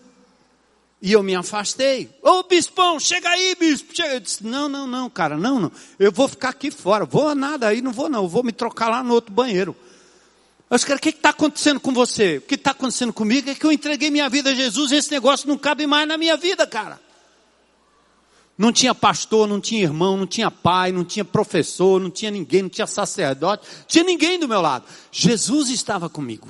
E 1.02 1.14
eu 1.14 1.24
me 1.24 1.36
afastei. 1.36 2.16
Ô 2.22 2.44
bispão, 2.44 3.00
chega 3.00 3.28
aí, 3.28 3.56
bispo. 3.60 3.96
Chega. 3.96 4.14
Eu 4.14 4.20
disse, 4.20 4.46
não, 4.46 4.70
não, 4.70 4.86
não, 4.86 5.10
cara, 5.10 5.36
não, 5.36 5.60
não. 5.60 5.72
Eu 5.98 6.12
vou 6.12 6.28
ficar 6.28 6.50
aqui 6.50 6.70
fora. 6.70 7.06
Vou 7.06 7.34
nada 7.34 7.68
aí, 7.68 7.82
não 7.82 7.92
vou 7.92 8.08
não. 8.08 8.24
Eu 8.24 8.30
vou 8.30 8.44
me 8.44 8.52
trocar 8.52 8.88
lá 8.88 9.04
no 9.04 9.16
outro 9.16 9.34
banheiro. 9.34 9.76
Eu 10.72 10.78
disse, 10.78 10.88
cara, 10.88 10.97
o 10.97 11.01
que 11.01 11.09
está 11.09 11.32
acontecendo 11.32 11.82
com 11.82 11.93
você? 11.93 12.38
O 12.38 12.41
que 12.43 12.55
está 12.55 12.72
acontecendo 12.72 13.11
comigo 13.11 13.49
é 13.49 13.55
que 13.55 13.65
eu 13.65 13.74
entreguei 13.74 14.09
minha 14.09 14.30
vida 14.30 14.51
a 14.51 14.53
Jesus 14.53 14.93
e 14.93 14.95
esse 14.95 15.11
negócio 15.11 15.45
não 15.49 15.57
cabe 15.57 15.86
mais 15.86 16.07
na 16.07 16.17
minha 16.17 16.38
vida, 16.38 16.65
cara. 16.65 16.97
Não 18.57 18.72
tinha 18.72 18.95
pastor, 18.95 19.49
não 19.49 19.59
tinha 19.59 19.82
irmão, 19.82 20.15
não 20.15 20.26
tinha 20.26 20.49
pai, 20.49 20.93
não 20.93 21.03
tinha 21.03 21.26
professor, 21.26 21.99
não 21.99 22.09
tinha 22.09 22.32
ninguém, 22.32 22.61
não 22.61 22.69
tinha 22.69 22.88
sacerdote, 22.88 23.67
não 23.80 23.86
tinha 23.86 24.03
ninguém 24.05 24.39
do 24.39 24.47
meu 24.47 24.61
lado. 24.61 24.86
Jesus 25.11 25.69
estava 25.69 26.07
comigo. 26.09 26.47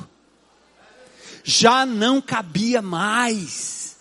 Já 1.44 1.84
não 1.84 2.22
cabia 2.22 2.80
mais. 2.80 3.98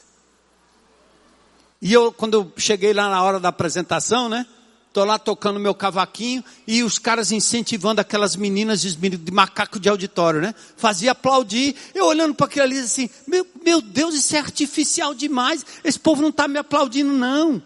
E 1.80 1.94
eu, 1.94 2.12
quando 2.12 2.34
eu 2.34 2.52
cheguei 2.58 2.92
lá 2.92 3.08
na 3.08 3.22
hora 3.22 3.40
da 3.40 3.48
apresentação, 3.48 4.28
né? 4.28 4.46
Tô 4.92 5.04
lá 5.04 5.20
tocando 5.20 5.60
meu 5.60 5.72
cavaquinho 5.72 6.44
e 6.66 6.82
os 6.82 6.98
caras 6.98 7.30
incentivando 7.30 8.00
aquelas 8.00 8.34
meninas 8.34 8.80
de 8.82 9.32
macaco 9.32 9.78
de 9.78 9.88
auditório, 9.88 10.40
né? 10.40 10.52
Fazia 10.76 11.12
aplaudir, 11.12 11.76
eu 11.94 12.06
olhando 12.06 12.34
para 12.34 12.46
aquilo 12.46 12.64
ali 12.64 12.78
assim, 12.80 13.08
meu, 13.24 13.46
meu 13.64 13.80
Deus, 13.80 14.16
isso 14.16 14.34
é 14.34 14.40
artificial 14.40 15.14
demais. 15.14 15.64
Esse 15.84 15.98
povo 15.98 16.20
não 16.20 16.30
está 16.30 16.48
me 16.48 16.58
aplaudindo, 16.58 17.12
não. 17.12 17.62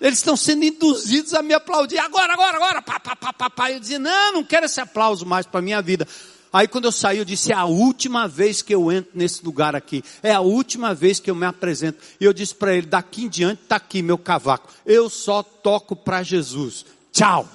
Eles 0.00 0.18
estão 0.18 0.36
sendo 0.36 0.64
induzidos 0.64 1.32
a 1.34 1.42
me 1.42 1.54
aplaudir. 1.54 1.98
Agora, 1.98 2.32
agora, 2.32 2.56
agora. 2.56 2.82
Pá, 2.82 2.98
pá, 3.00 3.14
pá, 3.14 3.32
pá, 3.32 3.50
pá. 3.50 3.70
Eu 3.70 3.80
dizia, 3.80 3.98
não, 3.98 4.34
não 4.34 4.44
quero 4.44 4.66
esse 4.66 4.80
aplauso 4.80 5.26
mais 5.26 5.46
para 5.46 5.60
minha 5.60 5.82
vida. 5.82 6.06
Aí 6.52 6.66
quando 6.66 6.86
eu 6.86 6.92
saí, 6.92 7.18
eu 7.18 7.24
disse, 7.24 7.52
é 7.52 7.54
a 7.54 7.64
última 7.64 8.26
vez 8.26 8.62
que 8.62 8.74
eu 8.74 8.90
entro 8.90 9.10
nesse 9.14 9.44
lugar 9.44 9.76
aqui. 9.76 10.02
É 10.22 10.32
a 10.32 10.40
última 10.40 10.94
vez 10.94 11.20
que 11.20 11.30
eu 11.30 11.34
me 11.34 11.46
apresento. 11.46 11.98
E 12.20 12.24
eu 12.24 12.32
disse 12.32 12.54
para 12.54 12.74
ele, 12.74 12.86
daqui 12.86 13.24
em 13.24 13.28
diante 13.28 13.62
está 13.62 13.76
aqui 13.76 14.02
meu 14.02 14.16
cavaco. 14.16 14.68
Eu 14.86 15.10
só 15.10 15.42
toco 15.42 15.94
para 15.94 16.22
Jesus. 16.22 16.86
Tchau. 17.12 17.48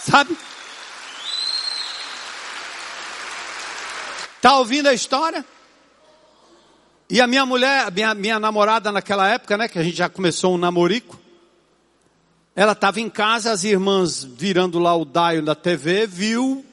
Sabe? 0.00 0.36
Tá 4.40 4.58
ouvindo 4.58 4.88
a 4.88 4.94
história? 4.94 5.44
E 7.08 7.20
a 7.20 7.26
minha 7.26 7.46
mulher, 7.46 7.90
minha, 7.92 8.14
minha 8.14 8.40
namorada 8.40 8.90
naquela 8.90 9.28
época, 9.28 9.56
né, 9.56 9.68
que 9.68 9.78
a 9.78 9.82
gente 9.82 9.96
já 9.96 10.08
começou 10.08 10.54
um 10.54 10.58
namorico, 10.58 11.18
ela 12.56 12.72
estava 12.72 12.98
em 12.98 13.10
casa, 13.10 13.52
as 13.52 13.64
irmãs 13.64 14.24
virando 14.24 14.78
lá 14.78 14.96
o 14.96 15.04
daio 15.04 15.42
da 15.42 15.54
TV, 15.54 16.06
viu 16.06 16.64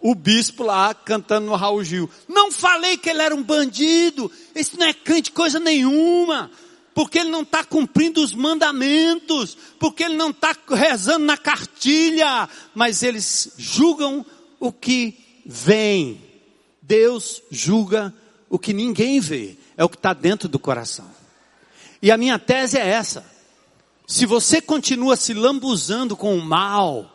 o 0.00 0.14
bispo 0.14 0.64
lá 0.64 0.94
cantando 0.94 1.46
no 1.46 1.54
Raul 1.54 1.84
Gil. 1.84 2.10
Não 2.26 2.50
falei 2.50 2.96
que 2.96 3.10
ele 3.10 3.20
era 3.20 3.34
um 3.34 3.42
bandido, 3.42 4.32
esse 4.54 4.78
não 4.78 4.86
é 4.86 4.94
crente 4.94 5.30
coisa 5.30 5.60
nenhuma, 5.60 6.50
porque 6.94 7.18
ele 7.18 7.28
não 7.28 7.42
está 7.42 7.62
cumprindo 7.62 8.22
os 8.22 8.34
mandamentos, 8.34 9.56
porque 9.78 10.02
ele 10.02 10.16
não 10.16 10.30
está 10.30 10.56
rezando 10.66 11.26
na 11.26 11.36
cartilha, 11.36 12.48
mas 12.74 13.02
eles 13.02 13.52
julgam 13.58 14.24
o 14.58 14.72
que 14.72 15.42
vem. 15.44 16.20
Deus 16.80 17.42
julga 17.50 18.12
o 18.48 18.58
que 18.58 18.72
ninguém 18.72 19.20
vê, 19.20 19.58
é 19.76 19.84
o 19.84 19.90
que 19.90 19.96
está 19.96 20.14
dentro 20.14 20.48
do 20.48 20.58
coração. 20.58 21.08
E 22.00 22.10
a 22.10 22.16
minha 22.16 22.38
tese 22.38 22.78
é 22.78 22.88
essa. 22.88 23.31
Se 24.12 24.26
você 24.26 24.60
continua 24.60 25.16
se 25.16 25.32
lambuzando 25.32 26.14
com 26.14 26.36
o 26.36 26.44
mal, 26.44 27.10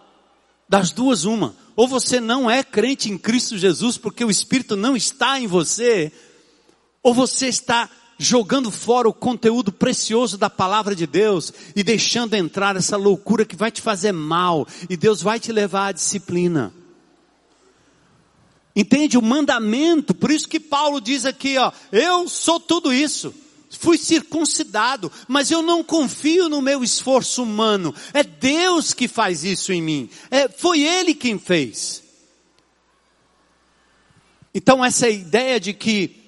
das 0.68 0.90
duas 0.90 1.26
uma, 1.26 1.56
ou 1.76 1.88
você 1.88 2.20
não 2.20 2.50
é 2.50 2.64
crente 2.64 3.08
em 3.08 3.20
Cristo 3.20 3.56
Jesus 3.56 4.00
porque 4.00 4.26
o 4.26 4.32
Espírito 4.32 4.76
não 4.76 4.98
está 4.98 5.40
em 5.40 5.46
você, 5.46 6.12
ou 7.04 7.14
você 7.14 7.50
está 7.50 7.88
jogando 8.18 8.72
fora 8.72 9.08
o 9.08 9.14
conteúdo 9.14 9.72
precioso 9.72 10.40
da 10.40 10.50
palavra 10.50 10.96
de 10.96 11.06
Deus 11.06 11.54
e 11.76 11.84
deixando 11.84 12.34
entrar 12.34 12.76
essa 12.76 12.98
loucura 12.98 13.46
que 13.46 13.56
vai 13.56 13.70
te 13.70 13.80
fazer 13.80 14.12
mal 14.12 14.68
e 14.90 14.98
Deus 14.98 15.22
vai 15.22 15.40
te 15.40 15.52
levar 15.52 15.90
à 15.90 15.92
disciplina. 15.92 16.74
Entende 18.76 19.20
o 19.20 19.22
mandamento? 19.22 20.16
Por 20.16 20.32
isso 20.32 20.50
que 20.50 20.60
Paulo 20.60 21.00
diz 21.00 21.28
aqui, 21.28 21.60
ó, 21.60 21.72
eu 21.92 22.28
sou 22.28 22.60
tudo 22.60 22.92
isso 22.92 23.32
fui 23.70 23.98
circuncidado, 23.98 25.12
mas 25.28 25.52
eu 25.52 25.62
não 25.62 25.84
confio 25.84 26.48
no 26.48 26.62
meu 26.62 26.84
esforço 26.84 27.44
humano. 27.44 27.94
É 28.14 28.24
Deus 28.24 28.94
que 28.94 29.08
faz 29.08 29.44
isso 29.44 29.74
em 29.74 29.82
mim. 29.82 30.10
É, 30.32 30.48
foi 30.48 30.82
Ele 30.82 31.14
quem 31.14 31.38
fez. 31.38 32.04
Então 34.54 34.84
essa 34.84 35.10
ideia 35.10 35.60
de 35.60 35.74
que 35.74 36.27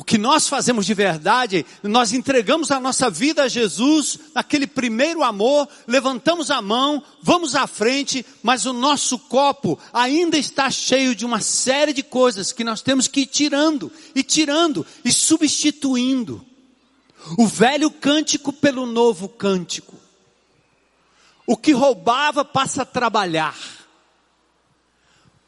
o 0.00 0.02
que 0.02 0.16
nós 0.16 0.48
fazemos 0.48 0.86
de 0.86 0.94
verdade, 0.94 1.66
nós 1.82 2.14
entregamos 2.14 2.70
a 2.70 2.80
nossa 2.80 3.10
vida 3.10 3.42
a 3.42 3.48
Jesus, 3.48 4.18
naquele 4.34 4.66
primeiro 4.66 5.22
amor, 5.22 5.68
levantamos 5.86 6.50
a 6.50 6.62
mão, 6.62 7.02
vamos 7.20 7.54
à 7.54 7.66
frente, 7.66 8.24
mas 8.42 8.64
o 8.64 8.72
nosso 8.72 9.18
copo 9.18 9.78
ainda 9.92 10.38
está 10.38 10.70
cheio 10.70 11.14
de 11.14 11.26
uma 11.26 11.42
série 11.42 11.92
de 11.92 12.02
coisas 12.02 12.50
que 12.50 12.64
nós 12.64 12.80
temos 12.80 13.06
que 13.06 13.20
ir 13.20 13.26
tirando, 13.26 13.92
e 14.14 14.22
tirando, 14.22 14.86
e 15.04 15.12
substituindo. 15.12 16.42
O 17.36 17.46
velho 17.46 17.90
cântico 17.90 18.54
pelo 18.54 18.86
novo 18.86 19.28
cântico. 19.28 19.96
O 21.46 21.58
que 21.58 21.72
roubava 21.72 22.42
passa 22.42 22.84
a 22.84 22.86
trabalhar. 22.86 23.58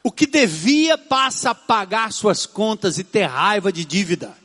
O 0.03 0.11
que 0.11 0.27
devia 0.27 0.95
passa 0.95 1.49
a 1.49 1.55
pagar 1.55 2.13
suas 2.13 2.45
contas 2.45 2.99
e 2.99 3.03
ter 3.03 3.23
raiva 3.23 3.73
de 3.73 3.83
dívida. 3.83 4.42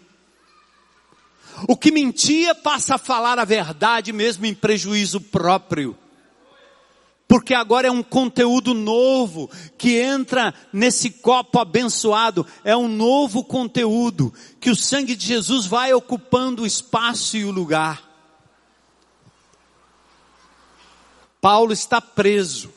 O 1.67 1.77
que 1.77 1.91
mentia 1.91 2.55
passa 2.55 2.95
a 2.95 2.99
falar 2.99 3.39
a 3.39 3.45
verdade 3.45 4.13
mesmo 4.13 4.47
em 4.47 4.55
prejuízo 4.55 5.21
próprio. 5.21 5.97
Porque 7.27 7.53
agora 7.53 7.89
é 7.89 7.91
um 7.91 8.03
conteúdo 8.03 8.73
novo 8.73 9.51
que 9.77 9.99
entra 9.99 10.55
nesse 10.73 11.11
copo 11.11 11.59
abençoado. 11.59 12.47
É 12.65 12.75
um 12.75 12.89
novo 12.89 13.45
conteúdo 13.45 14.33
que 14.59 14.71
o 14.71 14.77
sangue 14.77 15.15
de 15.15 15.27
Jesus 15.27 15.67
vai 15.67 15.93
ocupando 15.93 16.63
o 16.63 16.67
espaço 16.67 17.37
e 17.37 17.45
o 17.45 17.51
lugar. 17.51 18.03
Paulo 21.41 21.73
está 21.73 22.01
preso. 22.01 22.73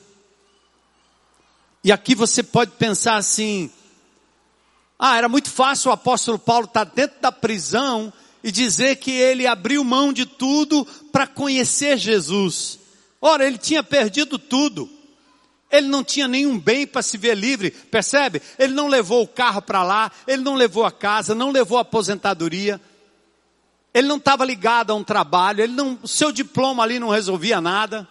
E 1.83 1.91
aqui 1.91 2.13
você 2.13 2.43
pode 2.43 2.71
pensar 2.71 3.15
assim: 3.15 3.71
ah, 4.99 5.17
era 5.17 5.29
muito 5.29 5.49
fácil 5.49 5.89
o 5.89 5.93
apóstolo 5.93 6.37
Paulo 6.37 6.65
estar 6.65 6.83
dentro 6.83 7.21
da 7.21 7.31
prisão 7.31 8.11
e 8.43 8.51
dizer 8.51 8.97
que 8.97 9.11
ele 9.11 9.45
abriu 9.45 9.83
mão 9.83 10.11
de 10.11 10.25
tudo 10.25 10.85
para 11.11 11.27
conhecer 11.27 11.97
Jesus. 11.97 12.79
Ora, 13.21 13.45
ele 13.45 13.57
tinha 13.57 13.83
perdido 13.83 14.39
tudo. 14.39 14.89
Ele 15.71 15.87
não 15.87 16.03
tinha 16.03 16.27
nenhum 16.27 16.59
bem 16.59 16.85
para 16.85 17.01
se 17.01 17.17
ver 17.17 17.35
livre, 17.37 17.71
percebe? 17.71 18.41
Ele 18.59 18.73
não 18.73 18.87
levou 18.87 19.23
o 19.23 19.27
carro 19.27 19.61
para 19.61 19.83
lá, 19.83 20.11
ele 20.27 20.41
não 20.41 20.55
levou 20.55 20.83
a 20.83 20.91
casa, 20.91 21.33
não 21.33 21.49
levou 21.49 21.77
a 21.77 21.81
aposentadoria. 21.81 22.81
Ele 23.93 24.07
não 24.07 24.17
estava 24.17 24.43
ligado 24.43 24.91
a 24.91 24.95
um 24.95 25.03
trabalho, 25.03 25.61
ele 25.61 25.73
não, 25.73 25.99
seu 26.05 26.31
diploma 26.31 26.83
ali 26.83 26.99
não 26.99 27.09
resolvia 27.09 27.61
nada. 27.61 28.07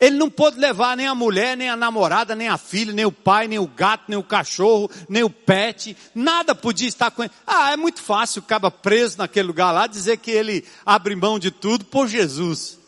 Ele 0.00 0.16
não 0.16 0.30
pôde 0.30 0.58
levar 0.58 0.96
nem 0.96 1.06
a 1.06 1.14
mulher, 1.14 1.56
nem 1.56 1.68
a 1.68 1.76
namorada, 1.76 2.34
nem 2.34 2.48
a 2.48 2.58
filha, 2.58 2.92
nem 2.92 3.04
o 3.04 3.12
pai, 3.12 3.48
nem 3.48 3.58
o 3.58 3.66
gato, 3.66 4.04
nem 4.08 4.18
o 4.18 4.22
cachorro, 4.22 4.90
nem 5.08 5.22
o 5.22 5.30
pet. 5.30 5.96
Nada 6.14 6.54
podia 6.54 6.88
estar 6.88 7.10
com 7.10 7.22
ele. 7.22 7.32
Ah, 7.46 7.72
é 7.72 7.76
muito 7.76 8.02
fácil, 8.02 8.42
acaba 8.42 8.70
preso 8.70 9.18
naquele 9.18 9.46
lugar 9.46 9.72
lá, 9.72 9.86
dizer 9.86 10.18
que 10.18 10.30
ele 10.30 10.64
abre 10.84 11.14
mão 11.14 11.38
de 11.38 11.50
tudo 11.50 11.84
por 11.84 12.08
Jesus. 12.08 12.78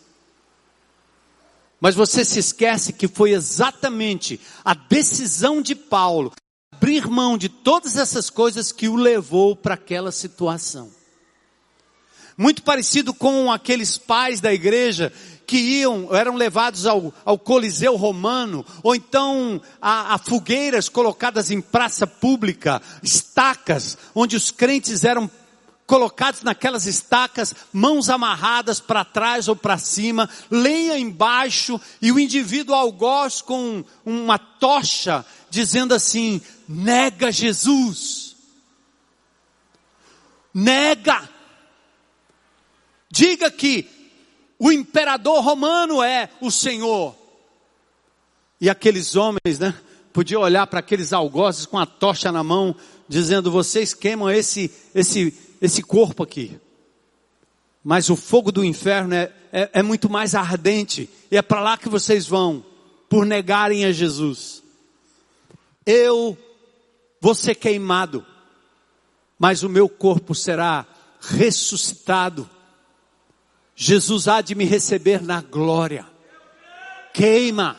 Mas 1.81 1.95
você 1.95 2.25
se 2.25 2.39
esquece 2.39 2.93
que 2.93 3.07
foi 3.07 3.33
exatamente 3.33 4.41
a 4.65 4.75
decisão 4.75 5.61
de 5.61 5.75
Paulo 5.75 6.33
abrir 6.73 7.07
mão 7.09 7.39
de 7.39 7.49
todas 7.49 7.97
essas 7.97 8.29
coisas 8.29 8.71
que 8.71 8.89
o 8.89 8.97
levou 8.97 9.57
para 9.57 9.75
aquela 9.75 10.13
situação. 10.13 10.91
Muito 12.37 12.63
parecido 12.63 13.15
com 13.15 13.51
aqueles 13.51 13.97
pais 13.97 14.43
da 14.43 14.53
igreja 14.53 15.11
que 15.47 15.57
iam, 15.57 16.15
eram 16.15 16.35
levados 16.35 16.87
ao, 16.87 17.15
ao 17.25 17.39
Coliseu 17.39 17.95
Romano, 17.97 18.65
ou 18.83 18.95
então 18.95 19.61
a, 19.81 20.15
a 20.15 20.19
fogueiras 20.19 20.89
colocadas 20.89 21.51
em 21.51 21.61
praça 21.61 22.07
pública, 22.07 22.83
estacas, 23.03 23.97
onde 24.15 24.35
os 24.35 24.51
crentes 24.51 25.05
eram 25.05 25.31
colocados 25.87 26.43
naquelas 26.43 26.85
estacas, 26.85 27.55
mãos 27.73 28.11
amarradas 28.11 28.81
para 28.81 29.05
trás 29.05 29.47
ou 29.47 29.55
para 29.55 29.79
cima, 29.79 30.29
lenha 30.51 30.99
embaixo, 30.99 31.81
e 32.03 32.11
o 32.11 32.19
indivíduo 32.19 32.75
algoz 32.75 33.41
com 33.41 33.85
uma 34.05 34.39
tocha, 34.39 35.25
dizendo 35.49 35.95
assim: 35.95 36.43
nega 36.69 37.31
Jesus. 37.31 38.35
Nega. 40.53 41.29
Diga 43.11 43.51
que 43.51 43.96
o 44.59 44.73
imperador 44.73 45.43
romano 45.43 46.03
é 46.03 46.31
o 46.41 46.51
Senhor. 46.51 47.15
E 48.61 48.71
aqueles 48.71 49.17
homens, 49.17 49.59
né? 49.59 49.75
Podiam 50.13 50.41
olhar 50.41 50.67
para 50.67 50.81
aqueles 50.81 51.13
algozes 51.13 51.67
com 51.67 51.79
a 51.79 51.85
tocha 51.85 52.33
na 52.33 52.43
mão, 52.43 52.75
dizendo: 53.07 53.51
vocês 53.51 53.93
queimam 53.93 54.31
esse, 54.31 54.71
esse, 54.95 55.35
esse 55.61 55.83
corpo 55.83 56.23
aqui. 56.23 56.59
Mas 57.85 58.09
o 58.09 58.17
fogo 58.17 58.51
do 58.51 58.65
inferno 58.65 59.15
é, 59.15 59.33
é, 59.53 59.71
é 59.75 59.83
muito 59.83 60.09
mais 60.09 60.35
ardente, 60.35 61.09
e 61.31 61.37
é 61.37 61.43
para 61.43 61.61
lá 61.61 61.77
que 61.77 61.89
vocês 61.89 62.27
vão, 62.27 62.65
por 63.09 63.27
negarem 63.27 63.85
a 63.85 63.93
Jesus. 63.93 64.63
Eu 65.85 66.37
vou 67.21 67.35
ser 67.35 67.55
queimado, 67.55 68.27
mas 69.39 69.63
o 69.63 69.69
meu 69.69 69.89
corpo 69.89 70.35
será 70.35 70.87
ressuscitado. 71.21 72.49
Jesus 73.79 74.27
há 74.27 74.41
de 74.41 74.55
me 74.55 74.65
receber 74.65 75.21
na 75.21 75.43
glória. 75.43 76.07
Queima, 77.13 77.77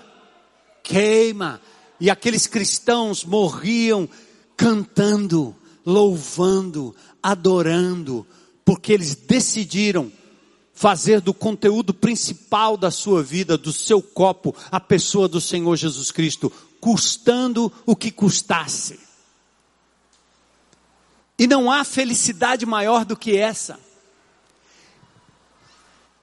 queima. 0.83 1.59
E 1.99 2.11
aqueles 2.11 2.45
cristãos 2.45 3.25
morriam 3.25 4.07
cantando, 4.55 5.55
louvando, 5.83 6.95
adorando, 7.21 8.25
porque 8.63 8.93
eles 8.93 9.15
decidiram 9.15 10.11
fazer 10.71 11.19
do 11.19 11.33
conteúdo 11.33 11.91
principal 11.91 12.77
da 12.77 12.91
sua 12.91 13.23
vida, 13.23 13.57
do 13.57 13.73
seu 13.73 13.99
copo, 13.99 14.55
a 14.71 14.79
pessoa 14.79 15.27
do 15.27 15.41
Senhor 15.41 15.75
Jesus 15.75 16.11
Cristo, 16.11 16.51
custando 16.79 17.73
o 17.87 17.95
que 17.95 18.11
custasse. 18.11 18.99
E 21.39 21.47
não 21.47 21.71
há 21.71 21.83
felicidade 21.83 22.67
maior 22.67 23.03
do 23.03 23.17
que 23.17 23.35
essa. 23.35 23.86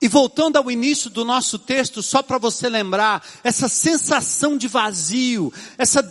E 0.05 0.09
voltando 0.09 0.59
ao 0.59 0.71
início 0.71 1.09
do 1.09 1.25
nosso 1.25 1.59
texto, 1.59 2.03
só 2.03 2.23
para 2.23 2.37
você 2.37 2.69
lembrar, 2.69 3.27
essa 3.43 3.71
sensação 3.71 4.55
de 4.55 4.69
vazio, 4.69 5.51
essa, 5.79 6.07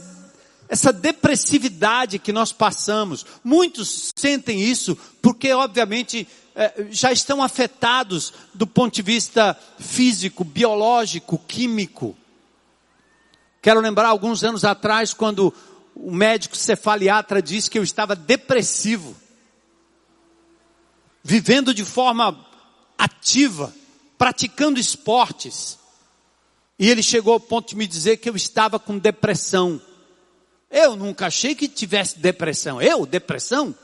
essa 0.68 0.92
depressividade 0.92 2.18
que 2.18 2.34
nós 2.34 2.52
passamos, 2.52 3.24
muitos 3.44 4.12
sentem 4.16 4.60
isso 4.60 4.98
porque, 5.22 5.54
obviamente, 5.54 6.28
é, 6.56 6.88
já 6.90 7.12
estão 7.12 7.44
afetados 7.44 8.34
do 8.52 8.66
ponto 8.66 8.96
de 8.96 9.04
vista 9.04 9.56
físico, 9.78 10.44
biológico, 10.44 11.38
químico. 11.48 12.18
Quero 13.62 13.80
lembrar 13.80 14.08
alguns 14.08 14.44
anos 14.44 14.66
atrás, 14.66 15.14
quando 15.14 15.54
o 15.94 16.12
médico 16.12 16.58
cefaliatra 16.58 17.44
disse 17.44 17.70
que 17.70 17.78
eu 17.78 17.84
estava 17.84 18.16
depressivo, 18.16 19.16
vivendo 21.24 21.76
de 21.76 21.86
forma 21.86 22.44
ativa 22.98 23.72
praticando 24.24 24.80
esportes. 24.80 25.78
E 26.80 26.90
ele 26.90 27.04
chegou 27.04 27.34
ao 27.34 27.42
ponto 27.42 27.72
de 27.72 27.76
me 27.76 27.86
dizer 27.86 28.16
que 28.16 28.30
eu 28.30 28.38
estava 28.38 28.80
com 28.80 28.98
depressão. 28.98 29.82
Eu 30.72 30.96
nunca 30.96 31.26
achei 31.26 31.54
que 31.54 31.68
tivesse 31.68 32.20
depressão. 32.20 32.82
Eu, 32.82 33.06
depressão? 33.06 33.76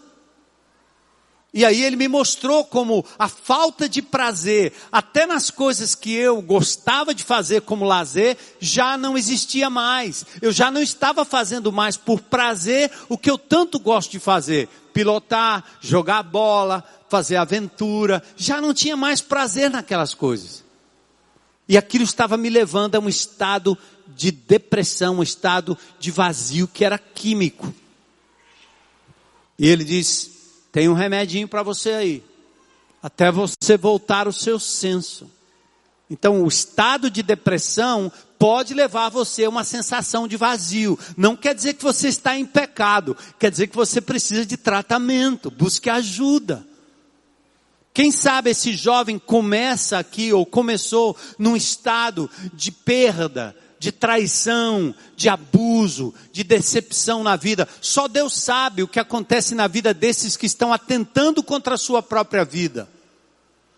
E 1.52 1.66
aí 1.66 1.84
ele 1.84 1.96
me 1.96 2.08
mostrou 2.08 2.64
como 2.64 3.04
a 3.18 3.28
falta 3.28 3.90
de 3.90 4.04
prazer, 4.04 4.72
até 4.92 5.26
nas 5.26 5.50
coisas 5.50 5.96
que 5.96 6.14
eu 6.14 6.42
gostava 6.44 7.14
de 7.14 7.24
fazer 7.24 7.62
como 7.62 7.86
lazer, 7.86 8.38
já 8.60 8.96
não 8.98 9.18
existia 9.18 9.68
mais. 9.68 10.26
Eu 10.42 10.52
já 10.52 10.70
não 10.70 10.82
estava 10.82 11.26
fazendo 11.26 11.72
mais 11.72 11.98
por 11.98 12.22
prazer 12.22 12.92
o 13.08 13.18
que 13.18 13.32
eu 13.32 13.38
tanto 13.38 13.80
gosto 13.80 14.12
de 14.12 14.20
fazer. 14.20 14.70
Pilotar, 14.94 15.64
jogar 15.82 16.22
bola, 16.22 16.84
fazer 17.10 17.38
aventura, 17.38 18.22
já 18.38 18.62
não 18.62 18.72
tinha 18.72 18.96
mais 18.96 19.20
prazer 19.20 19.72
naquelas 19.72 20.14
coisas. 20.14 20.64
E 21.68 21.78
aquilo 21.78 22.04
estava 22.04 22.38
me 22.38 22.50
levando 22.50 22.96
a 22.96 23.00
um 23.00 23.10
estado 23.10 23.76
de 24.08 24.32
depressão, 24.32 25.18
um 25.18 25.24
estado 25.24 25.76
de 26.00 26.12
vazio 26.12 26.68
que 26.68 26.86
era 26.86 27.00
químico. 27.00 27.74
E 29.58 29.68
ele 29.68 29.84
diz: 29.84 30.39
tem 30.72 30.88
um 30.88 30.94
remedinho 30.94 31.48
para 31.48 31.64
você 31.64 31.92
aí, 31.92 32.24
até 33.02 33.32
você 33.32 33.78
voltar 33.78 34.28
o 34.28 34.34
seu 34.34 34.60
senso. 34.60 35.30
Então, 36.10 36.44
o 36.44 36.48
estado 36.48 37.10
de 37.10 37.22
depressão 37.22 38.12
pode 38.40 38.74
levar 38.74 39.10
você 39.10 39.46
a 39.46 39.50
uma 39.50 39.64
sensação 39.64 40.28
de 40.28 40.38
vazio. 40.38 40.98
Não 41.16 41.36
quer 41.36 41.54
dizer 41.54 41.76
que 41.76 41.84
você 41.84 42.08
está 42.08 42.38
em 42.38 42.46
pecado, 42.46 43.16
quer 43.38 43.52
dizer 43.52 43.68
que 43.68 43.76
você 43.76 44.02
precisa 44.02 44.46
de 44.46 44.58
tratamento, 44.58 45.52
busque 45.52 45.90
ajuda. 45.90 46.66
Quem 47.94 48.12
sabe 48.12 48.52
esse 48.52 48.74
jovem 48.74 49.20
começa 49.20 50.00
aqui 50.00 50.32
ou 50.32 50.46
começou 50.46 51.18
num 51.38 51.56
estado 51.56 52.30
de 52.54 52.72
perda, 52.72 53.56
de 53.80 53.92
traição, 53.92 54.94
de 55.16 55.30
abuso, 55.30 56.14
de 56.32 56.44
decepção 56.44 57.24
na 57.24 57.36
vida. 57.36 57.68
Só 57.80 58.08
Deus 58.08 58.36
sabe 58.36 58.84
o 58.84 58.88
que 58.88 59.00
acontece 59.00 59.56
na 59.56 59.68
vida 59.68 59.94
desses 59.94 60.36
que 60.36 60.46
estão 60.46 60.74
atentando 60.74 61.42
contra 61.42 61.76
a 61.76 61.78
sua 61.78 62.04
própria 62.04 62.44
vida. 62.44 62.90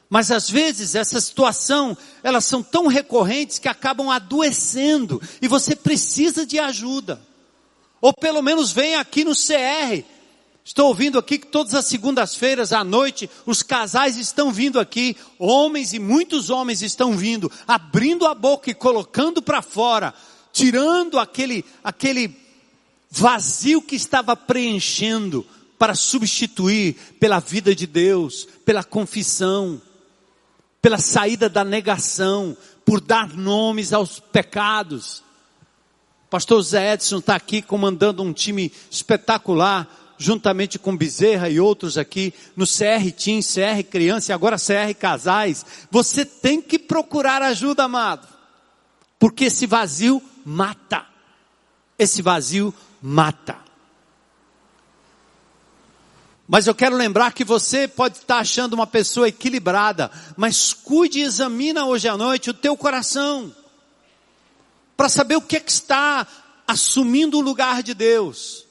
Mas 0.10 0.32
às 0.32 0.50
vezes 0.50 0.96
essa 0.96 1.22
situação, 1.22 1.96
elas 2.22 2.44
são 2.44 2.62
tão 2.62 2.88
recorrentes 2.88 3.60
que 3.60 3.70
acabam 3.70 4.10
adoecendo 4.10 5.22
e 5.42 5.48
você 5.48 5.76
precisa 5.76 6.46
de 6.46 6.60
ajuda. 6.60 7.22
Ou 8.02 8.12
pelo 8.12 8.42
menos 8.42 8.72
vem 8.72 8.96
aqui 8.96 9.24
no 9.24 9.36
CR 9.36 10.04
Estou 10.64 10.88
ouvindo 10.88 11.18
aqui 11.18 11.40
que 11.40 11.48
todas 11.48 11.74
as 11.74 11.86
segundas-feiras 11.86 12.72
à 12.72 12.84
noite 12.84 13.30
os 13.46 13.64
casais 13.64 14.16
estão 14.16 14.52
vindo 14.52 14.80
aqui, 14.80 15.18
homens 15.40 15.92
e 15.92 16.00
muitos 16.00 16.50
homens 16.52 16.84
estão 16.84 17.18
vindo, 17.18 17.52
abrindo 17.68 18.28
a 18.28 18.36
boca 18.36 18.70
e 18.70 18.76
colocando 18.76 19.42
para 19.42 19.62
fora, 19.62 20.14
tirando 20.54 21.18
aquele 21.18 21.66
aquele 21.84 22.36
vazio 23.10 23.82
que 23.82 23.96
estava 23.96 24.38
preenchendo 24.38 25.46
para 25.80 25.96
substituir 25.96 26.94
pela 27.20 27.40
vida 27.40 27.74
de 27.74 27.88
Deus, 27.88 28.48
pela 28.64 28.84
confissão, 28.84 29.82
pela 30.80 31.00
saída 31.00 31.50
da 31.50 31.64
negação, 31.64 32.56
por 32.86 33.02
dar 33.02 33.36
nomes 33.36 33.92
aos 33.94 34.20
pecados. 34.20 35.24
Pastor 36.30 36.62
Zé 36.62 36.94
Edson 36.94 37.18
está 37.18 37.36
aqui 37.36 37.64
comandando 37.64 38.22
um 38.22 38.32
time 38.32 38.72
espetacular 38.90 40.01
juntamente 40.22 40.78
com 40.78 40.96
Bezerra 40.96 41.50
e 41.50 41.60
outros 41.60 41.98
aqui, 41.98 42.34
no 42.56 42.66
CR 42.66 43.12
Team, 43.18 43.40
CR 43.42 43.84
Criança 43.90 44.32
e 44.32 44.34
agora 44.34 44.58
CR 44.58 44.94
Casais, 44.98 45.66
você 45.90 46.24
tem 46.24 46.62
que 46.62 46.78
procurar 46.78 47.42
ajuda, 47.42 47.84
amado. 47.84 48.28
Porque 49.18 49.46
esse 49.46 49.66
vazio 49.66 50.22
mata. 50.46 51.06
Esse 51.98 52.22
vazio 52.22 52.74
mata. 53.02 53.58
Mas 56.48 56.68
eu 56.68 56.76
quero 56.76 56.96
lembrar 56.96 57.34
que 57.34 57.44
você 57.44 57.88
pode 57.88 58.18
estar 58.18 58.40
achando 58.40 58.74
uma 58.74 58.86
pessoa 58.86 59.28
equilibrada, 59.28 60.12
mas 60.36 60.74
cuide 60.74 61.20
e 61.20 61.24
examina 61.24 61.86
hoje 61.86 62.08
à 62.08 62.18
noite 62.18 62.50
o 62.50 62.54
teu 62.54 62.76
coração. 62.78 63.56
Para 64.96 65.10
saber 65.10 65.36
o 65.38 65.42
que 65.42 65.56
é 65.56 65.60
que 65.60 65.72
está 65.72 66.28
assumindo 66.68 67.38
o 67.38 67.42
lugar 67.42 67.82
de 67.82 67.94
Deus. 67.94 68.66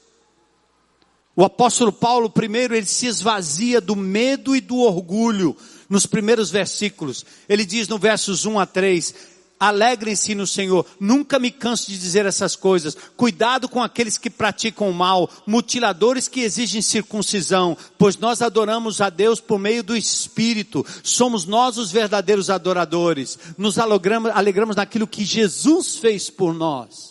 O 1.41 1.43
apóstolo 1.43 1.91
Paulo, 1.91 2.29
primeiro, 2.29 2.75
ele 2.75 2.85
se 2.85 3.07
esvazia 3.07 3.81
do 3.81 3.95
medo 3.95 4.55
e 4.55 4.61
do 4.61 4.77
orgulho 4.77 5.57
nos 5.89 6.05
primeiros 6.05 6.51
versículos. 6.51 7.25
Ele 7.49 7.65
diz 7.65 7.87
no 7.87 7.97
versos 7.97 8.45
1 8.45 8.59
a 8.59 8.65
3, 8.67 9.15
alegrem-se 9.59 10.35
no 10.35 10.45
Senhor. 10.45 10.85
Nunca 10.99 11.39
me 11.39 11.49
canso 11.49 11.89
de 11.89 11.97
dizer 11.97 12.27
essas 12.27 12.55
coisas. 12.55 12.95
Cuidado 13.17 13.67
com 13.67 13.81
aqueles 13.81 14.19
que 14.19 14.29
praticam 14.29 14.87
o 14.87 14.93
mal, 14.93 15.27
mutiladores 15.47 16.27
que 16.27 16.41
exigem 16.41 16.79
circuncisão, 16.79 17.75
pois 17.97 18.17
nós 18.17 18.43
adoramos 18.43 19.01
a 19.01 19.09
Deus 19.09 19.41
por 19.41 19.57
meio 19.57 19.81
do 19.81 19.97
Espírito. 19.97 20.85
Somos 21.01 21.47
nós 21.47 21.75
os 21.75 21.91
verdadeiros 21.91 22.51
adoradores. 22.51 23.39
Nos 23.57 23.79
alegramos, 23.79 24.29
alegramos 24.35 24.75
naquilo 24.75 25.07
que 25.07 25.25
Jesus 25.25 25.95
fez 25.95 26.29
por 26.29 26.53
nós. 26.53 27.10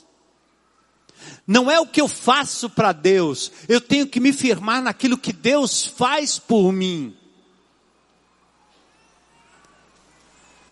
Não 1.50 1.68
é 1.68 1.80
o 1.80 1.86
que 1.86 2.00
eu 2.00 2.06
faço 2.06 2.70
para 2.70 2.92
Deus, 2.92 3.50
eu 3.68 3.80
tenho 3.80 4.06
que 4.06 4.20
me 4.20 4.32
firmar 4.32 4.80
naquilo 4.80 5.18
que 5.18 5.32
Deus 5.32 5.84
faz 5.84 6.38
por 6.38 6.70
mim. 6.70 7.12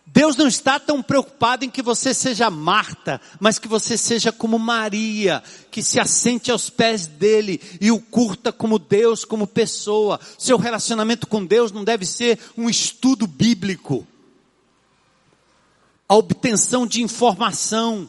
Deus 0.07 0.37
não 0.37 0.47
está 0.47 0.79
tão 0.79 1.03
preocupado 1.03 1.65
em 1.65 1.69
que 1.69 1.83
você 1.83 2.15
seja 2.15 2.49
Marta, 2.49 3.21
mas 3.41 3.59
que 3.59 3.67
você 3.67 3.99
seja 3.99 4.31
como 4.31 4.57
Maria, 4.57 5.43
que 5.69 5.83
se 5.83 5.99
assente 5.99 6.49
aos 6.53 6.71
pés 6.71 7.09
dele 7.09 7.61
e 7.81 7.91
o 7.91 8.01
curta 8.01 8.53
como 8.53 8.79
Deus, 8.79 9.25
como 9.25 9.49
pessoa. 9.49 10.21
Seu 10.39 10.57
relacionamento 10.57 11.27
com 11.27 11.45
Deus 11.45 11.73
não 11.73 11.83
deve 11.83 12.07
ser 12.07 12.39
um 12.57 12.71
estudo 12.71 13.27
bíblico, 13.27 14.07
a 16.09 16.15
obtenção 16.15 16.87
de 16.87 17.03
informação. 17.03 18.09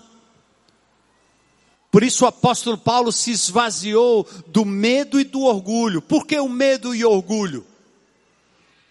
Por 1.92 2.04
isso 2.04 2.24
o 2.24 2.28
apóstolo 2.28 2.78
Paulo 2.78 3.12
se 3.12 3.32
esvaziou 3.32 4.28
do 4.48 4.64
medo 4.64 5.20
e 5.20 5.24
do 5.24 5.42
orgulho. 5.42 6.02
Por 6.02 6.26
que 6.26 6.40
o 6.40 6.48
medo 6.48 6.94
e 6.94 7.04
o 7.04 7.10
orgulho? 7.10 7.66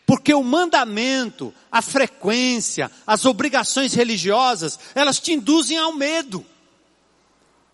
Porque 0.05 0.33
o 0.33 0.43
mandamento, 0.43 1.55
a 1.71 1.83
frequência, 1.83 2.91
as 3.07 3.25
obrigações 3.27 3.93
religiosas, 3.95 4.79
elas 4.95 5.21
te 5.21 5.33
induzem 5.33 5.77
ao 5.77 5.93
medo. 5.93 6.45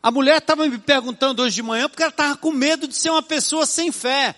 A 0.03 0.11
mulher 0.11 0.39
estava 0.39 0.67
me 0.67 0.77
perguntando 0.77 1.43
hoje 1.43 1.55
de 1.55 1.63
manhã 1.63 1.89
porque 1.89 2.03
ela 2.03 2.11
estava 2.11 2.37
com 2.37 2.51
medo 2.51 2.87
de 2.87 2.95
ser 2.95 3.09
uma 3.09 3.23
pessoa 3.23 3.65
sem 3.65 3.91
fé. 3.91 4.35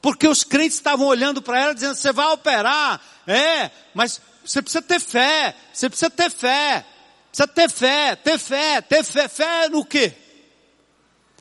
Porque 0.00 0.28
os 0.28 0.44
crentes 0.44 0.76
estavam 0.76 1.06
olhando 1.06 1.42
para 1.42 1.58
ela 1.60 1.74
dizendo, 1.74 1.96
você 1.96 2.12
vai 2.12 2.26
operar? 2.26 3.00
É, 3.26 3.70
mas 3.92 4.20
você 4.44 4.62
precisa 4.62 4.82
ter 4.82 5.00
fé, 5.00 5.56
você 5.72 5.88
precisa 5.88 6.10
ter 6.10 6.30
fé, 6.30 6.86
precisa 7.30 7.46
ter 7.46 7.70
fé, 7.70 8.16
ter 8.16 8.38
fé, 8.38 8.80
ter 8.80 9.04
fé, 9.04 9.28
fé 9.28 9.68
no 9.68 9.84
quê? 9.84 10.12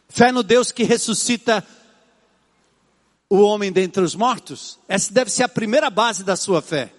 Fé 0.10 0.32
no 0.32 0.44
Deus 0.44 0.72
que 0.72 0.84
ressuscita 0.84 1.66
o 3.30 3.40
homem 3.42 3.72
dentre 3.72 4.04
os 4.04 4.16
mortos? 4.16 4.80
Essa 4.88 5.12
deve 5.14 5.32
ser 5.32 5.44
a 5.44 5.50
primeira 5.50 5.90
base 5.90 6.24
da 6.24 6.36
sua 6.36 6.62
fé. 6.62 6.94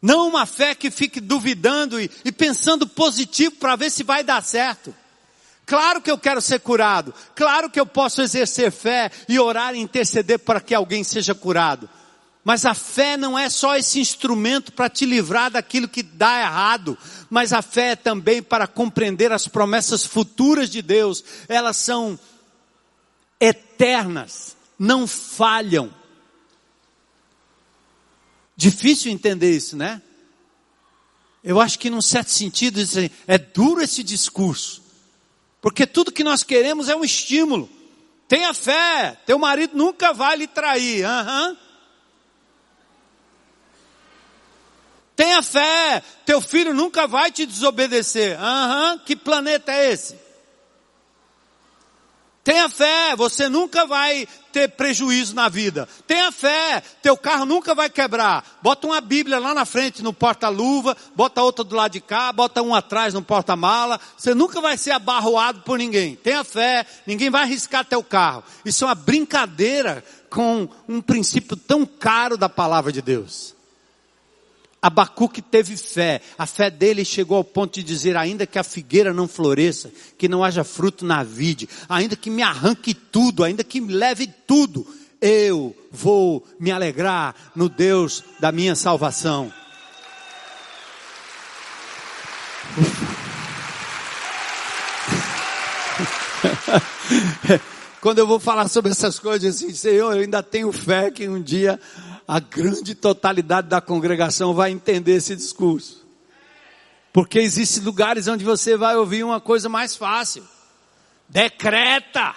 Não 0.00 0.28
uma 0.28 0.46
fé 0.46 0.74
que 0.74 0.90
fique 0.90 1.20
duvidando 1.20 2.00
e, 2.00 2.10
e 2.24 2.32
pensando 2.32 2.88
positivo 2.88 3.54
para 3.56 3.76
ver 3.76 3.90
se 3.90 4.02
vai 4.02 4.24
dar 4.24 4.42
certo. 4.42 4.94
Claro 5.64 6.02
que 6.02 6.10
eu 6.10 6.18
quero 6.18 6.40
ser 6.40 6.58
curado. 6.58 7.14
Claro 7.36 7.70
que 7.70 7.78
eu 7.78 7.86
posso 7.86 8.20
exercer 8.20 8.72
fé 8.72 9.10
e 9.28 9.38
orar 9.38 9.74
e 9.74 9.78
interceder 9.78 10.40
para 10.40 10.60
que 10.60 10.74
alguém 10.74 11.04
seja 11.04 11.34
curado. 11.34 11.88
Mas 12.44 12.66
a 12.66 12.74
fé 12.74 13.16
não 13.16 13.38
é 13.38 13.48
só 13.48 13.76
esse 13.76 14.00
instrumento 14.00 14.72
para 14.72 14.88
te 14.88 15.06
livrar 15.06 15.50
daquilo 15.50 15.86
que 15.86 16.02
dá 16.02 16.40
errado, 16.40 16.98
mas 17.30 17.52
a 17.52 17.62
fé 17.62 17.90
é 17.90 17.96
também 17.96 18.42
para 18.42 18.66
compreender 18.66 19.30
as 19.30 19.46
promessas 19.46 20.04
futuras 20.04 20.68
de 20.68 20.82
Deus. 20.82 21.22
Elas 21.48 21.76
são 21.76 22.18
eternas, 23.40 24.56
não 24.76 25.06
falham. 25.06 25.94
Difícil 28.56 29.12
entender 29.12 29.54
isso, 29.54 29.76
né? 29.76 30.02
Eu 31.44 31.60
acho 31.60 31.78
que 31.78 31.90
num 31.90 32.02
certo 32.02 32.30
sentido 32.30 32.80
é 33.26 33.38
duro 33.38 33.82
esse 33.82 34.02
discurso. 34.02 34.82
Porque 35.60 35.86
tudo 35.86 36.12
que 36.12 36.24
nós 36.24 36.42
queremos 36.42 36.88
é 36.88 36.96
um 36.96 37.04
estímulo. 37.04 37.70
Tenha 38.26 38.52
fé, 38.52 39.16
teu 39.26 39.38
marido 39.38 39.76
nunca 39.76 40.12
vai 40.12 40.36
lhe 40.36 40.46
trair. 40.46 41.04
Uhum. 41.04 41.56
Tenha 45.14 45.42
fé, 45.42 46.02
teu 46.24 46.40
filho 46.40 46.72
nunca 46.72 47.06
vai 47.06 47.30
te 47.30 47.44
desobedecer. 47.44 48.38
Aham, 48.40 48.92
uhum. 48.92 48.98
que 49.00 49.14
planeta 49.14 49.72
é 49.72 49.92
esse? 49.92 50.22
Tenha 52.44 52.68
fé, 52.68 53.14
você 53.14 53.48
nunca 53.48 53.86
vai 53.86 54.26
ter 54.52 54.68
prejuízo 54.70 55.32
na 55.32 55.48
vida. 55.48 55.88
Tenha 56.08 56.32
fé, 56.32 56.82
teu 57.00 57.16
carro 57.16 57.44
nunca 57.44 57.72
vai 57.72 57.88
quebrar. 57.88 58.58
Bota 58.60 58.88
uma 58.88 59.00
Bíblia 59.00 59.38
lá 59.38 59.54
na 59.54 59.64
frente 59.64 60.02
no 60.02 60.12
porta-luva, 60.12 60.96
bota 61.14 61.40
outra 61.40 61.62
do 61.62 61.76
lado 61.76 61.92
de 61.92 62.00
cá, 62.00 62.32
bota 62.32 62.60
um 62.60 62.74
atrás 62.74 63.14
no 63.14 63.22
porta-mala. 63.22 64.00
Você 64.16 64.34
nunca 64.34 64.60
vai 64.60 64.76
ser 64.76 64.90
abarroado 64.90 65.60
por 65.60 65.78
ninguém. 65.78 66.16
Tenha 66.16 66.42
fé, 66.42 66.84
ninguém 67.06 67.30
vai 67.30 67.42
arriscar 67.42 67.84
teu 67.84 68.02
carro. 68.02 68.42
Isso 68.64 68.82
é 68.82 68.88
uma 68.88 68.94
brincadeira 68.96 70.04
com 70.28 70.68
um 70.88 71.00
princípio 71.00 71.56
tão 71.56 71.86
caro 71.86 72.36
da 72.36 72.48
palavra 72.48 72.90
de 72.90 73.00
Deus. 73.00 73.54
Abacuque 74.82 75.40
teve 75.40 75.76
fé. 75.76 76.20
A 76.36 76.44
fé 76.44 76.68
dele 76.68 77.04
chegou 77.04 77.36
ao 77.36 77.44
ponto 77.44 77.74
de 77.74 77.84
dizer, 77.84 78.16
ainda 78.16 78.44
que 78.44 78.58
a 78.58 78.64
figueira 78.64 79.14
não 79.14 79.28
floresça, 79.28 79.92
que 80.18 80.28
não 80.28 80.42
haja 80.42 80.64
fruto 80.64 81.04
na 81.04 81.22
vide, 81.22 81.68
ainda 81.88 82.16
que 82.16 82.28
me 82.28 82.42
arranque 82.42 82.92
tudo, 82.92 83.44
ainda 83.44 83.62
que 83.62 83.80
me 83.80 83.92
leve 83.92 84.28
tudo, 84.44 84.84
eu 85.20 85.72
vou 85.92 86.44
me 86.58 86.72
alegrar 86.72 87.36
no 87.54 87.68
Deus 87.68 88.24
da 88.40 88.50
minha 88.50 88.74
salvação. 88.74 89.52
Quando 98.00 98.18
eu 98.18 98.26
vou 98.26 98.40
falar 98.40 98.66
sobre 98.66 98.90
essas 98.90 99.20
coisas 99.20 99.54
assim, 99.54 99.72
Senhor, 99.72 100.16
eu 100.16 100.22
ainda 100.22 100.42
tenho 100.42 100.72
fé 100.72 101.08
que 101.08 101.28
um 101.28 101.40
dia 101.40 101.78
a 102.26 102.40
grande 102.40 102.94
totalidade 102.94 103.68
da 103.68 103.80
congregação 103.80 104.54
vai 104.54 104.70
entender 104.70 105.12
esse 105.12 105.34
discurso. 105.34 106.06
Porque 107.12 107.38
existem 107.38 107.82
lugares 107.82 108.26
onde 108.26 108.44
você 108.44 108.76
vai 108.76 108.96
ouvir 108.96 109.22
uma 109.22 109.40
coisa 109.40 109.68
mais 109.68 109.94
fácil. 109.94 110.46
Decreta. 111.28 112.34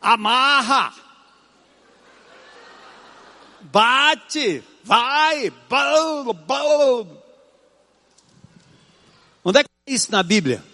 Amarra. 0.00 0.94
Bate. 3.60 4.62
Vai. 4.82 5.50
Bum, 5.50 6.32
bum. 6.32 7.16
Onde 9.44 9.58
é 9.60 9.62
que 9.62 9.70
é 9.86 9.92
isso 9.92 10.10
na 10.10 10.22
Bíblia? 10.22 10.64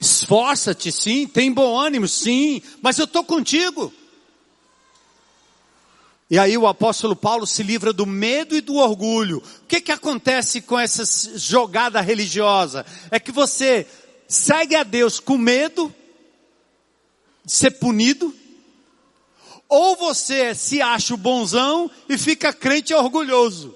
Esforça-te, 0.00 0.92
sim, 0.92 1.26
tem 1.26 1.52
bom 1.52 1.76
ânimo, 1.76 2.06
sim, 2.06 2.62
mas 2.80 2.98
eu 2.98 3.04
estou 3.04 3.24
contigo. 3.24 3.92
E 6.30 6.38
aí 6.38 6.58
o 6.58 6.66
apóstolo 6.66 7.16
Paulo 7.16 7.46
se 7.46 7.62
livra 7.62 7.92
do 7.92 8.04
medo 8.04 8.54
e 8.54 8.60
do 8.60 8.76
orgulho. 8.76 9.38
O 9.38 9.66
que 9.66 9.80
que 9.80 9.92
acontece 9.92 10.60
com 10.60 10.78
essa 10.78 11.04
jogada 11.38 12.00
religiosa? 12.00 12.84
É 13.10 13.18
que 13.18 13.32
você 13.32 13.86
segue 14.26 14.76
a 14.76 14.82
Deus 14.82 15.18
com 15.18 15.38
medo 15.38 15.92
de 17.42 17.52
ser 17.52 17.70
punido, 17.72 18.34
ou 19.66 19.96
você 19.96 20.54
se 20.54 20.82
acha 20.82 21.14
o 21.14 21.18
bonzão 21.18 21.90
e 22.08 22.18
fica 22.18 22.52
crente 22.52 22.92
orgulhoso. 22.92 23.74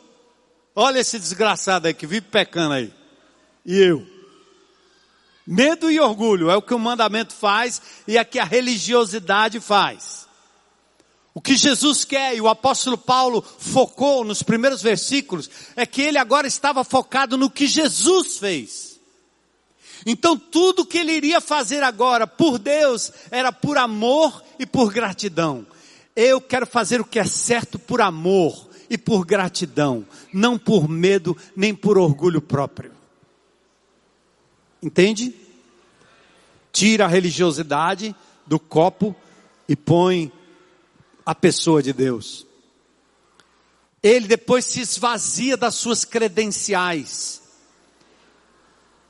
Olha 0.75 1.01
esse 1.01 1.19
desgraçado 1.19 1.87
aí 1.87 1.95
que 1.95 2.07
vive 2.07 2.27
pecando 2.27 2.75
aí. 2.75 2.93
E 3.65 3.79
eu. 3.79 4.07
Medo 5.47 5.91
e 5.91 5.99
orgulho 5.99 6.51
é 6.51 6.57
o 6.57 6.63
que 6.63 6.75
o 6.75 6.79
mandamento 6.79 7.35
faz 7.35 7.81
e 8.07 8.17
é 8.17 8.25
que 8.25 8.39
a 8.39 8.45
religiosidade 8.45 9.59
faz. 9.59 10.22
O 11.35 11.41
que 11.41 11.57
Jesus 11.57 12.05
quer, 12.05 12.37
e 12.37 12.41
o 12.41 12.49
apóstolo 12.49 12.99
Paulo 12.99 13.43
focou 13.43 14.23
nos 14.23 14.43
primeiros 14.43 14.83
versículos, 14.83 15.49
é 15.75 15.87
que 15.87 16.03
ele 16.03 16.19
agora 16.19 16.47
estava 16.47 16.85
focado 16.85 17.39
no 17.39 17.51
que 17.51 17.67
Jesus 17.67 18.37
fez. 18.37 19.01
Então 20.05 20.37
tudo 20.37 20.85
que 20.85 20.99
ele 20.99 21.13
iria 21.13 21.41
fazer 21.41 21.83
agora 21.83 22.27
por 22.27 22.59
Deus 22.59 23.13
era 23.31 23.53
por 23.53 23.79
amor 23.79 24.43
e 24.59 24.67
por 24.67 24.93
gratidão. 24.93 25.67
Eu 26.15 26.41
quero 26.41 26.67
fazer 26.67 27.01
o 27.01 27.05
que 27.05 27.19
é 27.19 27.25
certo 27.25 27.79
por 27.79 28.01
amor 28.03 28.69
e 28.91 28.99
por 28.99 29.25
gratidão, 29.25 30.07
não 30.33 30.59
por 30.59 30.87
medo 30.87 31.35
nem 31.57 31.75
por 31.75 31.97
orgulho 31.97 32.43
próprio. 32.43 32.93
Entende? 34.83 35.35
Tira 36.71 37.07
a 37.07 37.09
religiosidade 37.09 38.15
do 38.47 38.59
copo 38.59 39.17
e 39.67 39.75
põe 39.75 40.31
a 41.25 41.35
pessoa 41.35 41.83
de 41.83 41.93
Deus. 41.93 42.47
Ele 44.03 44.27
depois 44.27 44.65
se 44.65 44.81
esvazia 44.81 45.57
das 45.57 45.77
suas 45.77 46.05
credenciais. 46.05 47.43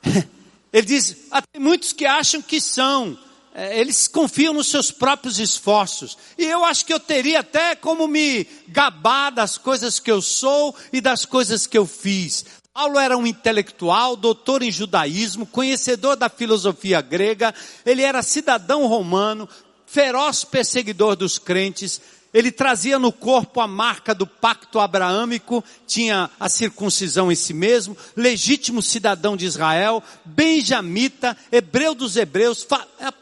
Ele 0.71 0.85
diz: 0.85 1.15
ah, 1.31 1.43
muitos 1.59 1.93
que 1.93 2.05
acham 2.05 2.41
que 2.41 2.59
são, 2.59 3.17
é, 3.53 3.79
eles 3.79 4.07
confiam 4.07 4.53
nos 4.53 4.67
seus 4.67 4.91
próprios 4.91 5.39
esforços. 5.39 6.17
E 6.37 6.45
eu 6.45 6.65
acho 6.65 6.85
que 6.85 6.93
eu 6.93 6.99
teria 6.99 7.41
até 7.41 7.75
como 7.75 8.07
me 8.07 8.45
gabar 8.67 9.31
das 9.31 9.57
coisas 9.57 9.99
que 9.99 10.11
eu 10.11 10.21
sou 10.21 10.75
e 10.91 10.99
das 10.99 11.25
coisas 11.25 11.67
que 11.67 11.77
eu 11.77 11.85
fiz. 11.85 12.45
Paulo 12.73 12.97
era 12.97 13.15
um 13.15 13.27
intelectual, 13.27 14.15
doutor 14.15 14.63
em 14.63 14.71
judaísmo, 14.71 15.45
conhecedor 15.45 16.15
da 16.15 16.27
filosofia 16.27 17.01
grega, 17.01 17.53
ele 17.85 18.01
era 18.01 18.23
cidadão 18.23 18.87
romano, 18.87 19.47
feroz 19.93 20.43
perseguidor 20.43 21.15
dos 21.15 21.37
crentes, 21.37 22.01
ele 22.33 22.51
trazia 22.51 22.97
no 22.97 23.11
corpo 23.11 23.61
a 23.61 23.67
marca 23.67 24.15
do 24.15 24.25
pacto 24.25 24.79
abraâmico, 24.79 25.63
tinha 25.85 26.31
a 26.39 26.49
circuncisão 26.49 27.31
em 27.31 27.35
si 27.35 27.53
mesmo, 27.53 27.95
legítimo 28.15 28.81
cidadão 28.81 29.37
de 29.37 29.45
Israel, 29.45 30.01
benjamita, 30.25 31.37
hebreu 31.51 31.93
dos 31.93 32.15
hebreus, 32.17 32.65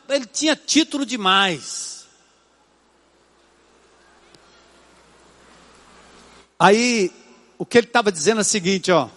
ele 0.07 0.25
tinha 0.25 0.55
título 0.55 1.05
demais. 1.05 2.05
Aí, 6.57 7.11
o 7.57 7.65
que 7.65 7.79
ele 7.79 7.87
estava 7.87 8.13
dizendo 8.13 8.37
é 8.37 8.43
o 8.43 8.45
seguinte, 8.45 8.93
ó, 8.93 9.09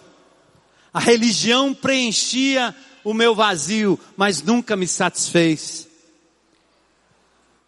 a 0.93 0.99
religião 0.99 1.73
preenchia 1.73 2.75
o 3.01 3.13
meu 3.13 3.33
vazio, 3.33 3.97
mas 4.17 4.41
nunca 4.41 4.75
me 4.75 4.87
satisfez. 4.89 5.84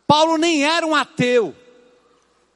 Paulo 0.07 0.37
nem 0.37 0.63
era 0.63 0.87
um 0.87 0.95
ateu, 0.95 1.53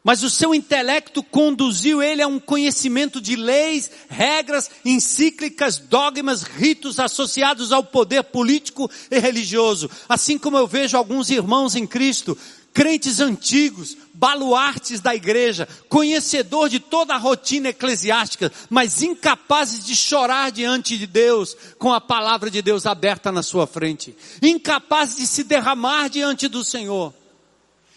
mas 0.04 0.24
o 0.24 0.30
seu 0.30 0.56
intelecto 0.56 1.22
conduziu 1.22 2.02
ele 2.02 2.22
a 2.22 2.28
um 2.28 2.39
conhecimento 2.39 3.22
de 3.22 3.36
leis, 3.36 3.91
regras, 4.10 4.72
encíclicas, 4.84 5.78
dogmas, 5.78 6.41
ritos 6.41 6.99
associados 6.99 7.72
ao 7.72 7.84
poder 7.84 8.24
político 8.24 8.89
e 9.12 9.20
religioso. 9.20 9.89
Assim 10.10 10.39
como 10.39 10.58
eu 10.58 10.66
vejo 10.66 10.97
alguns 10.97 11.30
irmãos 11.30 11.76
em 11.76 11.86
Cristo 11.86 12.38
crentes 12.74 13.20
antigos, 13.20 13.97
baluartes 14.14 15.02
da 15.02 15.14
igreja, 15.14 15.68
conhecedor 15.89 16.70
de 16.70 16.80
toda 16.80 17.14
a 17.14 17.18
rotina 17.18 17.70
eclesiástica, 17.70 18.52
mas 18.70 19.02
incapazes 19.02 19.84
de 19.84 19.95
chorar 19.95 20.52
diante 20.52 20.97
de 20.97 21.06
Deus 21.06 21.56
com 21.78 21.91
a 21.91 21.99
palavra 21.99 22.49
de 22.49 22.62
Deus 22.62 22.86
aberta 22.86 23.32
na 23.32 23.43
sua 23.43 23.68
frente, 23.68 24.16
incapazes 24.41 25.18
de 25.18 25.28
se 25.28 25.43
derramar 25.43 26.10
diante 26.10 26.47
do 26.47 26.64
Senhor, 26.64 27.14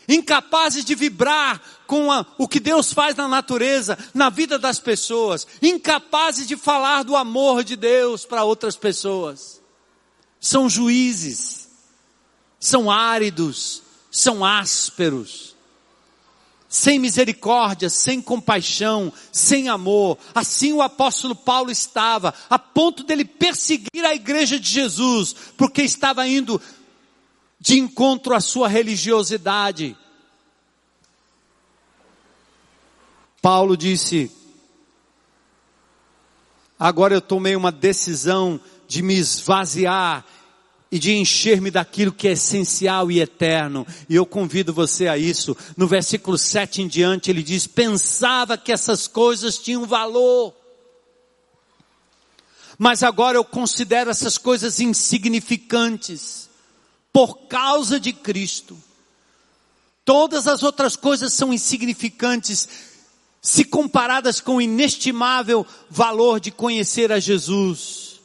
incapazes 0.08 0.84
de 0.84 0.94
vibrar 0.94 1.60
com 1.86 2.10
a, 2.10 2.24
o 2.38 2.48
que 2.48 2.60
Deus 2.60 2.92
faz 2.92 3.14
na 3.16 3.28
natureza, 3.28 3.98
na 4.12 4.30
vida 4.30 4.58
das 4.58 4.78
pessoas, 4.78 5.46
incapazes 5.62 6.46
de 6.46 6.56
falar 6.56 7.02
do 7.02 7.16
amor 7.16 7.64
de 7.64 7.76
Deus 7.76 8.24
para 8.24 8.44
outras 8.44 8.76
pessoas. 8.76 9.60
São 10.40 10.68
juízes, 10.68 11.68
são 12.58 12.90
áridos, 12.90 13.82
são 14.10 14.44
ásperos, 14.44 15.54
sem 16.74 16.98
misericórdia, 16.98 17.88
sem 17.88 18.20
compaixão, 18.20 19.12
sem 19.30 19.68
amor. 19.68 20.18
Assim 20.34 20.72
o 20.72 20.82
apóstolo 20.82 21.34
Paulo 21.34 21.70
estava, 21.70 22.34
a 22.50 22.58
ponto 22.58 23.04
dele 23.04 23.24
perseguir 23.24 24.04
a 24.04 24.12
igreja 24.12 24.58
de 24.58 24.68
Jesus, 24.68 25.36
porque 25.56 25.82
estava 25.82 26.26
indo 26.26 26.60
de 27.64 27.78
encontro 27.78 28.34
à 28.34 28.40
sua 28.40 28.68
religiosidade. 28.68 29.96
Paulo 33.40 33.74
disse: 33.74 34.30
Agora 36.78 37.14
eu 37.14 37.22
tomei 37.22 37.56
uma 37.56 37.72
decisão 37.72 38.60
de 38.86 39.00
me 39.00 39.14
esvaziar 39.14 40.26
e 40.92 40.98
de 40.98 41.14
encher-me 41.14 41.70
daquilo 41.70 42.12
que 42.12 42.28
é 42.28 42.32
essencial 42.32 43.10
e 43.10 43.18
eterno. 43.18 43.86
E 44.10 44.14
eu 44.14 44.26
convido 44.26 44.70
você 44.70 45.08
a 45.08 45.16
isso. 45.16 45.56
No 45.74 45.88
versículo 45.88 46.36
7 46.36 46.82
em 46.82 46.86
diante, 46.86 47.30
ele 47.30 47.42
diz: 47.42 47.66
Pensava 47.66 48.58
que 48.58 48.72
essas 48.72 49.08
coisas 49.08 49.56
tinham 49.56 49.86
valor. 49.86 50.54
Mas 52.76 53.02
agora 53.02 53.38
eu 53.38 53.44
considero 53.44 54.10
essas 54.10 54.36
coisas 54.36 54.80
insignificantes. 54.80 56.52
Por 57.14 57.46
causa 57.46 57.98
de 58.00 58.12
Cristo. 58.12 58.76
Todas 60.04 60.48
as 60.48 60.64
outras 60.64 60.96
coisas 60.96 61.32
são 61.32 61.52
insignificantes 61.52 62.68
se 63.40 63.64
comparadas 63.64 64.40
com 64.40 64.56
o 64.56 64.60
inestimável 64.60 65.66
valor 65.88 66.40
de 66.40 66.50
conhecer 66.50 67.12
a 67.12 67.20
Jesus. 67.20 68.20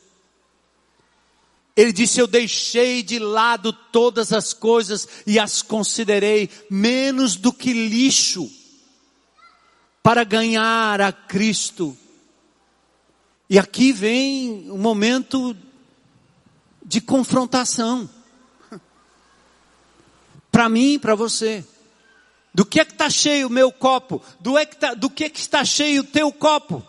Ele 1.76 1.94
disse: 1.94 2.20
Eu 2.20 2.26
deixei 2.26 3.04
de 3.04 3.20
lado 3.20 3.72
todas 3.72 4.34
as 4.34 4.54
coisas 4.54 5.08
e 5.28 5.40
as 5.40 5.62
considerei 5.62 6.50
menos 6.70 7.36
do 7.36 7.54
que 7.54 7.72
lixo 7.72 8.50
para 10.02 10.24
ganhar 10.24 11.00
a 11.00 11.12
Cristo. 11.12 11.96
E 13.50 13.60
aqui 13.60 13.92
vem 13.92 14.72
um 14.72 14.78
momento 14.78 15.56
de 16.86 17.00
confrontação. 17.00 18.10
Para 20.52 20.70
mim 20.70 20.94
e 20.94 21.00
para 21.00 21.16
você. 21.16 21.66
Do 22.54 22.66
que 22.66 22.80
é 22.80 22.86
que 22.86 22.92
está 22.92 23.10
cheio 23.10 23.48
o 23.48 23.50
meu 23.50 23.72
copo? 23.72 24.22
Do, 24.40 24.58
é 24.58 24.66
que 24.66 24.76
tá, 24.76 24.94
do 24.94 25.10
que 25.10 25.26
é 25.26 25.30
que 25.30 25.40
está 25.40 25.64
cheio 25.64 26.02
o 26.02 26.06
teu 26.06 26.32
copo? 26.32 26.86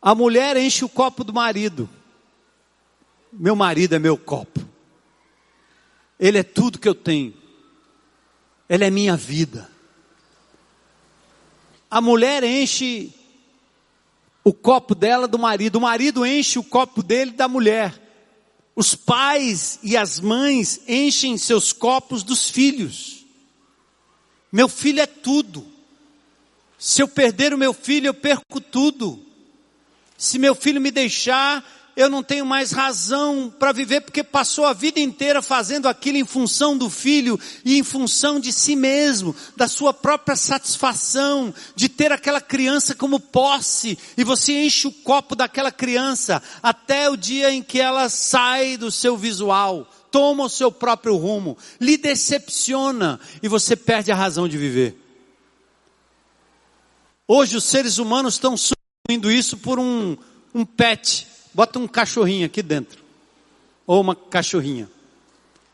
A 0.00 0.14
mulher 0.14 0.56
enche 0.56 0.84
o 0.84 0.88
copo 0.88 1.24
do 1.24 1.32
marido. 1.32 1.88
Meu 3.32 3.56
marido 3.56 3.94
é 3.94 3.98
meu 3.98 4.16
copo. 4.16 4.60
Ele 6.18 6.38
é 6.38 6.42
tudo 6.42 6.78
que 6.78 6.88
eu 6.88 6.94
tenho. 6.94 7.34
Ele 8.68 8.84
é 8.84 8.90
minha 8.90 9.16
vida. 9.16 9.70
A 11.90 12.00
mulher 12.00 12.44
enche 12.44 13.12
o 14.42 14.52
copo 14.52 14.94
dela 14.94 15.26
do 15.26 15.38
marido. 15.38 15.76
O 15.76 15.80
marido 15.80 16.26
enche 16.26 16.58
o 16.58 16.64
copo 16.64 17.02
dele 17.02 17.30
da 17.30 17.48
mulher. 17.48 18.03
Os 18.76 18.94
pais 18.94 19.78
e 19.82 19.96
as 19.96 20.18
mães 20.18 20.80
enchem 20.88 21.38
seus 21.38 21.72
copos 21.72 22.22
dos 22.22 22.50
filhos. 22.50 23.24
Meu 24.50 24.68
filho 24.68 25.00
é 25.00 25.06
tudo. 25.06 25.66
Se 26.78 27.02
eu 27.02 27.08
perder 27.08 27.54
o 27.54 27.58
meu 27.58 27.72
filho, 27.72 28.08
eu 28.08 28.14
perco 28.14 28.60
tudo. 28.60 29.24
Se 30.16 30.38
meu 30.38 30.54
filho 30.54 30.80
me 30.80 30.90
deixar, 30.90 31.64
eu 31.96 32.10
não 32.10 32.22
tenho 32.22 32.44
mais 32.44 32.72
razão 32.72 33.52
para 33.58 33.72
viver 33.72 34.00
porque 34.00 34.24
passou 34.24 34.64
a 34.66 34.72
vida 34.72 34.98
inteira 34.98 35.40
fazendo 35.40 35.88
aquilo 35.88 36.18
em 36.18 36.24
função 36.24 36.76
do 36.76 36.90
filho 36.90 37.38
e 37.64 37.78
em 37.78 37.84
função 37.84 38.40
de 38.40 38.52
si 38.52 38.74
mesmo, 38.74 39.34
da 39.56 39.68
sua 39.68 39.94
própria 39.94 40.34
satisfação, 40.34 41.54
de 41.76 41.88
ter 41.88 42.10
aquela 42.10 42.40
criança 42.40 42.94
como 42.94 43.20
posse, 43.20 43.98
e 44.16 44.24
você 44.24 44.64
enche 44.64 44.88
o 44.88 44.92
copo 44.92 45.36
daquela 45.36 45.70
criança 45.70 46.42
até 46.62 47.08
o 47.08 47.16
dia 47.16 47.52
em 47.52 47.62
que 47.62 47.80
ela 47.80 48.08
sai 48.08 48.76
do 48.76 48.90
seu 48.90 49.16
visual, 49.16 49.88
toma 50.10 50.44
o 50.44 50.48
seu 50.48 50.72
próprio 50.72 51.16
rumo, 51.16 51.56
lhe 51.80 51.96
decepciona 51.96 53.20
e 53.42 53.48
você 53.48 53.76
perde 53.76 54.10
a 54.10 54.16
razão 54.16 54.48
de 54.48 54.58
viver. 54.58 55.00
Hoje 57.26 57.56
os 57.56 57.64
seres 57.64 57.98
humanos 57.98 58.34
estão 58.34 58.54
indo 59.08 59.30
isso 59.30 59.56
por 59.56 59.78
um, 59.78 60.16
um 60.54 60.64
pet. 60.64 61.26
Bota 61.54 61.78
um 61.78 61.86
cachorrinho 61.86 62.46
aqui 62.46 62.62
dentro. 62.62 63.02
Ou 63.86 64.00
uma 64.00 64.16
cachorrinha. 64.16 64.90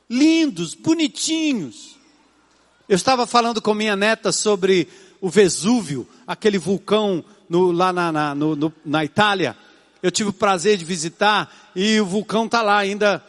Lindos, 0.09 0.74
bonitinhos. 0.74 1.97
Eu 2.89 2.97
estava 2.97 3.26
falando 3.26 3.62
com 3.62 3.72
minha 3.72 3.97
neta 3.97 4.31
sobre 4.31 4.87
o 5.20 5.31
Vesúvio, 5.31 6.07
aquele 6.26 6.59
vulcão 6.59 7.24
no, 7.49 7.72
lá 7.72 7.93
na, 7.93 8.12
na, 8.12 8.35
no, 8.35 8.55
no, 8.55 8.72
na 8.85 9.05
Itália. 9.05 9.57
Eu 10.03 10.11
tive 10.11 10.31
o 10.31 10.35
prazer 10.35 10.76
de 10.76 10.85
visitar 10.85 11.70
e 11.74 12.01
o 12.01 12.07
vulcão 12.07 12.47
está 12.47 12.62
lá 12.62 12.78
ainda 12.78 13.24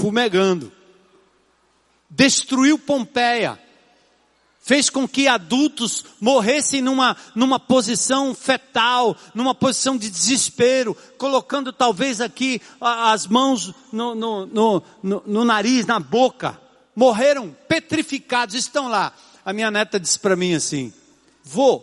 fumegando. 0.00 0.72
Destruiu 2.08 2.78
Pompeia 2.78 3.58
fez 4.70 4.88
com 4.88 5.08
que 5.08 5.26
adultos 5.26 6.04
morressem 6.20 6.80
numa, 6.80 7.16
numa 7.34 7.58
posição 7.58 8.32
fetal, 8.32 9.16
numa 9.34 9.52
posição 9.52 9.96
de 9.96 10.08
desespero, 10.08 10.96
colocando 11.18 11.72
talvez 11.72 12.20
aqui 12.20 12.62
as 12.80 13.26
mãos 13.26 13.74
no, 13.92 14.14
no, 14.14 14.46
no, 14.46 14.82
no, 15.02 15.22
no 15.26 15.44
nariz, 15.44 15.86
na 15.86 15.98
boca. 15.98 16.56
Morreram 16.94 17.52
petrificados, 17.66 18.54
estão 18.54 18.86
lá. 18.86 19.12
A 19.44 19.52
minha 19.52 19.72
neta 19.72 19.98
disse 19.98 20.20
para 20.20 20.36
mim 20.36 20.54
assim: 20.54 20.92
Vô, 21.42 21.82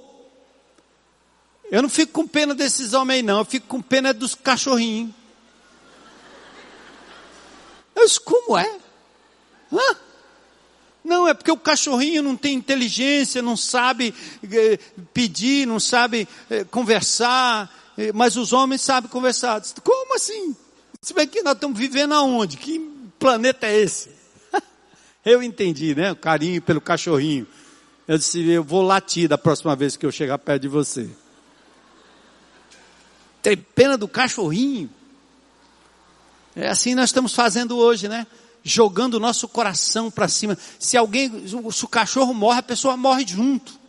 eu 1.70 1.82
não 1.82 1.90
fico 1.90 2.14
com 2.14 2.26
pena 2.26 2.56
desses 2.56 2.94
homens 2.94 3.22
não, 3.22 3.40
eu 3.40 3.46
fico 3.46 3.68
com 3.68 3.82
pena 3.82 4.14
dos 4.14 4.34
cachorrinhos. 4.34 5.14
Eu 7.94 8.06
disse, 8.06 8.22
como 8.22 8.58
é? 8.58 8.80
Hã? 9.74 10.07
Não, 11.08 11.26
é 11.26 11.34
porque 11.34 11.50
o 11.50 11.56
cachorrinho 11.56 12.22
não 12.22 12.36
tem 12.36 12.54
inteligência, 12.54 13.42
não 13.42 13.56
sabe 13.56 14.14
eh, 14.44 14.78
pedir, 15.14 15.66
não 15.66 15.80
sabe 15.80 16.28
eh, 16.50 16.66
conversar, 16.66 17.74
eh, 17.98 18.12
mas 18.12 18.36
os 18.36 18.52
homens 18.52 18.82
sabem 18.82 19.10
conversar. 19.10 19.62
Como 19.86 20.16
assim? 20.16 20.54
Se 21.02 21.14
bem 21.14 21.26
que 21.26 21.42
nós 21.42 21.54
estamos 21.54 21.80
vivendo 21.80 22.14
aonde? 22.14 22.58
Que 22.58 22.80
planeta 23.18 23.68
é 23.68 23.80
esse? 23.80 24.10
eu 25.24 25.42
entendi, 25.42 25.96
né? 25.96 26.12
O 26.12 26.16
carinho 26.18 26.62
pelo 26.62 26.82
cachorrinho. 26.82 27.48
Eu 28.06 28.18
disse, 28.18 28.46
eu 28.46 28.62
vou 28.62 28.82
latir 28.82 29.30
da 29.30 29.38
próxima 29.38 29.78
vez 29.78 29.96
que 29.96 30.06
eu 30.06 30.12
chegar 30.12 30.38
perto 30.38 30.64
de 30.64 30.68
você. 30.68 31.10
Tem 33.42 33.56
pena 33.56 33.98
do 33.98 34.10
cachorrinho? 34.10 34.90
É 36.54 36.68
assim 36.68 36.94
nós 36.94 37.12
estamos 37.12 37.34
fazendo 37.34 37.78
hoje, 37.78 38.10
né? 38.10 38.28
Jogando 38.68 39.16
o 39.16 39.20
nosso 39.20 39.48
coração 39.48 40.12
para 40.12 40.28
cima. 40.28 40.58
Se 40.78 40.98
alguém, 40.98 41.32
se 41.48 41.86
o 41.86 41.88
cachorro 41.88 42.34
morre, 42.34 42.60
a 42.60 42.64
pessoa 42.64 42.98
morre 42.98 43.26
junto. 43.26 43.80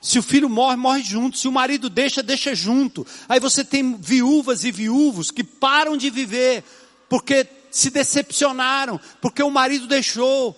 Se 0.00 0.18
o 0.18 0.22
filho 0.22 0.48
morre, 0.48 0.76
morre 0.76 1.02
junto. 1.02 1.36
Se 1.36 1.48
o 1.48 1.52
marido 1.52 1.90
deixa, 1.90 2.22
deixa 2.22 2.54
junto. 2.54 3.04
Aí 3.28 3.40
você 3.40 3.64
tem 3.64 3.96
viúvas 3.96 4.64
e 4.64 4.70
viúvos 4.70 5.30
que 5.30 5.42
param 5.42 5.96
de 5.96 6.08
viver 6.10 6.62
porque 7.08 7.46
se 7.70 7.90
decepcionaram, 7.90 9.00
porque 9.20 9.42
o 9.42 9.50
marido 9.50 9.86
deixou. 9.86 10.56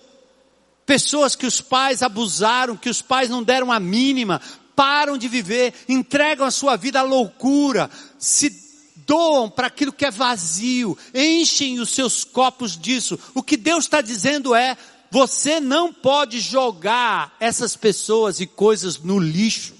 Pessoas 0.85 1.35
que 1.35 1.45
os 1.45 1.61
pais 1.61 2.01
abusaram, 2.01 2.77
que 2.77 2.89
os 2.89 3.01
pais 3.01 3.29
não 3.29 3.43
deram 3.43 3.71
a 3.71 3.79
mínima, 3.79 4.41
param 4.75 5.17
de 5.17 5.27
viver, 5.27 5.73
entregam 5.87 6.45
a 6.45 6.51
sua 6.51 6.75
vida 6.75 6.99
à 6.99 7.03
loucura, 7.03 7.89
se 8.17 8.68
doam 9.09 9.49
para 9.49 9.65
aquilo 9.65 9.91
que 9.91 10.05
é 10.05 10.11
vazio, 10.11 10.95
enchem 11.15 11.79
os 11.79 11.89
seus 11.89 12.23
copos 12.23 12.77
disso. 12.77 13.17
O 13.33 13.41
que 13.41 13.57
Deus 13.57 13.85
está 13.85 14.01
dizendo 14.01 14.53
é: 14.53 14.77
você 15.09 15.59
não 15.59 15.91
pode 15.91 16.39
jogar 16.39 17.35
essas 17.39 17.75
pessoas 17.75 18.39
e 18.39 18.45
coisas 18.45 18.99
no 18.99 19.17
lixo. 19.17 19.73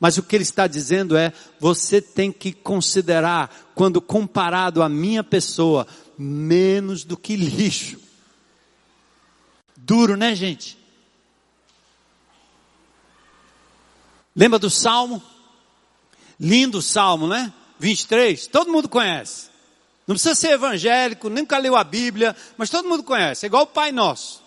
Mas 0.00 0.18
o 0.18 0.24
que 0.24 0.34
ele 0.34 0.42
está 0.42 0.66
dizendo 0.66 1.16
é: 1.16 1.32
você 1.60 2.02
tem 2.02 2.32
que 2.32 2.52
considerar, 2.52 3.70
quando 3.76 4.00
comparado 4.00 4.82
à 4.82 4.88
minha 4.88 5.22
pessoa, 5.22 5.86
menos 6.18 7.04
do 7.04 7.16
que 7.16 7.36
lixo. 7.36 8.00
Duro, 9.76 10.16
né, 10.16 10.34
gente? 10.34 10.76
Lembra 14.34 14.58
do 14.58 14.70
salmo? 14.70 15.22
Lindo 16.40 16.82
salmo, 16.82 17.28
né? 17.28 17.52
23, 17.78 18.46
todo 18.46 18.72
mundo 18.72 18.88
conhece. 18.88 19.50
Não 20.06 20.14
precisa 20.14 20.34
ser 20.34 20.52
evangélico, 20.52 21.28
nunca 21.28 21.58
leu 21.58 21.76
a 21.76 21.84
Bíblia, 21.84 22.36
mas 22.56 22.70
todo 22.70 22.88
mundo 22.88 23.02
conhece. 23.02 23.46
É 23.46 23.48
igual 23.48 23.64
o 23.64 23.68
Pai 23.68 23.92
Nosso. 23.92 24.42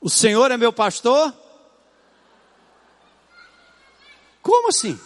O 0.00 0.08
Senhor 0.08 0.50
é 0.50 0.56
meu 0.56 0.72
pastor? 0.72 1.32
Como 4.42 4.68
assim? 4.68 4.98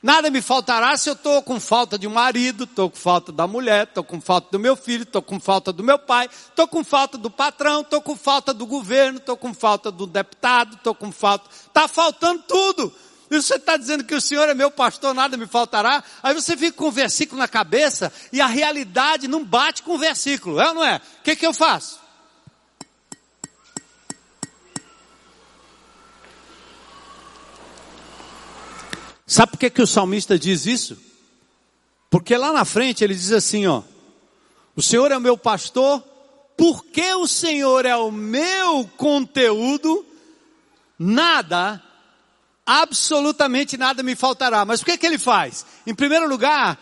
Nada 0.00 0.30
me 0.30 0.40
faltará 0.40 0.96
se 0.96 1.08
eu 1.08 1.14
estou 1.14 1.42
com 1.42 1.58
falta 1.58 1.98
de 1.98 2.06
um 2.06 2.10
marido, 2.10 2.64
estou 2.64 2.88
com 2.88 2.96
falta 2.96 3.32
da 3.32 3.48
mulher, 3.48 3.84
estou 3.84 4.04
com 4.04 4.20
falta 4.20 4.48
do 4.52 4.58
meu 4.58 4.76
filho, 4.76 5.02
estou 5.02 5.20
com 5.20 5.40
falta 5.40 5.72
do 5.72 5.82
meu 5.82 5.98
pai, 5.98 6.28
estou 6.30 6.68
com 6.68 6.84
falta 6.84 7.18
do 7.18 7.28
patrão, 7.28 7.80
estou 7.80 8.00
com 8.00 8.16
falta 8.16 8.54
do 8.54 8.64
governo, 8.64 9.18
estou 9.18 9.36
com 9.36 9.52
falta 9.52 9.90
do 9.90 10.06
deputado, 10.06 10.76
estou 10.76 10.94
com 10.94 11.10
falta. 11.10 11.50
Está 11.50 11.88
faltando 11.88 12.44
tudo. 12.46 12.94
E 13.30 13.36
você 13.42 13.56
está 13.56 13.76
dizendo 13.76 14.04
que 14.04 14.14
o 14.14 14.20
Senhor 14.20 14.48
é 14.48 14.54
meu 14.54 14.70
pastor, 14.70 15.12
nada 15.12 15.36
me 15.36 15.46
faltará. 15.46 16.02
Aí 16.22 16.32
você 16.34 16.56
fica 16.56 16.76
com 16.76 16.88
o 16.88 16.92
versículo 16.92 17.38
na 17.38 17.48
cabeça 17.48 18.12
e 18.32 18.40
a 18.40 18.46
realidade 18.46 19.28
não 19.28 19.44
bate 19.44 19.82
com 19.82 19.94
o 19.94 19.98
versículo, 19.98 20.60
é 20.60 20.68
ou 20.68 20.74
não 20.74 20.84
é? 20.84 20.96
O 21.20 21.22
que, 21.22 21.36
que 21.36 21.46
eu 21.46 21.52
faço? 21.52 22.00
Sabe 29.26 29.52
por 29.52 29.58
que, 29.58 29.68
que 29.68 29.82
o 29.82 29.86
salmista 29.86 30.38
diz 30.38 30.64
isso? 30.64 30.96
Porque 32.08 32.34
lá 32.34 32.50
na 32.50 32.64
frente 32.64 33.04
ele 33.04 33.14
diz 33.14 33.30
assim, 33.30 33.66
ó, 33.66 33.82
o 34.74 34.80
Senhor 34.80 35.12
é 35.12 35.16
o 35.18 35.20
meu 35.20 35.36
pastor, 35.36 36.02
porque 36.56 37.12
o 37.12 37.26
Senhor 37.26 37.84
é 37.84 37.94
o 37.94 38.10
meu 38.10 38.88
conteúdo, 38.96 40.06
nada, 40.98 41.82
absolutamente 42.68 43.78
nada 43.78 44.02
me 44.02 44.14
faltará. 44.14 44.62
Mas 44.62 44.82
o 44.82 44.84
que, 44.84 44.98
que 44.98 45.06
ele 45.06 45.16
faz? 45.16 45.64
Em 45.86 45.94
primeiro 45.94 46.28
lugar, 46.28 46.78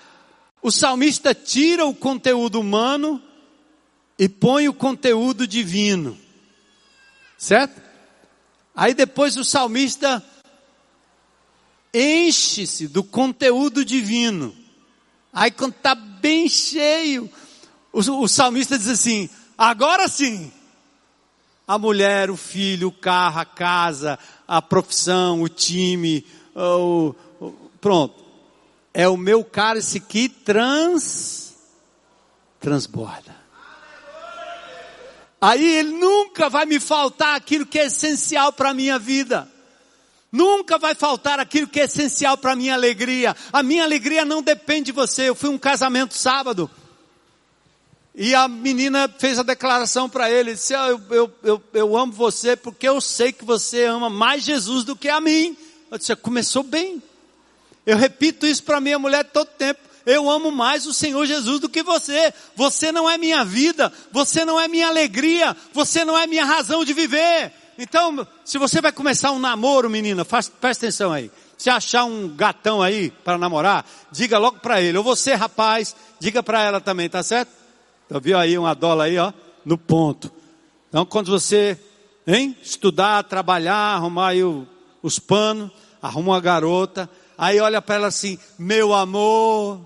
o 0.61 0.73
salmista 0.73 1.33
tira 1.33 1.87
o 1.87 1.95
conteúdo 1.95 2.59
humano 2.59 3.23
e 4.19 4.29
põe 4.29 4.69
o 4.69 4.75
conteúdo 4.75 5.47
divino. 5.47 6.19
Certo? 7.39 7.81
Aí 8.75 8.95
depois 8.95 9.37
o 9.37 9.45
salmista 9.45 10.21
enche-se 11.95 12.89
do 12.89 13.05
conteúdo 13.05 13.85
divino. 13.85 14.53
Aí 15.33 15.53
quando 15.53 15.75
está 15.75 15.95
bem 15.95 16.49
cheio, 16.49 17.31
o, 17.93 18.01
o 18.01 18.27
salmista 18.27 18.77
diz 18.77 18.89
assim: 18.89 19.31
agora 19.57 20.09
sim, 20.09 20.51
a 21.67 21.79
mulher, 21.79 22.31
o 22.31 22.37
filho, 22.37 22.89
o 22.89 22.93
carro, 22.93 23.41
a 23.41 23.45
casa, 23.45 24.19
a 24.47 24.63
profissão, 24.63 25.43
o 25.43 25.49
time, 25.49 26.25
o, 26.55 27.15
o, 27.41 27.53
pronto. 27.81 28.25
É 28.95 29.09
o 29.09 29.17
meu 29.17 29.45
cálice 29.45 30.01
que 30.01 30.29
trans, 30.29 31.55
transborda. 32.61 33.35
Aí 35.41 35.77
ele 35.77 35.91
nunca 35.91 36.49
vai 36.49 36.65
me 36.65 36.81
faltar 36.81 37.37
aquilo 37.37 37.67
que 37.67 37.79
é 37.79 37.87
essencial 37.87 38.53
para 38.53 38.71
a 38.71 38.75
minha 38.75 38.99
vida. 38.99 39.49
Nunca 40.33 40.79
vai 40.79 40.95
faltar 40.95 41.39
aquilo 41.39 41.69
que 41.69 41.81
é 41.81 41.85
essencial 41.85 42.39
para 42.39 42.53
a 42.53 42.57
minha 42.57 42.75
alegria. 42.75 43.37
A 43.53 43.63
minha 43.63 43.85
alegria 43.85 44.25
não 44.25 44.43
depende 44.43 44.87
de 44.87 44.93
você. 44.93 45.29
Eu 45.29 45.35
fui 45.35 45.51
um 45.51 45.59
casamento 45.59 46.15
sábado. 46.15 46.71
E 48.19 48.35
a 48.35 48.49
menina 48.49 49.13
fez 49.19 49.39
a 49.39 49.43
declaração 49.43 50.09
para 50.09 50.31
ele, 50.31 50.55
disse, 50.55 50.75
ah, 50.75 50.89
eu, 50.89 51.01
eu, 51.11 51.33
eu, 51.43 51.63
eu, 51.75 51.97
amo 51.99 52.15
você 52.15 52.57
porque 52.57 52.89
eu 52.89 52.99
sei 52.99 53.31
que 53.31 53.45
você 53.45 53.85
ama 53.85 54.09
mais 54.09 54.43
Jesus 54.43 54.85
do 54.85 54.97
que 54.97 55.11
a 55.11 55.21
mim. 55.21 55.55
Eu 55.91 55.99
disse, 55.99 56.17
começou 56.17 56.63
bem. 56.63 57.03
Eu 57.85 57.99
repito 57.99 58.47
isso 58.47 58.63
para 58.63 58.81
minha 58.81 58.99
mulher 58.99 59.23
todo 59.23 59.49
tempo. 59.49 59.81
Eu 60.07 60.31
amo 60.31 60.51
mais 60.51 60.87
o 60.87 60.95
Senhor 60.95 61.27
Jesus 61.27 61.61
do 61.61 61.69
que 61.69 61.83
você. 61.83 62.33
Você 62.55 62.91
não 62.91 63.09
é 63.09 63.19
minha 63.19 63.45
vida, 63.45 63.93
você 64.11 64.47
não 64.47 64.59
é 64.59 64.67
minha 64.67 64.89
alegria, 64.89 65.55
você 65.75 66.03
não 66.03 66.17
é 66.17 66.27
minha 66.27 66.45
razão 66.45 66.87
de 66.87 66.95
viver. 66.95 67.53
Então, 67.77 68.27
se 68.47 68.57
você 68.57 68.81
vai 68.81 68.93
começar 68.93 69.31
um 69.33 69.39
namoro, 69.39 69.91
menina, 69.91 70.25
faz, 70.25 70.49
presta 70.49 70.87
atenção 70.87 71.13
aí. 71.13 71.31
Se 71.59 71.69
achar 71.69 72.05
um 72.05 72.29
gatão 72.29 72.81
aí 72.81 73.11
para 73.11 73.37
namorar, 73.37 73.85
diga 74.11 74.39
logo 74.39 74.59
para 74.59 74.81
ele. 74.81 74.97
Ou 74.97 75.05
você, 75.05 75.35
rapaz, 75.35 75.95
diga 76.19 76.43
para 76.43 76.63
ela 76.63 76.81
também, 76.81 77.11
tá 77.11 77.23
certo? 77.23 77.56
Então, 78.07 78.21
viu 78.21 78.39
aí 78.39 78.57
uma 78.57 78.75
dólar 78.75 79.05
aí, 79.05 79.19
ó, 79.19 79.33
no 79.65 79.77
ponto. 79.77 80.33
Então, 80.89 81.05
quando 81.05 81.31
você, 81.31 81.79
hein, 82.27 82.57
estudar, 82.63 83.25
trabalhar, 83.25 83.95
arrumar 83.95 84.29
aí 84.29 84.43
o, 84.43 84.67
os 85.03 85.19
panos, 85.19 85.71
arruma 86.01 86.33
uma 86.33 86.41
garota, 86.41 87.11
aí 87.37 87.61
olha 87.61 87.83
para 87.83 87.97
ela 87.97 88.07
assim, 88.07 88.39
meu 88.59 88.95
amor, 88.95 89.81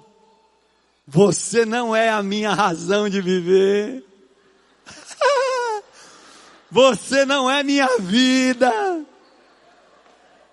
você 1.07 1.64
não 1.64 1.97
é 1.97 2.09
a 2.11 2.23
minha 2.23 2.55
razão 2.55 3.09
de 3.09 3.21
viver. 3.21 4.05
Você 6.71 7.25
não 7.25 7.51
é 7.51 7.64
minha 7.64 7.89
vida. 7.99 9.05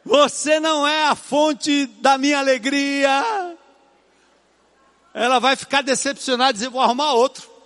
Você 0.03 0.59
não 0.59 0.88
é 0.88 1.03
a 1.03 1.15
fonte 1.15 1.86
da 2.01 2.18
minha 2.18 2.39
alegria. 2.39 3.55
Ela 5.13 5.38
vai 5.38 5.55
ficar 5.55 5.84
decepcionada 5.84 6.51
e 6.51 6.53
dizer: 6.53 6.70
vou 6.70 6.82
arrumar 6.82 7.13
outro. 7.13 7.56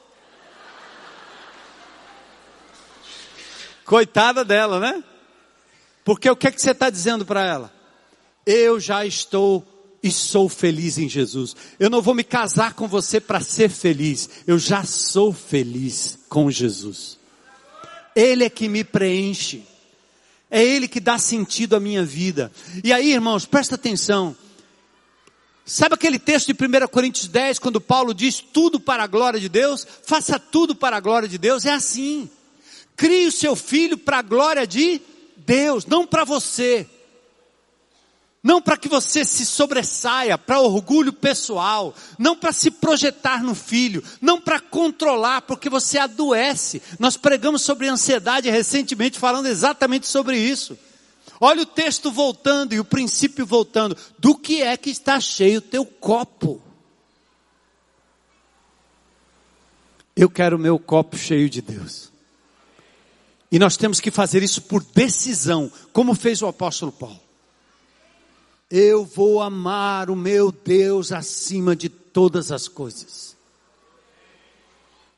Coitada 3.91 4.45
dela, 4.45 4.79
né? 4.79 5.03
Porque 6.05 6.29
o 6.29 6.35
que 6.37 6.47
é 6.47 6.51
que 6.51 6.61
você 6.61 6.71
está 6.71 6.89
dizendo 6.89 7.25
para 7.25 7.43
ela? 7.43 7.73
Eu 8.45 8.79
já 8.79 9.05
estou 9.05 9.67
e 10.01 10.09
sou 10.09 10.47
feliz 10.47 10.97
em 10.97 11.09
Jesus. 11.09 11.53
Eu 11.77 11.89
não 11.89 12.01
vou 12.01 12.15
me 12.15 12.23
casar 12.23 12.73
com 12.73 12.87
você 12.87 13.19
para 13.19 13.41
ser 13.41 13.67
feliz. 13.67 14.29
Eu 14.47 14.57
já 14.57 14.85
sou 14.85 15.33
feliz 15.33 16.17
com 16.29 16.49
Jesus. 16.49 17.19
Ele 18.15 18.45
é 18.45 18.49
que 18.49 18.69
me 18.69 18.85
preenche. 18.85 19.65
É 20.49 20.63
Ele 20.63 20.87
que 20.87 21.01
dá 21.01 21.17
sentido 21.17 21.75
à 21.75 21.79
minha 21.81 22.05
vida. 22.05 22.49
E 22.85 22.93
aí, 22.93 23.11
irmãos, 23.11 23.45
presta 23.45 23.75
atenção. 23.75 24.33
Sabe 25.65 25.95
aquele 25.95 26.17
texto 26.17 26.53
de 26.53 26.53
1 26.53 26.87
Coríntios 26.87 27.27
10, 27.27 27.59
quando 27.59 27.81
Paulo 27.81 28.13
diz 28.13 28.39
tudo 28.39 28.79
para 28.79 29.03
a 29.03 29.07
glória 29.07 29.37
de 29.37 29.49
Deus? 29.49 29.85
Faça 30.03 30.39
tudo 30.39 30.73
para 30.73 30.95
a 30.95 31.01
glória 31.01 31.27
de 31.27 31.37
Deus. 31.37 31.65
É 31.65 31.73
assim. 31.73 32.29
Crie 33.02 33.26
o 33.26 33.32
seu 33.32 33.56
filho 33.56 33.97
para 33.97 34.20
a 34.20 34.22
glória 34.22 34.68
de 34.68 35.02
Deus, 35.36 35.88
não 35.88 36.06
para 36.06 36.24
você. 36.24 36.88
Não 38.43 38.62
para 38.62 38.78
que 38.78 38.88
você 38.88 39.26
se 39.26 39.43
sobressaia 39.43 40.38
para 40.38 40.60
orgulho 40.60 41.12
pessoal, 41.12 41.95
não 42.20 42.38
para 42.38 42.54
se 42.54 42.70
projetar 42.70 43.41
no 43.41 43.56
filho, 43.56 44.04
não 44.22 44.39
para 44.39 44.60
controlar, 44.60 45.41
porque 45.41 45.68
você 45.68 45.97
adoece. 45.97 46.80
Nós 46.99 47.18
pregamos 47.18 47.64
sobre 47.64 47.88
ansiedade 47.88 48.52
recentemente, 48.52 49.18
falando 49.18 49.47
exatamente 49.47 50.06
sobre 50.06 50.38
isso. 50.38 50.78
Olha 51.39 51.64
o 51.64 51.66
texto 51.66 52.12
voltando 52.12 52.74
e 52.74 52.80
o 52.80 52.86
princípio 52.86 53.47
voltando. 53.47 53.97
Do 54.20 54.36
que 54.36 54.62
é 54.62 54.78
que 54.78 54.91
está 54.91 55.20
cheio 55.20 55.58
o 55.58 55.62
teu 55.62 55.88
copo? 55.88 56.62
Eu 60.16 60.30
quero 60.30 60.56
o 60.56 60.60
meu 60.60 60.78
copo 60.78 61.18
cheio 61.18 61.49
de 61.49 61.64
Deus. 61.64 62.11
E 63.52 63.60
nós 63.60 63.76
temos 63.76 63.99
que 63.99 64.10
fazer 64.10 64.41
isso 64.41 64.62
por 64.62 64.82
decisão, 64.84 65.72
como 65.91 66.16
fez 66.16 66.41
o 66.41 66.47
apóstolo 66.47 66.91
Paulo. 66.91 67.20
Eu 68.70 69.04
vou 69.04 69.41
amar 69.41 70.10
o 70.10 70.16
meu 70.16 70.52
Deus 70.52 71.12
acima 71.12 71.76
de 71.76 71.89
todas 71.89 72.52
as 72.52 72.70
coisas. 72.70 73.36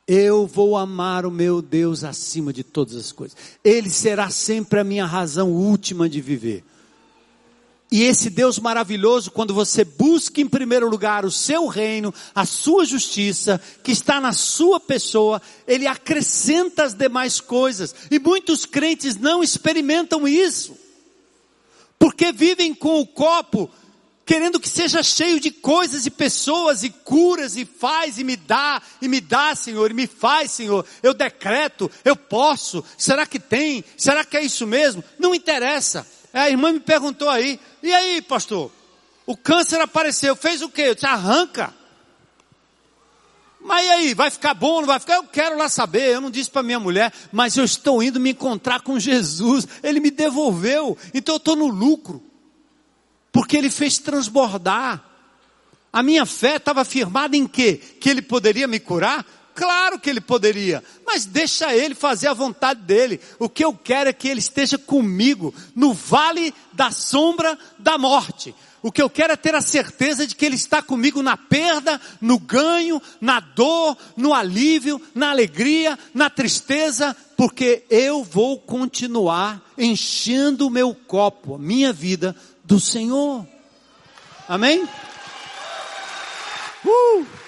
Eu 0.06 0.46
vou 0.46 0.76
amar 0.76 1.24
o 1.24 1.30
meu 1.30 1.62
Deus 1.62 2.02
acima 2.02 2.52
de 2.52 2.64
todas 2.64 2.96
as 2.96 3.12
coisas. 3.12 3.36
Ele 3.62 3.88
será 3.88 4.28
sempre 4.28 4.80
a 4.80 4.84
minha 4.84 5.06
razão 5.06 5.52
última 5.52 6.08
de 6.08 6.20
viver. 6.20 6.64
E 7.94 8.02
esse 8.02 8.28
Deus 8.28 8.58
maravilhoso, 8.58 9.30
quando 9.30 9.54
você 9.54 9.84
busca 9.84 10.40
em 10.40 10.48
primeiro 10.48 10.88
lugar 10.88 11.24
o 11.24 11.30
seu 11.30 11.68
reino, 11.68 12.12
a 12.34 12.44
sua 12.44 12.84
justiça, 12.84 13.60
que 13.84 13.92
está 13.92 14.20
na 14.20 14.32
sua 14.32 14.80
pessoa, 14.80 15.40
ele 15.64 15.86
acrescenta 15.86 16.82
as 16.82 16.92
demais 16.92 17.40
coisas. 17.40 17.94
E 18.10 18.18
muitos 18.18 18.64
crentes 18.66 19.14
não 19.14 19.44
experimentam 19.44 20.26
isso 20.26 20.76
porque 21.96 22.32
vivem 22.32 22.74
com 22.74 22.98
o 23.00 23.06
copo 23.06 23.70
querendo 24.26 24.58
que 24.58 24.68
seja 24.68 25.00
cheio 25.00 25.38
de 25.38 25.52
coisas 25.52 26.04
e 26.04 26.10
pessoas 26.10 26.82
e 26.82 26.90
curas 26.90 27.56
e 27.56 27.64
faz 27.64 28.18
e 28.18 28.24
me 28.24 28.34
dá 28.34 28.82
e 29.00 29.06
me 29.06 29.20
dá, 29.20 29.54
Senhor, 29.54 29.88
e 29.88 29.94
me 29.94 30.08
faz, 30.08 30.50
Senhor. 30.50 30.84
Eu 31.00 31.14
decreto, 31.14 31.88
eu 32.04 32.16
posso. 32.16 32.84
Será 32.98 33.24
que 33.24 33.38
tem? 33.38 33.84
Será 33.96 34.24
que 34.24 34.36
é 34.36 34.42
isso 34.42 34.66
mesmo? 34.66 35.04
Não 35.16 35.32
interessa. 35.32 36.04
A 36.34 36.50
irmã 36.50 36.72
me 36.72 36.80
perguntou 36.80 37.28
aí, 37.28 37.60
e 37.82 37.92
aí, 37.92 38.20
pastor? 38.20 38.70
O 39.24 39.36
câncer 39.36 39.80
apareceu, 39.80 40.34
fez 40.34 40.60
o 40.60 40.68
quê? 40.68 40.82
Eu 40.82 40.94
disse, 40.94 41.06
arranca. 41.06 41.72
Mas 43.60 43.86
e 43.86 43.88
aí, 43.88 44.14
vai 44.14 44.30
ficar 44.30 44.52
bom, 44.52 44.80
não 44.80 44.86
vai 44.86 45.00
ficar? 45.00 45.14
Eu 45.14 45.24
quero 45.24 45.56
lá 45.56 45.70
saber. 45.70 46.12
Eu 46.12 46.20
não 46.20 46.30
disse 46.30 46.50
para 46.50 46.62
minha 46.62 46.78
mulher, 46.78 47.10
mas 47.32 47.56
eu 47.56 47.64
estou 47.64 48.02
indo 48.02 48.20
me 48.20 48.30
encontrar 48.30 48.82
com 48.82 49.00
Jesus. 49.00 49.66
Ele 49.82 50.00
me 50.00 50.10
devolveu, 50.10 50.98
então 51.14 51.36
eu 51.36 51.38
estou 51.38 51.56
no 51.56 51.68
lucro. 51.68 52.22
Porque 53.32 53.56
ele 53.56 53.70
fez 53.70 53.98
transbordar. 53.98 55.02
A 55.90 56.02
minha 56.02 56.26
fé 56.26 56.56
estava 56.56 56.84
firmada 56.84 57.36
em 57.36 57.46
quê? 57.46 57.80
Que 58.00 58.10
ele 58.10 58.20
poderia 58.20 58.68
me 58.68 58.78
curar? 58.78 59.24
Claro 59.54 60.00
que 60.00 60.10
ele 60.10 60.20
poderia, 60.20 60.82
mas 61.06 61.24
deixa 61.24 61.74
ele 61.74 61.94
fazer 61.94 62.26
a 62.26 62.34
vontade 62.34 62.80
dele. 62.80 63.20
O 63.38 63.48
que 63.48 63.64
eu 63.64 63.72
quero 63.72 64.10
é 64.10 64.12
que 64.12 64.28
ele 64.28 64.40
esteja 64.40 64.76
comigo 64.76 65.54
no 65.76 65.94
vale 65.94 66.52
da 66.72 66.90
sombra 66.90 67.56
da 67.78 67.96
morte. 67.96 68.54
O 68.84 68.92
que 68.92 69.00
eu 69.00 69.08
quero 69.08 69.32
é 69.32 69.36
ter 69.36 69.54
a 69.54 69.62
certeza 69.62 70.26
de 70.26 70.34
que 70.34 70.44
Ele 70.44 70.56
está 70.56 70.82
comigo 70.82 71.22
na 71.22 71.38
perda, 71.38 71.98
no 72.20 72.38
ganho, 72.38 73.00
na 73.18 73.40
dor, 73.40 73.96
no 74.14 74.34
alívio, 74.34 75.00
na 75.14 75.30
alegria, 75.30 75.98
na 76.12 76.28
tristeza, 76.28 77.16
porque 77.34 77.84
eu 77.88 78.22
vou 78.22 78.58
continuar 78.58 79.62
enchendo 79.78 80.66
o 80.66 80.70
meu 80.70 80.94
copo, 80.94 81.54
a 81.54 81.58
minha 81.58 81.94
vida, 81.94 82.36
do 82.62 82.78
Senhor. 82.78 83.46
Amém? 84.46 84.86
Uh! 86.84 87.43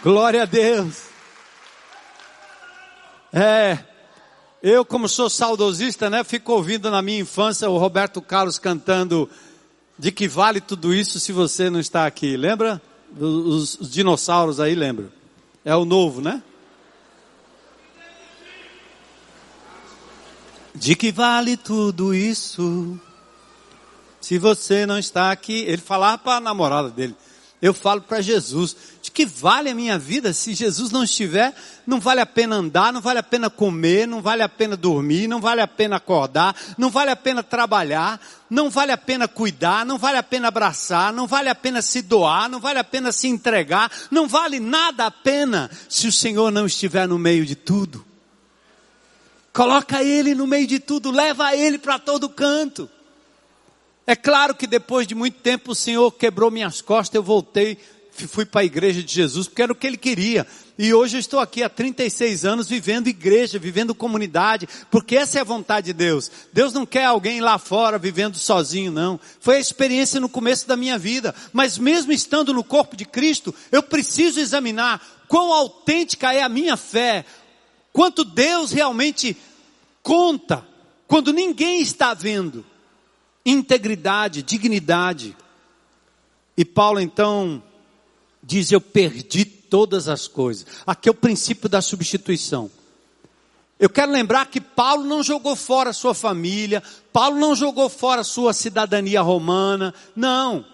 Glória 0.00 0.44
a 0.44 0.46
Deus. 0.46 1.08
É, 3.32 3.78
eu, 4.62 4.84
como 4.84 5.08
sou 5.08 5.28
saudosista, 5.28 6.08
né, 6.08 6.22
fico 6.22 6.52
ouvindo 6.52 6.88
na 6.88 7.02
minha 7.02 7.18
infância 7.18 7.68
o 7.68 7.78
Roberto 7.78 8.22
Carlos 8.22 8.60
cantando 8.60 9.28
de 9.98 10.12
que 10.12 10.28
vale 10.28 10.60
tudo 10.60 10.94
isso 10.94 11.18
se 11.18 11.32
você 11.32 11.68
não 11.68 11.80
está 11.80 12.06
aqui. 12.06 12.36
Lembra? 12.36 12.80
Os, 13.18 13.80
os 13.80 13.90
dinossauros 13.90 14.60
aí 14.60 14.76
lembram. 14.76 15.10
É 15.64 15.74
o 15.74 15.84
novo, 15.84 16.20
né? 16.20 16.44
De 20.72 20.94
que 20.94 21.10
vale 21.10 21.56
tudo 21.56 22.14
isso 22.14 23.00
se 24.20 24.38
você 24.38 24.86
não 24.86 24.96
está 24.96 25.32
aqui? 25.32 25.64
Ele 25.66 25.82
falava 25.82 26.18
para 26.18 26.36
a 26.36 26.40
namorada 26.40 26.88
dele. 26.88 27.16
Eu 27.60 27.74
falo 27.74 28.00
para 28.00 28.20
Jesus, 28.20 28.76
que 29.18 29.26
vale 29.26 29.68
a 29.68 29.74
minha 29.74 29.98
vida 29.98 30.32
se 30.32 30.54
Jesus 30.54 30.92
não 30.92 31.02
estiver? 31.02 31.52
Não 31.84 31.98
vale 31.98 32.20
a 32.20 32.26
pena 32.26 32.54
andar, 32.54 32.92
não 32.92 33.00
vale 33.00 33.18
a 33.18 33.22
pena 33.24 33.50
comer, 33.50 34.06
não 34.06 34.22
vale 34.22 34.44
a 34.44 34.48
pena 34.48 34.76
dormir, 34.76 35.26
não 35.26 35.40
vale 35.40 35.60
a 35.60 35.66
pena 35.66 35.96
acordar, 35.96 36.54
não 36.78 36.88
vale 36.88 37.10
a 37.10 37.16
pena 37.16 37.42
trabalhar, 37.42 38.20
não 38.48 38.70
vale 38.70 38.92
a 38.92 38.96
pena 38.96 39.26
cuidar, 39.26 39.84
não 39.84 39.98
vale 39.98 40.18
a 40.18 40.22
pena 40.22 40.46
abraçar, 40.46 41.12
não 41.12 41.26
vale 41.26 41.48
a 41.48 41.54
pena 41.56 41.82
se 41.82 42.00
doar, 42.00 42.48
não 42.48 42.60
vale 42.60 42.78
a 42.78 42.84
pena 42.84 43.10
se 43.10 43.26
entregar, 43.26 43.90
não 44.08 44.28
vale 44.28 44.60
nada 44.60 45.06
a 45.06 45.10
pena 45.10 45.68
se 45.88 46.06
o 46.06 46.12
Senhor 46.12 46.52
não 46.52 46.66
estiver 46.66 47.08
no 47.08 47.18
meio 47.18 47.44
de 47.44 47.56
tudo. 47.56 48.06
Coloca 49.52 50.00
Ele 50.00 50.32
no 50.32 50.46
meio 50.46 50.68
de 50.68 50.78
tudo, 50.78 51.10
leva 51.10 51.56
Ele 51.56 51.76
para 51.76 51.98
todo 51.98 52.28
canto. 52.28 52.88
É 54.06 54.14
claro 54.14 54.54
que 54.54 54.68
depois 54.68 55.08
de 55.08 55.16
muito 55.16 55.40
tempo 55.40 55.72
o 55.72 55.74
Senhor 55.74 56.12
quebrou 56.12 56.52
minhas 56.52 56.80
costas, 56.80 57.16
eu 57.16 57.22
voltei, 57.22 57.76
fui 58.26 58.44
para 58.44 58.62
a 58.62 58.64
igreja 58.64 59.02
de 59.02 59.12
Jesus, 59.12 59.46
porque 59.46 59.62
era 59.62 59.72
o 59.72 59.76
que 59.76 59.86
Ele 59.86 59.96
queria. 59.96 60.46
E 60.78 60.94
hoje 60.94 61.16
eu 61.16 61.20
estou 61.20 61.40
aqui 61.40 61.62
há 61.62 61.68
36 61.68 62.44
anos 62.44 62.68
vivendo 62.68 63.08
igreja, 63.08 63.58
vivendo 63.58 63.94
comunidade, 63.94 64.68
porque 64.90 65.16
essa 65.16 65.38
é 65.38 65.40
a 65.40 65.44
vontade 65.44 65.86
de 65.86 65.92
Deus. 65.92 66.30
Deus 66.52 66.72
não 66.72 66.86
quer 66.86 67.04
alguém 67.04 67.40
lá 67.40 67.58
fora 67.58 67.98
vivendo 67.98 68.36
sozinho, 68.36 68.90
não. 68.90 69.18
Foi 69.40 69.56
a 69.56 69.60
experiência 69.60 70.20
no 70.20 70.28
começo 70.28 70.66
da 70.66 70.76
minha 70.76 70.98
vida. 70.98 71.34
Mas 71.52 71.78
mesmo 71.78 72.12
estando 72.12 72.54
no 72.54 72.64
corpo 72.64 72.96
de 72.96 73.04
Cristo, 73.04 73.54
eu 73.70 73.82
preciso 73.82 74.40
examinar 74.40 75.00
quão 75.26 75.52
autêntica 75.52 76.32
é 76.32 76.42
a 76.42 76.48
minha 76.48 76.76
fé, 76.76 77.24
quanto 77.92 78.24
Deus 78.24 78.72
realmente 78.72 79.36
conta, 80.02 80.66
quando 81.06 81.32
ninguém 81.32 81.80
está 81.80 82.14
vendo 82.14 82.64
integridade, 83.44 84.42
dignidade. 84.42 85.36
E 86.56 86.64
Paulo 86.64 87.00
então 87.00 87.62
diz: 88.48 88.72
Eu 88.72 88.80
perdi 88.80 89.44
todas 89.44 90.08
as 90.08 90.26
coisas. 90.26 90.66
Aqui 90.86 91.08
é 91.08 91.12
o 91.12 91.14
princípio 91.14 91.68
da 91.68 91.82
substituição. 91.82 92.70
Eu 93.78 93.90
quero 93.90 94.10
lembrar 94.10 94.46
que 94.46 94.60
Paulo 94.60 95.04
não 95.04 95.22
jogou 95.22 95.54
fora 95.54 95.92
sua 95.92 96.14
família, 96.14 96.82
Paulo 97.12 97.38
não 97.38 97.54
jogou 97.54 97.88
fora 97.88 98.24
sua 98.24 98.52
cidadania 98.52 99.20
romana, 99.20 99.94
não. 100.16 100.64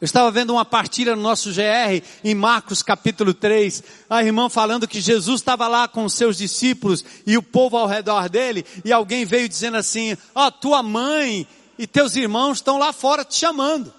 Eu 0.00 0.04
estava 0.04 0.30
vendo 0.30 0.52
uma 0.52 0.64
partilha 0.64 1.14
no 1.14 1.22
nosso 1.22 1.50
GR, 1.50 2.02
em 2.24 2.34
Marcos 2.34 2.82
capítulo 2.82 3.32
3, 3.32 3.82
a 4.10 4.22
irmã 4.22 4.48
falando 4.48 4.88
que 4.88 5.00
Jesus 5.00 5.40
estava 5.40 5.68
lá 5.68 5.86
com 5.86 6.04
os 6.04 6.14
seus 6.14 6.36
discípulos 6.36 7.04
e 7.26 7.38
o 7.38 7.42
povo 7.42 7.76
ao 7.76 7.86
redor 7.86 8.28
dele, 8.28 8.64
e 8.84 8.92
alguém 8.92 9.24
veio 9.24 9.48
dizendo 9.48 9.76
assim: 9.76 10.16
Ó, 10.34 10.46
oh, 10.46 10.50
tua 10.50 10.82
mãe 10.82 11.46
e 11.78 11.86
teus 11.86 12.16
irmãos 12.16 12.58
estão 12.58 12.78
lá 12.78 12.92
fora 12.92 13.24
te 13.24 13.36
chamando. 13.36 13.92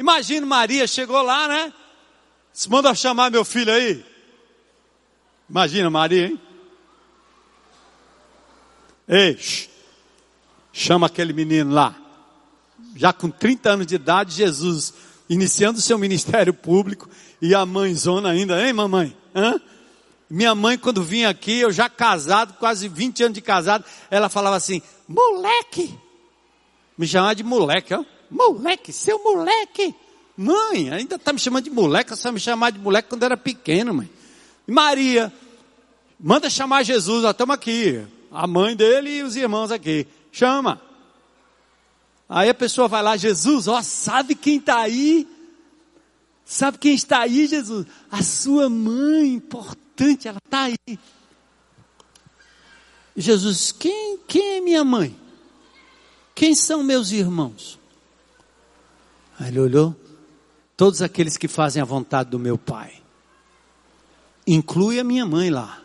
Imagina 0.00 0.46
Maria 0.46 0.86
chegou 0.86 1.20
lá, 1.20 1.46
né? 1.46 1.74
Se 2.54 2.70
manda 2.70 2.94
chamar 2.94 3.30
meu 3.30 3.44
filho 3.44 3.70
aí. 3.70 4.02
Imagina 5.46 5.90
Maria, 5.90 6.28
hein? 6.28 6.40
Ei, 9.06 9.38
chama 10.72 11.06
aquele 11.06 11.34
menino 11.34 11.74
lá. 11.74 11.94
Já 12.96 13.12
com 13.12 13.30
30 13.30 13.72
anos 13.72 13.86
de 13.86 13.96
idade, 13.96 14.32
Jesus 14.32 14.94
iniciando 15.28 15.82
seu 15.82 15.98
ministério 15.98 16.54
público, 16.54 17.06
e 17.42 17.54
a 17.54 17.66
mãezona 17.66 18.30
ainda, 18.30 18.66
hein 18.66 18.72
mamãe? 18.72 19.14
Hã? 19.34 19.60
Minha 20.30 20.54
mãe, 20.54 20.78
quando 20.78 21.02
vinha 21.02 21.28
aqui, 21.28 21.58
eu 21.58 21.70
já 21.70 21.90
casado, 21.90 22.54
quase 22.54 22.88
20 22.88 23.24
anos 23.24 23.34
de 23.34 23.42
casado, 23.42 23.84
ela 24.10 24.30
falava 24.30 24.56
assim, 24.56 24.80
moleque! 25.06 25.94
Me 26.96 27.06
chamava 27.06 27.34
de 27.34 27.44
moleque, 27.44 27.92
ó. 27.92 28.02
Moleque, 28.30 28.92
seu 28.92 29.22
moleque! 29.22 29.94
Mãe, 30.36 30.90
ainda 30.90 31.16
está 31.16 31.32
me 31.32 31.38
chamando 31.38 31.64
de 31.64 31.70
moleque, 31.70 32.16
só 32.16 32.30
me 32.32 32.40
chamar 32.40 32.70
de 32.70 32.78
moleque 32.78 33.08
quando 33.08 33.24
era 33.24 33.36
pequeno, 33.36 33.92
mãe. 33.92 34.08
Maria, 34.66 35.32
manda 36.18 36.48
chamar 36.48 36.82
Jesus, 36.82 37.24
estamos 37.24 37.54
aqui. 37.54 38.06
A 38.30 38.46
mãe 38.46 38.76
dele 38.76 39.18
e 39.18 39.22
os 39.22 39.36
irmãos 39.36 39.70
aqui. 39.72 40.06
Chama. 40.30 40.80
Aí 42.28 42.48
a 42.48 42.54
pessoa 42.54 42.86
vai 42.86 43.02
lá, 43.02 43.16
Jesus, 43.16 43.66
ó, 43.66 43.82
sabe 43.82 44.36
quem 44.36 44.58
está 44.58 44.78
aí? 44.78 45.26
Sabe 46.44 46.78
quem 46.78 46.94
está 46.94 47.20
aí, 47.20 47.48
Jesus? 47.48 47.86
A 48.10 48.22
sua 48.22 48.68
mãe, 48.68 49.34
importante, 49.34 50.28
ela 50.28 50.38
está 50.44 50.62
aí. 50.62 50.98
Jesus, 53.16 53.72
quem, 53.72 54.18
quem 54.28 54.58
é 54.58 54.60
minha 54.60 54.84
mãe? 54.84 55.16
Quem 56.34 56.54
são 56.54 56.84
meus 56.84 57.10
irmãos? 57.10 57.79
Aí 59.40 59.48
ele 59.48 59.58
olhou, 59.58 59.96
todos 60.76 61.02
aqueles 61.02 61.36
que 61.36 61.48
fazem 61.48 61.82
a 61.82 61.84
vontade 61.84 62.30
do 62.30 62.38
meu 62.38 62.56
Pai. 62.56 62.92
Inclui 64.46 65.00
a 65.00 65.04
minha 65.04 65.26
mãe 65.26 65.50
lá. 65.50 65.82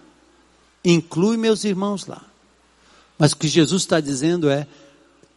Inclui 0.84 1.38
meus 1.38 1.64
irmãos 1.64 2.06
lá. 2.06 2.22
Mas 3.18 3.32
o 3.32 3.38
que 3.38 3.48
Jesus 3.48 3.82
está 3.82 4.00
dizendo 4.00 4.48
é, 4.48 4.68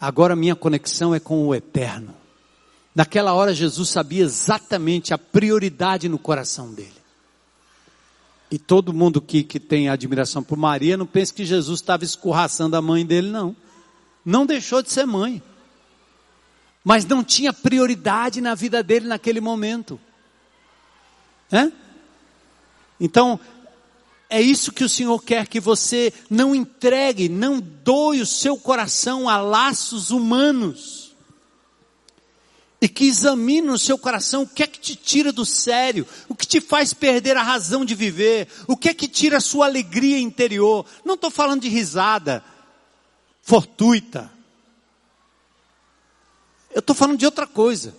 Agora 0.01 0.36
minha 0.36 0.55
conexão 0.55 1.15
é 1.15 1.19
com 1.19 1.47
o 1.47 1.55
eterno. 1.55 2.15
Naquela 2.95 3.35
hora 3.35 3.55
Jesus 3.55 3.89
sabia 3.89 4.24
exatamente 4.24 5.12
a 5.12 5.19
prioridade 5.19 6.09
no 6.09 6.19
coração 6.19 6.73
dele. 6.73 6.93
E 8.51 8.59
todo 8.59 8.95
mundo 8.95 9.20
que, 9.20 9.43
que 9.43 9.61
tem 9.61 9.89
admiração 9.89 10.43
por 10.43 10.57
Maria 10.57 10.97
não 10.97 11.07
pensa 11.07 11.35
que 11.35 11.45
Jesus 11.45 11.81
estava 11.81 12.05
escorraçando 12.05 12.77
a 12.77 12.82
mãe 12.82 13.05
dele, 13.05 13.28
não. 13.28 13.55
Não 14.24 14.47
deixou 14.47 14.82
de 14.82 14.90
ser 14.90 15.05
mãe. 15.05 15.43
Mas 16.89 17.05
não 17.05 17.23
tinha 17.23 17.52
prioridade 17.52 18.40
na 18.40 18.55
vida 18.55 18.82
dele 18.82 19.06
naquele 19.06 19.43
momento. 19.43 20.01
É? 21.52 21.70
Então, 22.98 23.39
é 24.31 24.40
isso 24.40 24.73
que 24.73 24.82
o 24.82 24.89
Senhor 24.89 25.23
quer 25.23 25.47
que 25.48 25.60
você 25.60 26.10
não 26.31 26.55
entregue, 26.55 27.28
não 27.28 27.60
doe 27.60 28.23
o 28.23 28.27
seu 28.27 28.56
coração 28.56 29.28
a 29.28 29.36
laços 29.36 30.09
humanos. 30.09 31.15
E 32.81 32.89
que 32.89 33.05
examine 33.05 33.66
no 33.66 33.78
seu 33.78 33.98
coração 33.98 34.44
o 34.44 34.48
que 34.48 34.62
é 34.62 34.66
que 34.66 34.81
te 34.81 34.97
tira 34.97 35.31
do 35.31 35.44
sério, 35.44 36.06
o 36.27 36.35
que 36.35 36.47
te 36.47 36.59
faz 36.59 36.94
perder 36.94 37.36
a 37.36 37.43
razão 37.43 37.85
de 37.85 37.94
viver, 37.94 38.48
o 38.66 38.78
que 38.78 38.89
é 38.89 38.94
que 38.94 39.09
tira 39.09 39.36
a 39.36 39.43
sua 39.43 39.66
alegria 39.66 40.19
interior. 40.19 40.86
Não 41.05 41.16
estou 41.16 41.31
falando 41.31 41.60
de 41.60 41.69
risada 41.69 42.43
fortuita. 43.43 44.38
Eu 46.79 46.81
estou 46.81 46.95
falando 46.95 47.19
de 47.19 47.27
outra 47.27 47.45
coisa. 47.45 47.93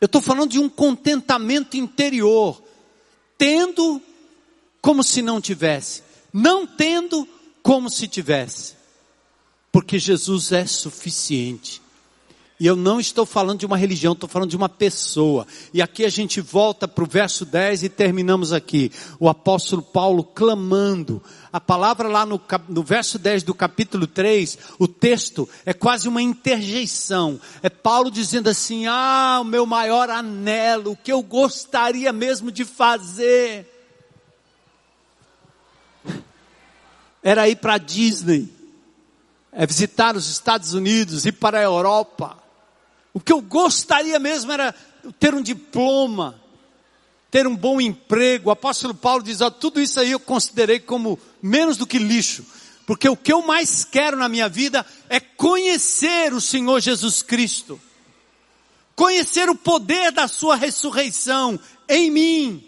Eu 0.00 0.06
estou 0.06 0.22
falando 0.22 0.48
de 0.48 0.58
um 0.58 0.70
contentamento 0.70 1.76
interior, 1.76 2.62
tendo 3.36 4.00
como 4.80 5.02
se 5.02 5.20
não 5.20 5.38
tivesse, 5.38 6.02
não 6.32 6.66
tendo 6.66 7.28
como 7.62 7.90
se 7.90 8.08
tivesse. 8.08 8.74
porque 9.70 9.98
Jesus 9.98 10.50
é 10.50 10.64
suficiente. 10.64 11.82
E 12.60 12.66
eu 12.66 12.74
não 12.74 12.98
estou 12.98 13.24
falando 13.24 13.60
de 13.60 13.66
uma 13.66 13.76
religião, 13.76 14.14
estou 14.14 14.28
falando 14.28 14.50
de 14.50 14.56
uma 14.56 14.68
pessoa. 14.68 15.46
E 15.72 15.80
aqui 15.80 16.04
a 16.04 16.08
gente 16.08 16.40
volta 16.40 16.88
para 16.88 17.04
o 17.04 17.06
verso 17.06 17.44
10 17.44 17.84
e 17.84 17.88
terminamos 17.88 18.52
aqui. 18.52 18.90
O 19.20 19.28
apóstolo 19.28 19.80
Paulo 19.80 20.24
clamando. 20.24 21.22
A 21.52 21.60
palavra 21.60 22.08
lá 22.08 22.26
no, 22.26 22.40
no 22.68 22.82
verso 22.82 23.16
10 23.16 23.44
do 23.44 23.54
capítulo 23.54 24.08
3, 24.08 24.58
o 24.76 24.88
texto 24.88 25.48
é 25.64 25.72
quase 25.72 26.08
uma 26.08 26.20
interjeição. 26.20 27.40
É 27.62 27.68
Paulo 27.68 28.10
dizendo 28.10 28.50
assim: 28.50 28.88
Ah, 28.88 29.38
o 29.40 29.44
meu 29.44 29.64
maior 29.64 30.10
anelo, 30.10 30.92
o 30.92 30.96
que 30.96 31.12
eu 31.12 31.22
gostaria 31.22 32.12
mesmo 32.12 32.50
de 32.50 32.64
fazer. 32.64 33.72
Era 37.22 37.48
ir 37.48 37.56
para 37.56 37.78
Disney, 37.78 38.52
é 39.52 39.64
visitar 39.64 40.16
os 40.16 40.28
Estados 40.28 40.72
Unidos, 40.74 41.24
ir 41.24 41.32
para 41.32 41.60
a 41.60 41.62
Europa 41.62 42.47
o 43.18 43.20
que 43.20 43.32
eu 43.32 43.42
gostaria 43.42 44.16
mesmo 44.20 44.52
era 44.52 44.72
ter 45.18 45.34
um 45.34 45.42
diploma, 45.42 46.40
ter 47.32 47.48
um 47.48 47.56
bom 47.56 47.80
emprego. 47.80 48.48
O 48.48 48.52
apóstolo 48.52 48.94
Paulo 48.94 49.24
diz: 49.24 49.40
ó, 49.40 49.50
tudo 49.50 49.80
isso 49.80 49.98
aí 49.98 50.12
eu 50.12 50.20
considerei 50.20 50.78
como 50.78 51.18
menos 51.42 51.76
do 51.76 51.84
que 51.84 51.98
lixo, 51.98 52.46
porque 52.86 53.08
o 53.08 53.16
que 53.16 53.32
eu 53.32 53.44
mais 53.44 53.82
quero 53.82 54.16
na 54.16 54.28
minha 54.28 54.48
vida 54.48 54.86
é 55.08 55.18
conhecer 55.18 56.32
o 56.32 56.40
Senhor 56.40 56.78
Jesus 56.78 57.20
Cristo, 57.20 57.80
conhecer 58.94 59.50
o 59.50 59.56
poder 59.56 60.12
da 60.12 60.28
Sua 60.28 60.54
ressurreição 60.54 61.58
em 61.88 62.12
mim, 62.12 62.67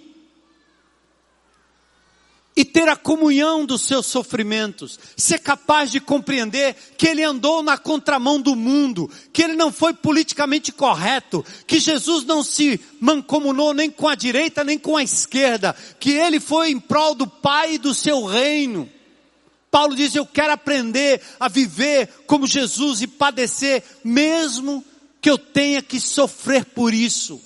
e 2.56 2.64
ter 2.64 2.88
a 2.88 2.96
comunhão 2.96 3.64
dos 3.64 3.82
seus 3.82 4.06
sofrimentos, 4.06 4.98
ser 5.16 5.38
capaz 5.38 5.90
de 5.90 6.00
compreender 6.00 6.76
que 6.98 7.06
ele 7.06 7.22
andou 7.22 7.62
na 7.62 7.78
contramão 7.78 8.40
do 8.40 8.56
mundo, 8.56 9.10
que 9.32 9.42
ele 9.42 9.54
não 9.54 9.72
foi 9.72 9.94
politicamente 9.94 10.72
correto, 10.72 11.44
que 11.66 11.78
Jesus 11.78 12.24
não 12.24 12.42
se 12.42 12.80
mancomunou 13.00 13.72
nem 13.72 13.90
com 13.90 14.08
a 14.08 14.14
direita 14.14 14.64
nem 14.64 14.78
com 14.78 14.96
a 14.96 15.02
esquerda, 15.02 15.74
que 15.98 16.10
ele 16.10 16.40
foi 16.40 16.70
em 16.70 16.80
prol 16.80 17.14
do 17.14 17.26
Pai 17.26 17.74
e 17.74 17.78
do 17.78 17.94
seu 17.94 18.24
reino. 18.24 18.88
Paulo 19.70 19.94
diz: 19.94 20.14
Eu 20.14 20.26
quero 20.26 20.52
aprender 20.52 21.20
a 21.38 21.48
viver 21.48 22.08
como 22.26 22.46
Jesus 22.46 23.00
e 23.00 23.06
padecer, 23.06 23.84
mesmo 24.02 24.84
que 25.20 25.30
eu 25.30 25.38
tenha 25.38 25.80
que 25.80 26.00
sofrer 26.00 26.64
por 26.64 26.92
isso. 26.92 27.40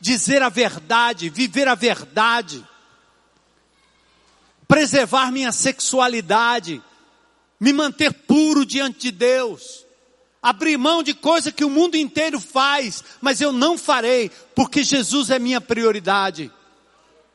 Dizer 0.00 0.42
a 0.42 0.48
verdade, 0.48 1.28
viver 1.28 1.68
a 1.68 1.74
verdade 1.74 2.64
preservar 4.68 5.32
minha 5.32 5.50
sexualidade, 5.50 6.82
me 7.58 7.72
manter 7.72 8.12
puro 8.12 8.66
diante 8.66 9.00
de 9.00 9.10
Deus, 9.10 9.86
abrir 10.42 10.76
mão 10.76 11.02
de 11.02 11.14
coisa 11.14 11.50
que 11.50 11.64
o 11.64 11.70
mundo 11.70 11.96
inteiro 11.96 12.38
faz, 12.38 13.02
mas 13.20 13.40
eu 13.40 13.50
não 13.50 13.78
farei, 13.78 14.30
porque 14.54 14.82
Jesus 14.82 15.30
é 15.30 15.38
minha 15.38 15.60
prioridade. 15.60 16.52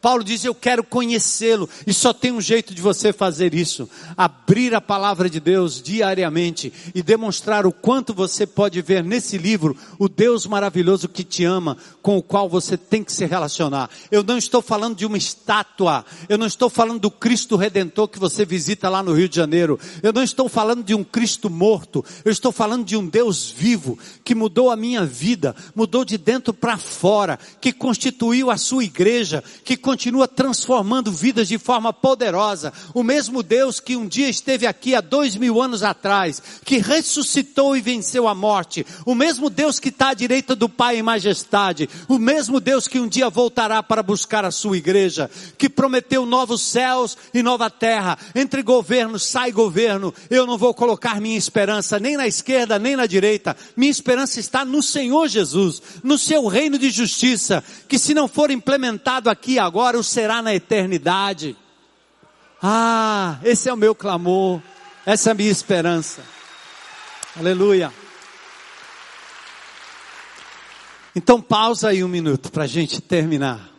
Paulo 0.03 0.21
diz: 0.21 0.43
Eu 0.43 0.53
quero 0.53 0.83
conhecê-lo, 0.83 1.69
e 1.87 1.93
só 1.93 2.11
tem 2.11 2.33
um 2.33 2.41
jeito 2.41 2.75
de 2.75 2.81
você 2.81 3.13
fazer 3.13 3.53
isso: 3.53 3.89
abrir 4.17 4.75
a 4.75 4.81
palavra 4.81 5.29
de 5.29 5.39
Deus 5.39 5.81
diariamente 5.81 6.73
e 6.93 7.01
demonstrar 7.01 7.65
o 7.65 7.71
quanto 7.71 8.13
você 8.13 8.45
pode 8.45 8.81
ver 8.81 9.01
nesse 9.01 9.37
livro 9.37 9.77
o 9.97 10.09
Deus 10.09 10.45
maravilhoso 10.45 11.07
que 11.07 11.23
te 11.23 11.45
ama, 11.45 11.77
com 12.01 12.17
o 12.17 12.21
qual 12.21 12.49
você 12.49 12.75
tem 12.75 13.01
que 13.01 13.13
se 13.13 13.25
relacionar. 13.25 13.89
Eu 14.11 14.23
não 14.23 14.37
estou 14.37 14.61
falando 14.61 14.97
de 14.97 15.05
uma 15.05 15.17
estátua, 15.17 16.05
eu 16.27 16.37
não 16.37 16.47
estou 16.47 16.69
falando 16.69 16.99
do 16.99 17.09
Cristo 17.09 17.55
Redentor 17.55 18.09
que 18.09 18.19
você 18.19 18.43
visita 18.43 18.89
lá 18.89 19.01
no 19.01 19.13
Rio 19.13 19.29
de 19.29 19.37
Janeiro, 19.37 19.79
eu 20.01 20.11
não 20.11 20.21
estou 20.21 20.49
falando 20.49 20.83
de 20.83 20.93
um 20.93 21.03
Cristo 21.05 21.49
morto, 21.49 22.03
eu 22.25 22.31
estou 22.33 22.51
falando 22.51 22.83
de 22.83 22.97
um 22.97 23.07
Deus 23.07 23.49
vivo 23.49 23.97
que 24.25 24.35
mudou 24.35 24.69
a 24.69 24.75
minha 24.75 25.05
vida, 25.05 25.55
mudou 25.73 26.03
de 26.03 26.17
dentro 26.17 26.53
para 26.53 26.77
fora, 26.77 27.39
que 27.61 27.71
constituiu 27.71 28.51
a 28.51 28.57
sua 28.57 28.83
igreja, 28.83 29.41
que 29.63 29.77
continua 29.93 30.27
transformando 30.27 31.11
vidas 31.11 31.47
de 31.47 31.59
forma 31.59 31.93
poderosa. 31.93 32.73
O 32.95 33.03
mesmo 33.03 33.43
Deus 33.43 33.79
que 33.79 33.95
um 33.95 34.07
dia 34.07 34.27
esteve 34.27 34.65
aqui 34.65 34.95
há 34.95 35.01
dois 35.01 35.35
mil 35.35 35.61
anos 35.61 35.83
atrás, 35.83 36.41
que 36.65 36.79
ressuscitou 36.79 37.77
e 37.77 37.81
venceu 37.81 38.27
a 38.27 38.33
morte. 38.33 38.83
O 39.05 39.13
mesmo 39.13 39.51
Deus 39.51 39.79
que 39.79 39.89
está 39.89 40.09
à 40.09 40.13
direita 40.15 40.55
do 40.55 40.67
Pai 40.67 40.97
em 40.97 41.03
majestade. 41.03 41.87
O 42.09 42.17
mesmo 42.17 42.59
Deus 42.59 42.87
que 42.87 42.99
um 42.99 43.07
dia 43.07 43.29
voltará 43.29 43.83
para 43.83 44.01
buscar 44.01 44.43
a 44.43 44.49
sua 44.49 44.77
igreja. 44.77 45.29
Que 45.59 45.69
prometeu 45.69 46.25
novos 46.25 46.63
céus 46.63 47.15
e 47.31 47.43
nova 47.43 47.69
terra. 47.69 48.17
Entre 48.33 48.63
governo, 48.63 49.19
sai 49.19 49.51
governo. 49.51 50.11
Eu 50.27 50.47
não 50.47 50.57
vou 50.57 50.73
colocar 50.73 51.21
minha 51.21 51.37
esperança 51.37 51.99
nem 51.99 52.17
na 52.17 52.25
esquerda 52.25 52.79
nem 52.79 52.95
na 52.95 53.05
direita. 53.05 53.55
Minha 53.77 53.91
esperança 53.91 54.39
está 54.39 54.65
no 54.65 54.81
Senhor 54.81 55.27
Jesus, 55.27 55.83
no 56.03 56.17
seu 56.17 56.47
reino 56.47 56.79
de 56.79 56.89
justiça. 56.89 57.63
Que 57.87 57.99
se 57.99 58.15
não 58.15 58.27
for 58.27 58.49
implementado 58.49 59.29
aqui 59.29 59.59
agora, 59.59 59.82
agora 59.83 59.99
o 59.99 60.03
será 60.03 60.41
na 60.41 60.55
eternidade. 60.55 61.57
Ah, 62.61 63.37
esse 63.43 63.67
é 63.67 63.73
o 63.73 63.75
meu 63.75 63.93
clamor, 63.93 64.61
essa 65.05 65.29
é 65.29 65.31
a 65.31 65.35
minha 65.35 65.51
esperança. 65.51 66.23
Aleluia. 67.35 67.91
Então 71.13 71.41
pausa 71.41 71.89
aí 71.89 72.01
um 72.01 72.07
minuto 72.07 72.49
para 72.49 72.63
a 72.63 72.67
gente 72.67 73.01
terminar 73.01 73.69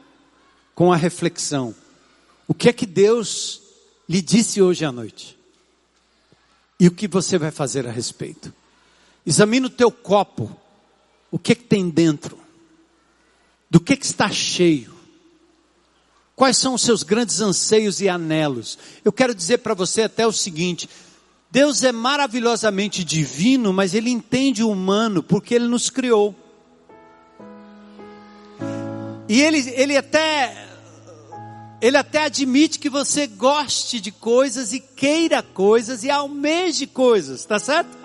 com 0.74 0.92
a 0.92 0.96
reflexão. 0.96 1.74
O 2.46 2.52
que 2.52 2.68
é 2.68 2.72
que 2.74 2.84
Deus 2.84 3.62
lhe 4.06 4.20
disse 4.20 4.60
hoje 4.60 4.84
à 4.84 4.92
noite? 4.92 5.38
E 6.78 6.86
o 6.86 6.90
que 6.90 7.08
você 7.08 7.38
vai 7.38 7.50
fazer 7.50 7.88
a 7.88 7.90
respeito? 7.90 8.52
Examine 9.24 9.68
o 9.68 9.70
teu 9.70 9.90
copo. 9.90 10.54
O 11.30 11.38
que 11.38 11.52
é 11.52 11.54
que 11.54 11.64
tem 11.64 11.88
dentro? 11.88 12.38
Do 13.70 13.80
que 13.80 13.94
é 13.94 13.96
que 13.96 14.04
está 14.04 14.28
cheio? 14.30 14.93
Quais 16.36 16.56
são 16.56 16.74
os 16.74 16.82
seus 16.82 17.02
grandes 17.02 17.40
anseios 17.40 18.00
e 18.00 18.08
anelos? 18.08 18.76
Eu 19.04 19.12
quero 19.12 19.34
dizer 19.34 19.58
para 19.58 19.74
você 19.74 20.02
até 20.02 20.26
o 20.26 20.32
seguinte: 20.32 20.88
Deus 21.50 21.84
é 21.84 21.92
maravilhosamente 21.92 23.04
divino, 23.04 23.72
mas 23.72 23.94
Ele 23.94 24.10
entende 24.10 24.62
o 24.62 24.70
humano 24.70 25.22
porque 25.22 25.54
Ele 25.54 25.68
nos 25.68 25.90
criou. 25.90 26.34
E 29.28 29.40
Ele, 29.40 29.58
ele 29.70 29.96
até, 29.96 30.68
Ele 31.80 31.96
até 31.96 32.24
admite 32.24 32.80
que 32.80 32.90
você 32.90 33.28
goste 33.28 34.00
de 34.00 34.10
coisas 34.10 34.72
e 34.72 34.80
queira 34.80 35.40
coisas 35.40 36.02
e 36.02 36.10
almeje 36.10 36.86
coisas, 36.86 37.44
tá 37.44 37.60
certo? 37.60 38.04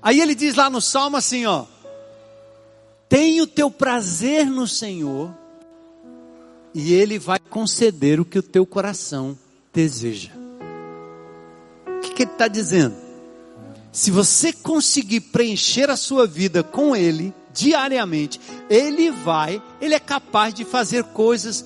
Aí 0.00 0.20
ele 0.20 0.34
diz 0.34 0.54
lá 0.54 0.68
no 0.68 0.82
Salmo 0.82 1.16
assim, 1.16 1.46
ó. 1.46 1.64
Tem 3.14 3.40
o 3.40 3.46
teu 3.46 3.70
prazer 3.70 4.44
no 4.44 4.66
Senhor 4.66 5.32
e 6.74 6.92
Ele 6.92 7.16
vai 7.16 7.38
conceder 7.38 8.18
o 8.18 8.24
que 8.24 8.40
o 8.40 8.42
teu 8.42 8.66
coração 8.66 9.38
deseja. 9.72 10.32
O 11.86 12.00
que, 12.00 12.12
que 12.12 12.22
Ele 12.24 12.32
está 12.32 12.48
dizendo? 12.48 12.96
Se 13.92 14.10
você 14.10 14.52
conseguir 14.52 15.20
preencher 15.20 15.90
a 15.90 15.96
sua 15.96 16.26
vida 16.26 16.64
com 16.64 16.96
Ele, 16.96 17.32
diariamente, 17.52 18.40
Ele 18.68 19.12
vai, 19.12 19.62
Ele 19.80 19.94
é 19.94 20.00
capaz 20.00 20.52
de 20.52 20.64
fazer 20.64 21.04
coisas 21.04 21.64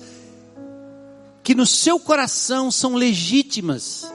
que 1.41 1.55
no 1.55 1.65
seu 1.65 1.99
coração 1.99 2.69
são 2.69 2.93
legítimas. 2.93 4.05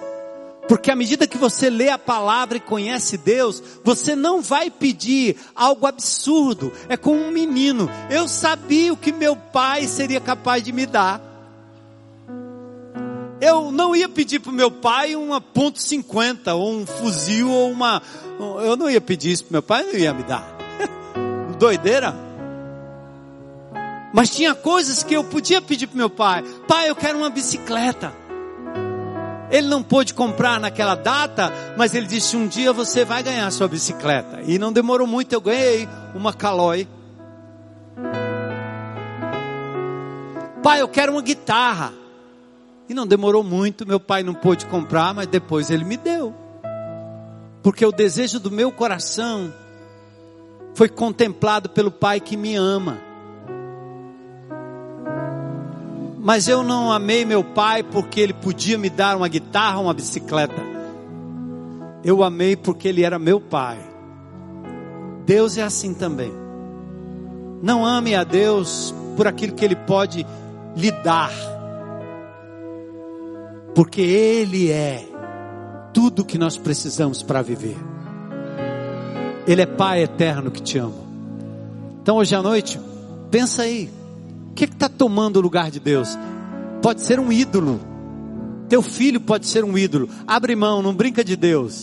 Porque 0.75 0.91
à 0.91 0.97
medida 0.97 1.25
que 1.25 1.39
você 1.39 1.71
lê 1.71 1.89
a 1.89 1.97
palavra 1.97 2.57
e 2.57 2.61
conhece 2.61 3.17
Deus, 3.17 3.63
você 3.85 4.17
não 4.17 4.43
vai 4.43 4.69
pedir 4.69 5.37
algo 5.55 5.87
absurdo. 5.87 6.73
É 6.89 6.97
como 6.97 7.21
um 7.21 7.31
menino. 7.31 7.89
Eu 8.11 8.27
sabia 8.27 8.93
o 8.93 8.97
que 8.97 9.13
meu 9.13 9.37
pai 9.37 9.87
seria 9.87 10.21
capaz 10.21 10.65
de 10.65 10.73
me 10.73 10.85
dar. 10.85 11.21
Eu 13.41 13.71
não 13.71 13.95
ia 13.95 14.09
pedir 14.09 14.41
para 14.41 14.51
o 14.51 14.53
meu 14.53 14.69
pai 14.69 15.15
uma 15.15 15.41
ponto 15.41 15.79
.50 15.79 16.53
ou 16.57 16.73
um 16.73 16.85
fuzil 16.85 17.49
ou 17.49 17.71
uma. 17.71 18.03
Eu 18.65 18.75
não 18.75 18.91
ia 18.91 19.01
pedir 19.01 19.31
isso 19.31 19.45
para 19.45 19.53
meu 19.53 19.63
pai, 19.63 19.85
não 19.85 19.95
ia 19.95 20.13
me 20.13 20.25
dar. 20.25 20.59
Doideira. 21.57 22.17
Mas 24.13 24.29
tinha 24.29 24.57
coisas 24.57 25.05
que 25.05 25.15
eu 25.15 25.23
podia 25.23 25.63
pedir 25.63 25.87
para 25.87 25.97
meu 25.97 26.11
pai. 26.11 26.43
Pai, 26.67 26.91
eu 26.91 26.97
quero 26.97 27.17
uma 27.17 27.31
bicicleta. 27.31 28.24
Ele 29.55 29.69
não 29.69 29.85
pôde 29.85 30.13
comprar 30.13 30.59
naquela 30.59 30.97
data, 30.97 31.53
mas 31.79 31.95
ele 31.95 32.09
disse: 32.09 32.37
um 32.37 32.49
dia 32.49 32.73
você 32.73 33.05
vai 33.05 33.23
ganhar 33.23 33.49
sua 33.53 33.69
bicicleta. 33.69 34.41
E 34.45 34.59
não 34.59 34.73
demorou 34.73 35.07
muito, 35.07 35.33
eu 35.33 35.41
ganhei 35.41 35.89
uma 36.13 36.33
Caloi. 36.33 36.89
Pai, 40.61 40.81
eu 40.81 40.89
quero 40.89 41.13
uma 41.13 41.23
guitarra. 41.23 41.93
E 42.89 42.95
não 42.95 43.07
demorou 43.07 43.45
muito, 43.45 43.87
meu 43.87 44.01
pai 44.01 44.25
não 44.25 44.35
pôde 44.35 44.67
comprar, 44.67 45.15
mas 45.15 45.29
depois 45.29 45.71
ele 45.71 45.85
me 45.85 45.97
deu. 45.97 46.35
Porque 47.63 47.87
o 47.87 47.93
desejo 47.93 48.41
do 48.41 48.51
meu 48.51 48.73
coração 48.73 49.55
foi 50.75 50.89
contemplado 50.89 51.69
pelo 51.69 51.93
Pai 51.93 52.19
que 52.19 52.37
me 52.37 52.57
ama. 52.57 52.99
Mas 56.25 56.49
eu 56.49 56.63
não 56.63 56.91
amei 56.91 57.27
meu 57.27 57.45
pai 57.45 57.83
porque 57.83 58.19
ele 58.19 58.33
podia 58.33 58.79
me 58.79 58.89
dar 58.89 59.15
uma 59.15 59.29
guitarra, 59.29 59.79
uma 59.79 59.93
bicicleta. 59.93 60.63
Eu 62.03 62.25
amei 62.25 62.57
porque 62.57 62.89
ele 62.89 63.05
era 63.05 63.19
meu 63.19 63.39
pai. 63.39 63.79
Deus 65.27 65.59
é 65.59 65.63
assim 65.63 65.93
também. 65.93 66.33
Não 67.63 67.85
ame 67.85 68.15
a 68.15 68.25
Deus 68.25 68.95
por 69.19 69.29
aquilo 69.29 69.53
que 69.53 69.67
ele 69.67 69.77
pode 69.77 70.27
lhe 70.75 70.91
dar. 70.91 71.31
Porque 73.75 74.01
ele 74.01 74.71
é 74.71 75.05
tudo 75.93 76.25
que 76.25 76.39
nós 76.39 76.57
precisamos 76.57 77.23
para 77.23 77.43
viver. 77.43 77.77
Ele 79.47 79.61
é 79.61 79.67
Pai 79.67 80.03
eterno 80.03 80.51
que 80.51 80.63
te 80.63 80.79
ama. 80.79 81.05
Então 82.01 82.17
hoje 82.17 82.35
à 82.35 82.43
noite, 82.43 82.81
pensa 83.31 83.63
aí, 83.63 83.91
o 84.55 84.57
que 84.57 84.67
está 84.67 84.89
tomando 84.89 85.39
o 85.39 85.41
lugar 85.41 85.69
de 85.69 85.81
Deus? 85.81 86.17
Pode 86.81 87.03
ser 87.03 87.19
um 87.19 87.33
ídolo. 87.33 87.81
Teu 88.69 88.83
filho 88.83 89.21
pode 89.21 89.49
ser 89.49 89.65
um 89.65 89.77
ídolo. 89.77 90.09
Abre 90.29 90.55
mão, 90.55 90.81
não 90.81 90.95
brinca 90.95 91.25
de 91.25 91.35
Deus. 91.35 91.83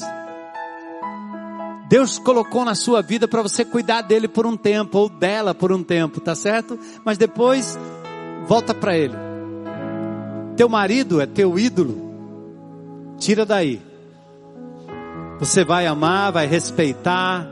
Deus 1.89 2.17
colocou 2.17 2.63
na 2.63 2.73
sua 2.73 3.01
vida 3.01 3.27
para 3.27 3.41
você 3.41 3.65
cuidar 3.65 4.03
dele 4.03 4.25
por 4.25 4.45
um 4.45 4.55
tempo, 4.55 4.99
ou 4.99 5.09
dela 5.09 5.53
por 5.53 5.73
um 5.73 5.83
tempo, 5.83 6.21
tá 6.21 6.33
certo? 6.33 6.79
Mas 7.03 7.17
depois, 7.17 7.77
volta 8.47 8.73
para 8.73 8.97
ele. 8.97 9.17
Teu 10.55 10.69
marido 10.69 11.19
é 11.19 11.25
teu 11.25 11.59
ídolo. 11.59 12.13
Tira 13.17 13.45
daí. 13.45 13.81
Você 15.39 15.65
vai 15.65 15.87
amar, 15.87 16.31
vai 16.31 16.47
respeitar, 16.47 17.45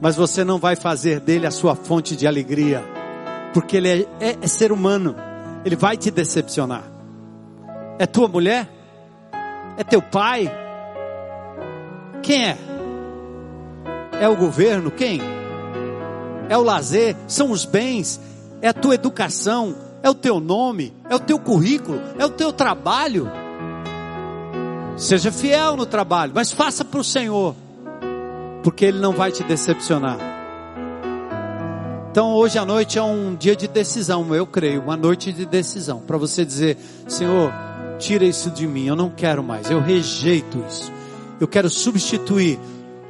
mas 0.00 0.14
você 0.14 0.44
não 0.44 0.58
vai 0.58 0.76
fazer 0.76 1.18
dele 1.18 1.48
a 1.48 1.50
sua 1.50 1.74
fonte 1.74 2.14
de 2.14 2.28
alegria, 2.28 2.84
porque 3.52 3.76
ele 3.76 3.88
é, 3.88 4.30
é, 4.30 4.38
é 4.40 4.46
ser 4.46 4.72
humano, 4.72 5.14
ele 5.64 5.76
vai 5.76 5.96
te 5.96 6.10
decepcionar. 6.10 6.84
É 7.98 8.06
tua 8.06 8.28
mulher? 8.28 8.68
É 9.76 9.84
teu 9.84 10.00
pai? 10.00 10.50
Quem 12.22 12.48
é? 12.48 12.58
É 14.20 14.28
o 14.28 14.36
governo? 14.36 14.90
Quem? 14.90 15.20
É 16.48 16.56
o 16.56 16.62
lazer? 16.62 17.16
São 17.26 17.50
os 17.50 17.64
bens? 17.64 18.20
É 18.62 18.68
a 18.68 18.74
tua 18.74 18.94
educação? 18.94 19.74
É 20.02 20.08
o 20.08 20.14
teu 20.14 20.40
nome? 20.40 20.94
É 21.08 21.14
o 21.14 21.20
teu 21.20 21.38
currículo? 21.38 22.00
É 22.18 22.24
o 22.24 22.30
teu 22.30 22.52
trabalho? 22.52 23.30
Seja 24.96 25.32
fiel 25.32 25.76
no 25.76 25.86
trabalho, 25.86 26.32
mas 26.34 26.52
faça 26.52 26.84
para 26.84 27.00
o 27.00 27.04
Senhor, 27.04 27.54
porque 28.62 28.84
Ele 28.84 28.98
não 28.98 29.12
vai 29.12 29.32
te 29.32 29.42
decepcionar. 29.42 30.18
Então 32.10 32.34
hoje 32.34 32.58
à 32.58 32.64
noite 32.64 32.98
é 32.98 33.02
um 33.02 33.36
dia 33.36 33.54
de 33.54 33.68
decisão, 33.68 34.34
eu 34.34 34.44
creio, 34.44 34.82
uma 34.82 34.96
noite 34.96 35.32
de 35.32 35.46
decisão, 35.46 36.00
para 36.00 36.18
você 36.18 36.44
dizer: 36.44 36.76
Senhor, 37.06 37.52
tira 38.00 38.24
isso 38.24 38.50
de 38.50 38.66
mim, 38.66 38.86
eu 38.86 38.96
não 38.96 39.10
quero 39.10 39.44
mais, 39.44 39.70
eu 39.70 39.80
rejeito 39.80 40.64
isso. 40.68 40.92
Eu 41.38 41.46
quero 41.46 41.70
substituir 41.70 42.58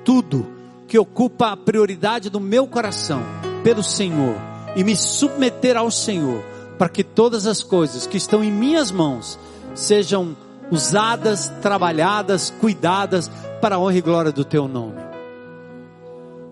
tudo 0.04 0.46
que 0.86 0.98
ocupa 0.98 1.52
a 1.52 1.56
prioridade 1.56 2.28
do 2.28 2.38
meu 2.38 2.66
coração 2.66 3.22
pelo 3.64 3.82
Senhor 3.82 4.36
e 4.76 4.84
me 4.84 4.94
submeter 4.94 5.78
ao 5.78 5.90
Senhor, 5.90 6.44
para 6.78 6.88
que 6.88 7.02
todas 7.02 7.46
as 7.46 7.62
coisas 7.62 8.06
que 8.06 8.18
estão 8.18 8.44
em 8.44 8.52
minhas 8.52 8.90
mãos 8.90 9.38
sejam 9.74 10.36
usadas, 10.70 11.50
trabalhadas, 11.62 12.50
cuidadas 12.60 13.30
para 13.62 13.76
a 13.76 13.78
honra 13.78 13.96
e 13.96 14.02
glória 14.02 14.30
do 14.30 14.44
teu 14.44 14.68
nome. 14.68 15.00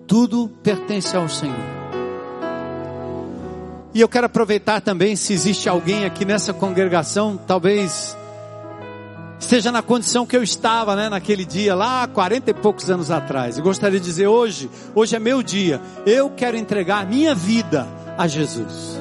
Tudo 0.06 0.48
pertence 0.62 1.14
ao 1.14 1.28
Senhor. 1.28 1.77
E 3.94 4.00
eu 4.00 4.08
quero 4.08 4.26
aproveitar 4.26 4.80
também, 4.80 5.16
se 5.16 5.32
existe 5.32 5.68
alguém 5.68 6.04
aqui 6.04 6.24
nessa 6.24 6.52
congregação, 6.52 7.38
talvez 7.46 8.16
esteja 9.40 9.72
na 9.72 9.80
condição 9.80 10.26
que 10.26 10.36
eu 10.36 10.42
estava, 10.42 10.94
né, 10.94 11.08
naquele 11.08 11.44
dia, 11.44 11.74
lá 11.74 12.06
40 12.06 12.50
e 12.50 12.54
poucos 12.54 12.90
anos 12.90 13.10
atrás. 13.10 13.56
Eu 13.56 13.64
gostaria 13.64 13.98
de 13.98 14.04
dizer 14.04 14.26
hoje, 14.26 14.68
hoje 14.94 15.16
é 15.16 15.18
meu 15.18 15.42
dia. 15.42 15.80
Eu 16.04 16.30
quero 16.30 16.56
entregar 16.56 17.06
minha 17.06 17.34
vida 17.34 17.86
a 18.16 18.26
Jesus. 18.26 18.98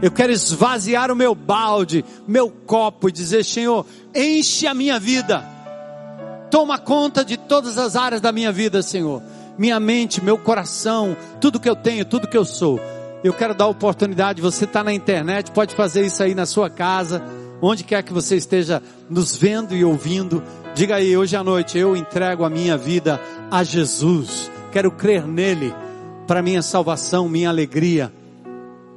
Eu 0.00 0.10
quero 0.10 0.32
esvaziar 0.32 1.12
o 1.12 1.16
meu 1.16 1.32
balde, 1.32 2.04
meu 2.26 2.50
copo 2.50 3.08
e 3.08 3.12
dizer, 3.12 3.44
Senhor, 3.44 3.86
enche 4.12 4.66
a 4.66 4.74
minha 4.74 4.98
vida. 4.98 5.44
Toma 6.50 6.76
conta 6.76 7.24
de 7.24 7.36
todas 7.36 7.78
as 7.78 7.94
áreas 7.94 8.20
da 8.20 8.32
minha 8.32 8.50
vida, 8.50 8.82
Senhor. 8.82 9.22
Minha 9.56 9.78
mente, 9.78 10.22
meu 10.22 10.36
coração, 10.36 11.16
tudo 11.40 11.60
que 11.60 11.68
eu 11.68 11.76
tenho, 11.76 12.04
tudo 12.04 12.26
que 12.26 12.36
eu 12.36 12.44
sou. 12.44 12.80
Eu 13.22 13.32
quero 13.32 13.54
dar 13.54 13.66
oportunidade, 13.66 14.42
você 14.42 14.64
está 14.64 14.82
na 14.82 14.92
internet, 14.92 15.50
pode 15.52 15.74
fazer 15.74 16.04
isso 16.04 16.22
aí 16.22 16.34
na 16.34 16.46
sua 16.46 16.68
casa, 16.68 17.22
onde 17.60 17.84
quer 17.84 18.02
que 18.02 18.12
você 18.12 18.36
esteja 18.36 18.82
nos 19.08 19.36
vendo 19.36 19.74
e 19.74 19.84
ouvindo. 19.84 20.42
Diga 20.74 20.96
aí, 20.96 21.16
hoje 21.16 21.36
à 21.36 21.44
noite 21.44 21.78
eu 21.78 21.96
entrego 21.96 22.44
a 22.44 22.50
minha 22.50 22.76
vida 22.76 23.20
a 23.50 23.62
Jesus. 23.62 24.50
Quero 24.72 24.90
crer 24.90 25.26
nele 25.26 25.72
para 26.26 26.42
minha 26.42 26.62
salvação, 26.62 27.28
minha 27.28 27.48
alegria 27.48 28.12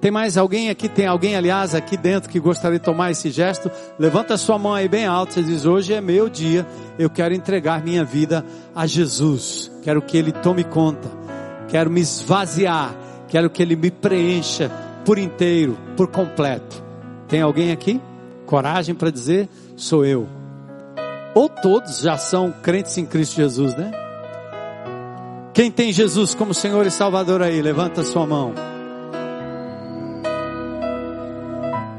tem 0.06 0.12
mais 0.12 0.38
alguém 0.38 0.70
aqui? 0.70 0.88
Tem 0.88 1.08
alguém, 1.08 1.36
aliás, 1.36 1.74
aqui 1.74 1.98
dentro 1.98 2.30
que 2.30 2.40
gostaria 2.40 2.78
de 2.78 2.86
tomar 2.86 3.10
esse 3.10 3.32
gesto? 3.32 3.72
Levanta 3.98 4.38
sua 4.38 4.60
mão 4.60 4.72
aí 4.72 4.88
bem 4.88 5.08
alto. 5.08 5.34
Você 5.34 5.42
diz: 5.42 5.66
Hoje 5.66 5.96
é 5.96 6.00
meu 6.00 6.30
dia. 6.30 6.64
Eu 7.00 7.10
quero 7.10 7.34
entregar 7.34 7.84
minha 7.84 8.06
vida 8.06 8.46
a 8.76 8.86
Jesus. 8.86 9.72
Quero 9.82 10.04
que 10.04 10.16
Ele 10.16 10.32
tome 10.32 10.64
conta. 10.64 11.10
Quero 11.70 11.90
me 11.90 12.02
esvaziar. 12.02 12.96
Quero 13.28 13.50
que 13.50 13.62
Ele 13.62 13.76
me 13.76 13.92
preencha 13.92 14.72
por 15.04 15.18
inteiro, 15.18 15.78
por 15.96 16.08
completo. 16.08 16.84
Tem 17.28 17.42
alguém 17.42 17.72
aqui? 17.72 18.02
Coragem 18.46 18.96
para 18.96 19.10
dizer: 19.10 19.50
Sou 19.76 20.06
eu. 20.06 20.28
Ou 21.34 21.50
todos 21.50 22.00
já 22.00 22.18
são 22.18 22.52
crentes 22.52 22.98
em 22.98 23.06
Cristo 23.06 23.36
Jesus, 23.36 23.76
né? 23.76 23.92
Quem 25.54 25.72
tem 25.72 25.92
Jesus 25.92 26.34
como 26.34 26.54
Senhor 26.54 26.86
e 26.86 26.92
Salvador 26.92 27.42
aí? 27.42 27.62
Levanta 27.62 28.04
sua 28.04 28.26
mão. 28.26 28.54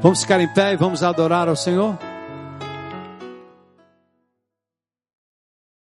Vamos 0.01 0.21
ficar 0.21 0.39
em 0.39 0.47
pé 0.53 0.73
e 0.73 0.77
vamos 0.77 1.03
adorar 1.03 1.49
ao 1.49 1.55
Senhor? 1.55 1.97